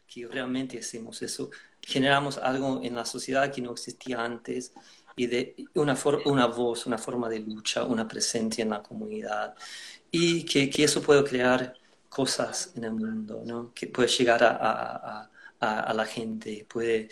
que 0.07 0.27
realmente 0.29 0.79
hacemos 0.79 1.21
eso, 1.21 1.51
generamos 1.83 2.39
algo 2.39 2.81
en 2.83 2.95
la 2.95 3.05
sociedad 3.05 3.53
que 3.53 3.61
no 3.61 3.73
existía 3.73 4.25
antes 4.25 4.73
y 5.17 5.27
de 5.27 5.57
una, 5.75 5.97
una 6.27 6.47
voz, 6.47 6.87
una 6.87 6.97
forma 6.97 7.29
de 7.29 7.41
lucha, 7.41 7.85
una 7.85 8.07
presencia 8.07 8.63
en 8.63 8.71
la 8.71 8.83
comunidad. 8.83 9.55
y 10.13 10.45
que, 10.45 10.71
que, 10.71 10.85
eso 10.85 11.03
puede 11.03 11.25
crear 11.25 11.75
cosas 12.09 12.73
en 12.77 12.85
el 12.85 12.93
mundo, 12.93 13.43
¿no? 13.45 13.73
que 13.75 13.89
puede 13.89 14.09
llegar 14.09 14.43
a, 14.45 15.29
a, 15.61 15.81
a 15.81 15.95
la 15.95 16.07
gente, 16.07 16.67
puede 16.69 17.09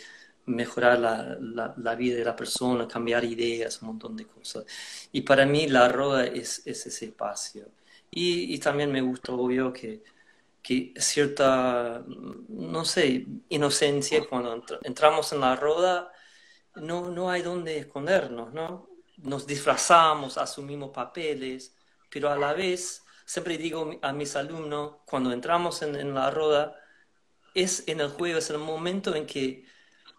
mejorar 0.47 0.99
la, 0.99 1.37
la, 1.39 1.73
la, 1.77 1.95
vida 1.95 2.17
de 2.17 2.25
la 2.25 2.35
persona, 2.35 2.87
cambiar 2.87 3.23
ideas, 3.25 3.81
un 3.81 3.89
montón 3.89 4.17
de 4.17 4.25
cosas. 4.25 4.65
Y 5.11 5.21
para 5.21 5.45
mí 5.45 5.67
la 5.67 5.89
roda 5.89 6.25
es, 6.25 6.65
es 6.65 6.87
ese 6.87 7.05
espacio. 7.07 7.67
Y, 8.11 8.53
y, 8.55 8.59
también 8.59 8.91
me 8.91 9.01
gusta, 9.01 9.33
obvio, 9.33 9.73
que, 9.73 10.03
que 10.63 10.93
cierta, 10.97 12.03
no 12.07 12.85
sé, 12.85 13.25
inocencia 13.49 14.25
cuando 14.27 14.63
entramos 14.83 15.33
en 15.33 15.41
la 15.41 15.55
roda, 15.55 16.11
no, 16.75 17.09
no 17.11 17.29
hay 17.29 17.41
dónde 17.41 17.79
escondernos, 17.79 18.53
¿no? 18.53 18.89
Nos 19.17 19.47
disfrazamos, 19.47 20.37
asumimos 20.37 20.91
papeles, 20.91 21.75
pero 22.09 22.29
a 22.29 22.37
la 22.37 22.53
vez, 22.53 23.03
siempre 23.25 23.57
digo 23.57 23.99
a 24.01 24.13
mis 24.13 24.35
alumnos, 24.35 24.97
cuando 25.05 25.31
entramos 25.33 25.81
en, 25.81 25.95
en 25.95 26.13
la 26.13 26.31
roda, 26.31 26.75
es 27.53 27.83
en 27.87 28.01
el 28.01 28.09
juego, 28.09 28.39
es 28.39 28.49
el 28.49 28.59
momento 28.59 29.15
en 29.15 29.25
que 29.25 29.65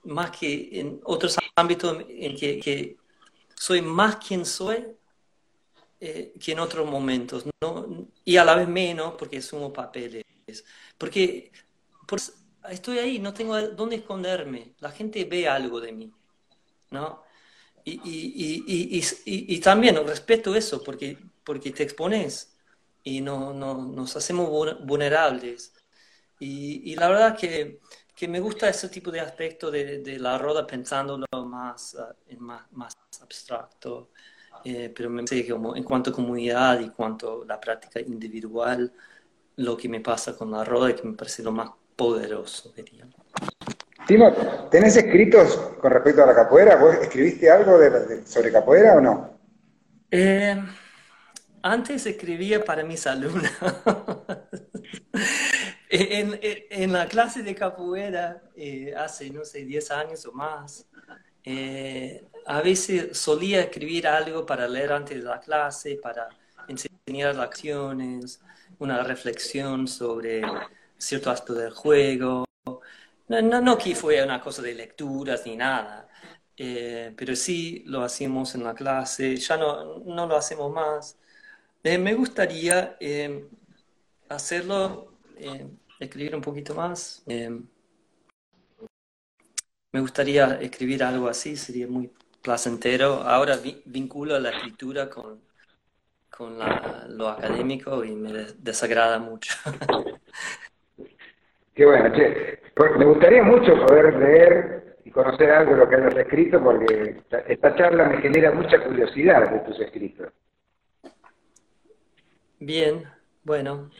más 0.08 0.30
que 0.30 0.80
en 0.80 1.00
otros 1.04 1.36
ámbitos 1.56 2.04
en 2.08 2.36
que, 2.36 2.96
soy 3.54 3.82
más 3.82 4.16
quien 4.16 4.46
soy 4.46 4.86
eh, 6.00 6.32
que 6.40 6.52
en 6.52 6.60
otros 6.60 6.88
momentos, 6.88 7.44
¿no? 7.60 8.06
Y 8.24 8.36
a 8.36 8.44
la 8.44 8.54
vez 8.54 8.68
menos 8.68 9.14
porque 9.18 9.42
sumo 9.42 9.72
papeles. 9.72 10.24
Porque 10.96 11.50
estoy 12.70 12.98
ahí, 12.98 13.18
no 13.18 13.34
tengo 13.34 13.60
dónde 13.60 13.96
esconderme. 13.96 14.74
La 14.78 14.90
gente 14.92 15.24
ve 15.24 15.48
algo 15.48 15.80
de 15.80 15.92
mí, 15.92 16.12
¿no? 16.90 17.24
Y, 17.84 18.00
y, 18.04 19.00
y, 19.24 19.54
y 19.54 19.60
también 19.60 19.96
respeto 20.06 20.54
eso 20.54 20.82
porque, 20.84 21.18
porque 21.42 21.72
te 21.72 21.82
expones 21.82 22.58
y 23.02 23.20
no, 23.20 23.54
no, 23.54 23.74
nos 23.74 24.16
hacemos 24.16 24.50
vulnerables. 24.84 25.72
Y, 26.40 26.94
la 26.94 27.08
verdad 27.08 27.36
que 27.36 27.80
que 28.18 28.26
me 28.26 28.40
gusta 28.40 28.68
ese 28.68 28.88
tipo 28.88 29.12
de 29.12 29.20
aspecto 29.20 29.70
de, 29.70 29.98
de 29.98 30.18
la 30.18 30.36
roda 30.38 30.66
pensándolo 30.66 31.24
más, 31.46 31.94
uh, 31.94 32.12
en 32.26 32.42
más, 32.42 32.62
más, 32.72 32.92
abstracto, 33.22 34.10
eh, 34.64 34.92
pero 34.94 35.08
me 35.08 35.22
parece 35.22 35.44
que 35.44 35.52
como, 35.52 35.76
en 35.76 35.84
cuanto 35.84 36.10
a 36.10 36.12
comunidad 36.12 36.80
y 36.80 36.88
cuanto 36.90 37.42
a 37.42 37.46
la 37.46 37.60
práctica 37.60 38.00
individual, 38.00 38.92
lo 39.56 39.76
que 39.76 39.88
me 39.88 40.00
pasa 40.00 40.36
con 40.36 40.50
la 40.50 40.64
roda 40.64 40.92
que 40.96 41.06
me 41.06 41.16
parece 41.16 41.44
lo 41.44 41.52
más 41.52 41.70
poderoso, 41.94 42.72
diría. 42.74 43.06
Timo, 44.08 44.32
¿tenés 44.68 44.96
escritos 44.96 45.54
con 45.80 45.92
respecto 45.92 46.24
a 46.24 46.26
la 46.26 46.34
capoeira? 46.34 46.74
¿Vos 46.74 46.96
escribiste 46.96 47.48
algo 47.48 47.78
de, 47.78 48.26
sobre 48.26 48.50
capoeira 48.50 48.96
o 48.96 49.00
no? 49.00 49.38
Eh, 50.10 50.60
antes 51.62 52.04
escribía 52.06 52.64
para 52.64 52.82
mis 52.82 53.06
alumnos. 53.06 53.52
En, 55.90 56.38
en, 56.42 56.92
la 56.92 57.08
clase 57.08 57.42
de 57.42 57.54
capoeira, 57.54 58.42
eh, 58.56 58.92
hace, 58.96 59.30
no 59.30 59.44
sé, 59.44 59.64
10 59.64 59.90
años 59.90 60.26
o 60.26 60.32
más, 60.32 60.86
eh, 61.44 62.26
a 62.46 62.60
veces 62.60 63.16
solía 63.16 63.62
escribir 63.62 64.06
algo 64.06 64.44
para 64.44 64.68
leer 64.68 64.92
antes 64.92 65.16
de 65.18 65.24
la 65.24 65.40
clase, 65.40 65.98
para 66.02 66.28
enseñar 66.68 67.34
las 67.34 67.46
acciones, 67.46 68.40
una 68.78 69.02
reflexión 69.02 69.88
sobre 69.88 70.42
cierto 70.98 71.30
aspecto 71.30 71.54
del 71.54 71.72
juego. 71.72 72.44
No, 73.28 73.42
no, 73.42 73.60
no 73.60 73.78
que 73.78 73.94
fue 73.94 74.22
una 74.22 74.40
cosa 74.40 74.62
de 74.62 74.74
lecturas 74.74 75.42
ni 75.46 75.56
nada, 75.56 76.08
eh, 76.56 77.14
pero 77.16 77.34
sí 77.36 77.82
lo 77.86 78.02
hacemos 78.02 78.54
en 78.54 78.64
la 78.64 78.74
clase, 78.74 79.36
ya 79.36 79.56
no, 79.56 80.00
no 80.00 80.26
lo 80.26 80.36
hacemos 80.36 80.72
más. 80.72 81.18
me 81.82 82.14
gustaría 82.14 82.96
hacerlo 84.28 85.18
eh, 85.38 85.68
escribir 85.98 86.34
un 86.34 86.42
poquito 86.42 86.74
más. 86.74 87.22
Eh, 87.26 87.60
me 89.92 90.00
gustaría 90.00 90.58
escribir 90.60 91.02
algo 91.02 91.28
así, 91.28 91.56
sería 91.56 91.86
muy 91.88 92.12
placentero. 92.42 93.22
Ahora 93.22 93.58
vinculo 93.84 94.38
la 94.38 94.50
escritura 94.50 95.08
con, 95.08 95.40
con 96.30 96.58
lo 97.16 97.28
académico 97.28 98.04
y 98.04 98.14
me 98.14 98.32
desagrada 98.58 99.18
mucho. 99.18 99.54
Qué 101.74 101.86
bueno, 101.86 102.12
che. 102.12 102.60
me 102.98 103.04
gustaría 103.04 103.42
mucho 103.42 103.74
poder 103.86 104.14
leer 104.16 104.98
y 105.04 105.10
conocer 105.10 105.50
algo 105.50 105.72
de 105.72 105.78
lo 105.78 105.88
que 105.88 105.96
hayas 105.96 106.16
escrito 106.16 106.62
porque 106.62 107.22
esta 107.46 107.76
charla 107.76 108.08
me 108.08 108.20
genera 108.20 108.50
mucha 108.52 108.82
curiosidad 108.82 109.48
de 109.50 109.60
tus 109.60 109.78
escritos. 109.80 110.32
Bien, 112.58 113.04
bueno, 113.44 113.90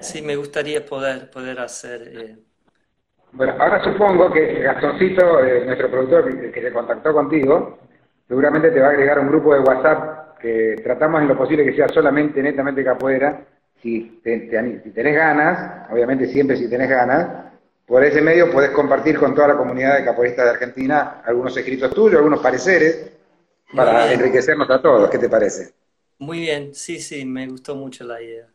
Sí, 0.00 0.22
me 0.22 0.36
gustaría 0.36 0.84
poder, 0.84 1.30
poder 1.30 1.58
hacer... 1.60 2.02
Eh, 2.14 2.36
bueno, 3.32 3.54
ahora 3.58 3.82
supongo 3.84 4.32
que 4.32 4.60
Gastoncito, 4.60 5.44
eh, 5.44 5.64
nuestro 5.64 5.90
productor 5.90 6.50
que, 6.50 6.62
se 6.62 6.72
contactó 6.72 7.12
contigo, 7.12 7.78
seguramente 8.26 8.70
te 8.70 8.80
va 8.80 8.88
a 8.88 8.90
agregar 8.90 9.18
un 9.18 9.28
grupo 9.28 9.52
de 9.54 9.60
WhatsApp 9.60 10.38
que 10.38 10.76
tratamos 10.82 11.22
en 11.22 11.28
lo 11.28 11.36
posible 11.36 11.64
que 11.64 11.74
sea 11.74 11.88
solamente 11.88 12.42
netamente 12.42 12.84
capoeira. 12.84 13.44
Si, 13.82 14.20
si 14.24 14.90
tenés 14.90 15.14
ganas, 15.14 15.88
obviamente 15.90 16.26
siempre 16.26 16.56
si 16.56 16.68
tenés 16.68 16.88
ganas, 16.88 17.48
por 17.86 18.04
ese 18.04 18.20
medio 18.20 18.50
podés 18.50 18.70
compartir 18.70 19.18
con 19.18 19.34
toda 19.34 19.48
la 19.48 19.56
comunidad 19.56 19.98
de 19.98 20.04
capoeiristas 20.04 20.44
de 20.44 20.50
Argentina 20.50 21.22
algunos 21.24 21.56
escritos 21.56 21.94
tuyos, 21.94 22.16
algunos 22.16 22.40
pareceres, 22.40 23.12
para 23.74 24.12
enriquecernos 24.12 24.68
a 24.70 24.80
todos. 24.80 25.10
¿Qué 25.10 25.18
te 25.18 25.28
parece? 25.28 25.72
Muy 26.18 26.40
bien, 26.40 26.74
sí, 26.74 26.98
sí, 26.98 27.24
me 27.24 27.46
gustó 27.46 27.76
mucho 27.76 28.04
la 28.04 28.20
idea. 28.20 28.46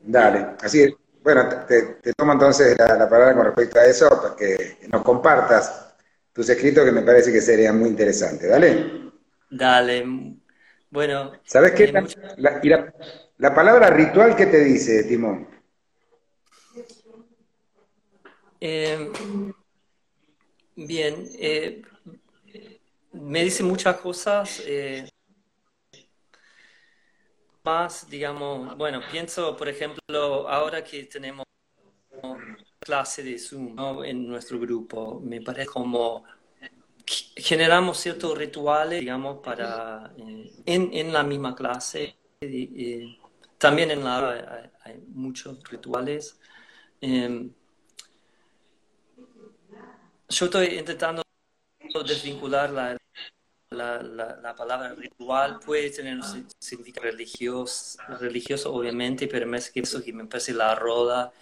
Dale, 0.00 0.56
así 0.60 0.82
es. 0.82 0.94
Bueno, 1.22 1.48
te, 1.66 2.12
tomo 2.16 2.34
entonces 2.34 2.76
la, 2.78 3.08
palabra 3.08 3.34
con 3.34 3.46
respecto 3.46 3.80
a 3.80 3.84
eso, 3.84 4.08
para 4.08 4.36
que 4.36 4.78
nos 4.92 5.02
compartas 5.02 5.94
tus 6.32 6.48
escritos 6.48 6.84
que 6.84 6.92
me 6.92 7.02
parece 7.02 7.32
que 7.32 7.40
serían 7.40 7.78
muy 7.78 7.88
interesantes. 7.88 8.48
Dale. 8.48 9.10
Dale. 9.50 10.36
Bueno. 10.88 11.32
¿Sabes 11.44 11.72
qué? 11.72 11.84
Eh, 11.84 11.92
la, 12.36 12.60
y 12.62 12.68
la, 12.68 13.54
palabra 13.54 13.90
ritual, 13.90 14.36
¿qué 14.36 14.46
te 14.46 14.60
dice, 14.60 15.02
Timón? 15.02 15.48
Eh, 18.60 19.10
bien. 20.76 21.28
Eh, 21.40 21.82
me 23.12 23.42
dice 23.42 23.64
muchas 23.64 23.96
cosas 23.96 24.62
más, 27.66 28.08
digamos, 28.08 28.76
bueno, 28.76 29.00
pienso, 29.10 29.56
por 29.56 29.68
ejemplo, 29.68 30.48
ahora 30.48 30.84
que 30.84 31.02
tenemos 31.04 31.44
clase 32.78 33.24
de 33.24 33.38
Zoom 33.38 34.04
en 34.04 34.28
nuestro 34.28 34.58
grupo, 34.60 35.20
me 35.20 35.40
parece 35.42 35.66
como 35.66 36.24
generamos 37.36 37.98
ciertos 37.98 38.38
rituales, 38.38 39.00
digamos, 39.00 39.38
para 39.42 40.12
eh, 40.16 40.52
en, 40.64 40.90
en, 40.92 41.12
la 41.12 41.24
misma 41.24 41.54
clase. 41.56 42.16
también 43.58 43.90
en 43.90 44.04
la 44.04 44.70
hay, 44.84 45.02
muchos 45.08 45.58
rituales. 45.68 46.38
Em, 47.00 47.52
yo 50.28 50.44
estoy 50.46 50.66
intentando 50.78 51.22
desvincular 52.06 52.70
la 52.70 52.96
la, 53.70 54.02
la, 54.02 54.54
palabra 54.54 54.94
ritual 54.94 55.58
puede 55.58 55.90
tener 55.90 56.16
un 56.16 56.48
significado 56.58 57.06
religioso, 57.06 57.98
religioso 58.20 58.72
obviamente, 58.72 59.26
pero 59.26 59.46
más 59.46 59.70
que 59.70 59.80
eso 59.80 60.02
que 60.02 60.12
me 60.12 60.24
parece 60.26 60.52
la 60.54 60.74
roda 60.74 61.32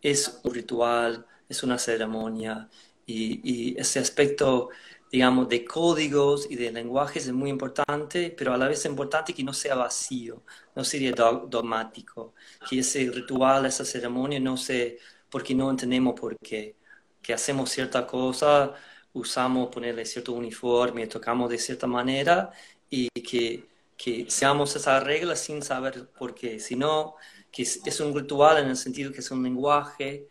es 0.00 0.40
un 0.44 0.54
ritual, 0.54 1.26
es 1.48 1.62
una 1.62 1.78
ceremonia 1.78 2.68
y, 3.06 3.40
y, 3.74 3.78
ese 3.78 3.98
aspecto, 4.00 4.70
digamos, 5.12 5.48
de 5.48 5.64
códigos 5.64 6.50
y 6.50 6.56
de 6.56 6.72
lenguajes 6.72 7.26
es 7.26 7.32
muy 7.32 7.50
importante, 7.50 8.34
pero 8.36 8.54
a 8.54 8.58
la 8.58 8.68
vez 8.68 8.80
es 8.80 8.86
importante 8.86 9.34
que 9.34 9.44
no 9.44 9.52
sea 9.52 9.74
vacío, 9.74 10.42
no 10.74 10.84
sería 10.84 11.12
dogmático, 11.12 12.34
que 12.68 12.78
ese 12.80 13.10
ritual, 13.10 13.66
esa 13.66 13.84
ceremonia 13.84 14.40
no 14.40 14.56
sea 14.56 14.92
porque 15.30 15.54
no 15.54 15.70
entendemos 15.70 16.18
por 16.18 16.36
qué, 16.38 16.76
que 17.22 17.34
hacemos 17.34 17.70
cierta 17.70 18.06
cosa 18.06 18.74
usamos 19.14 19.68
ponerle 19.70 20.04
cierto 20.04 20.32
uniforme, 20.32 21.06
tocamos 21.06 21.50
de 21.50 21.58
cierta 21.58 21.86
manera 21.86 22.50
y 22.90 23.08
que, 23.10 23.68
que 23.96 24.30
seamos 24.30 24.76
esas 24.76 25.02
reglas 25.02 25.40
sin 25.40 25.62
saber 25.62 26.08
por 26.10 26.34
qué, 26.34 26.60
sino 26.60 27.16
que 27.50 27.62
es, 27.62 28.00
un 28.00 28.14
ritual 28.14 28.58
en 28.58 28.68
el 28.68 28.76
sentido 28.76 29.12
que 29.12 29.20
es 29.20 29.30
un 29.30 29.42
lenguaje 29.42 30.28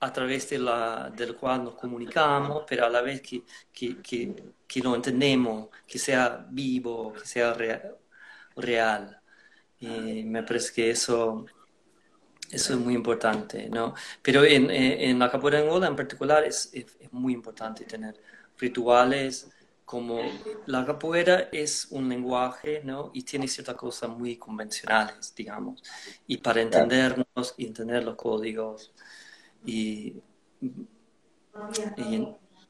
a 0.00 0.12
través 0.12 0.48
de 0.50 0.58
la, 0.58 1.10
del 1.14 1.36
cual 1.36 1.64
nos 1.64 1.74
comunicamos, 1.74 2.64
pero 2.68 2.86
a 2.86 2.88
la 2.88 3.02
vez 3.02 3.20
que, 3.20 3.42
que, 3.72 4.00
que, 4.66 4.80
lo 4.80 4.94
entendemos, 4.94 5.68
que 5.86 5.98
sea 5.98 6.46
vivo, 6.50 7.12
que 7.12 7.26
sea 7.26 7.54
real. 8.56 9.20
Y 9.80 10.24
me 10.24 10.42
parece 10.42 10.72
que 10.74 10.90
eso, 10.90 11.46
eso 12.50 12.74
es 12.74 12.80
muy 12.80 12.94
importante, 12.94 13.68
¿no? 13.68 13.94
Pero 14.22 14.44
en, 14.44 14.70
en, 14.70 15.18
la 15.18 15.30
capoeira 15.30 15.60
Angola 15.60 15.86
en 15.86 15.96
particular 15.96 16.44
es, 16.44 16.70
es, 16.72 16.86
muy 17.12 17.32
importante 17.32 17.84
tener 17.84 18.20
rituales 18.58 19.50
como 19.84 20.20
la 20.66 20.84
capoeira 20.86 21.48
es 21.52 21.88
un 21.90 22.08
lenguaje, 22.08 22.82
¿no? 22.84 23.10
Y 23.12 23.22
tiene 23.24 23.48
ciertas 23.48 23.74
cosas 23.74 24.10
muy 24.10 24.36
convencionales, 24.36 25.34
digamos. 25.34 25.82
Y 26.28 26.38
para 26.38 26.60
entendernos 26.60 27.54
y 27.56 27.66
entender 27.66 28.04
los 28.04 28.14
códigos. 28.14 28.92
Y, 29.66 30.14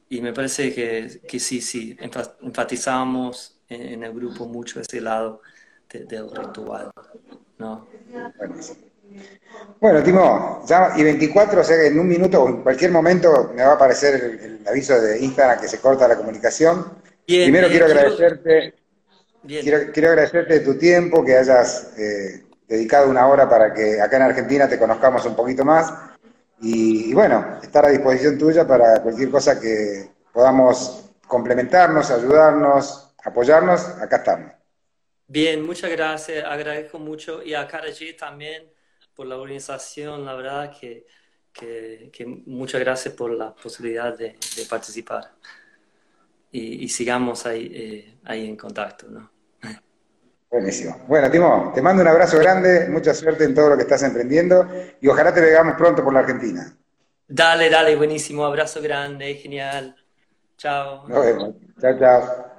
y, 0.09 0.21
me 0.21 0.33
parece 0.33 0.73
que, 0.73 1.21
que, 1.27 1.39
sí, 1.39 1.61
sí, 1.61 1.95
enfatizamos 2.41 3.61
en, 3.69 4.03
el 4.03 4.13
grupo 4.13 4.47
mucho 4.47 4.79
ese 4.79 4.99
lado 4.99 5.41
del 5.89 6.29
ritual, 6.35 6.91
¿no? 7.59 7.87
Bueno, 9.79 10.03
Timo, 10.03 10.63
ya, 10.67 10.93
y 10.95 11.03
24, 11.03 11.61
o 11.61 11.63
sea 11.63 11.77
que 11.77 11.87
en 11.87 11.99
un 11.99 12.07
minuto 12.07 12.43
o 12.43 12.49
en 12.49 12.61
cualquier 12.61 12.91
momento 12.91 13.51
me 13.55 13.63
va 13.63 13.71
a 13.71 13.75
aparecer 13.75 14.15
el 14.15 14.67
aviso 14.67 14.99
de 15.01 15.19
Instagram 15.19 15.59
que 15.59 15.67
se 15.67 15.79
corta 15.79 16.07
la 16.07 16.17
comunicación. 16.17 16.85
Primero 17.25 17.67
quiero 17.67 17.85
agradecerte, 17.85 18.75
quiero, 19.47 20.09
agradecerte 20.09 20.59
tu 20.59 20.77
tiempo, 20.77 21.25
que 21.25 21.35
hayas 21.35 21.97
eh, 21.97 22.43
dedicado 22.67 23.09
una 23.09 23.27
hora 23.27 23.49
para 23.49 23.73
que 23.73 23.99
acá 23.99 24.17
en 24.17 24.23
Argentina 24.23 24.69
te 24.69 24.77
conozcamos 24.77 25.25
un 25.25 25.35
poquito 25.35 25.65
más. 25.65 25.91
Y, 26.61 27.11
bueno, 27.15 27.57
estar 27.63 27.83
a 27.83 27.89
disposición 27.89 28.37
tuya 28.37 28.67
para 28.67 29.01
cualquier 29.01 29.31
cosa 29.31 29.59
que 29.59 30.11
podamos 30.31 31.09
complementarnos, 31.25 32.11
ayudarnos, 32.11 33.15
apoyarnos, 33.23 33.83
acá 33.99 34.17
estamos. 34.17 34.51
Bien, 35.25 35.65
muchas 35.65 35.89
gracias, 35.89 36.45
agradezco 36.45 36.99
mucho 36.99 37.41
y 37.41 37.55
a 37.55 37.67
Karaji 37.67 38.13
también 38.13 38.69
por 39.15 39.27
la 39.27 39.37
organización, 39.37 40.25
la 40.25 40.33
verdad 40.35 40.71
que, 40.79 41.05
muchas 42.45 42.79
gracias 42.81 43.13
por 43.13 43.31
la 43.31 43.53
posibilidad 43.53 44.17
de 44.17 44.37
participar 44.69 45.31
y, 46.51 46.89
sigamos 46.89 47.45
ahí, 47.45 47.71
eh, 47.73 48.17
ahí 48.25 48.47
en 48.47 48.57
contacto, 48.57 49.07
¿no? 49.09 49.31
Buenísimo. 50.49 51.05
Bueno, 51.07 51.31
Timo, 51.31 51.71
te 51.73 51.81
mando 51.81 52.01
un 52.01 52.09
abrazo 52.09 52.37
grande, 52.37 52.89
mucha 52.89 53.13
suerte 53.13 53.45
en 53.45 53.55
todo 53.55 53.69
lo 53.69 53.77
que 53.77 53.83
estás 53.83 54.03
emprendiendo 54.03 54.67
y 54.99 55.07
ojalá 55.07 55.33
te 55.33 55.39
veamos 55.39 55.75
pronto 55.75 56.03
por 56.03 56.13
la 56.13 56.19
Argentina. 56.19 56.75
Dale, 57.25 57.69
dale, 57.69 57.95
buenísimo, 57.95 58.43
abrazo 58.43 58.81
grande, 58.81 59.35
genial. 59.35 59.95
Chao. 60.57 61.07
Nos 61.07 61.25
vemos. 61.25 61.55
Chao, 61.79 61.97
chao. 61.97 62.50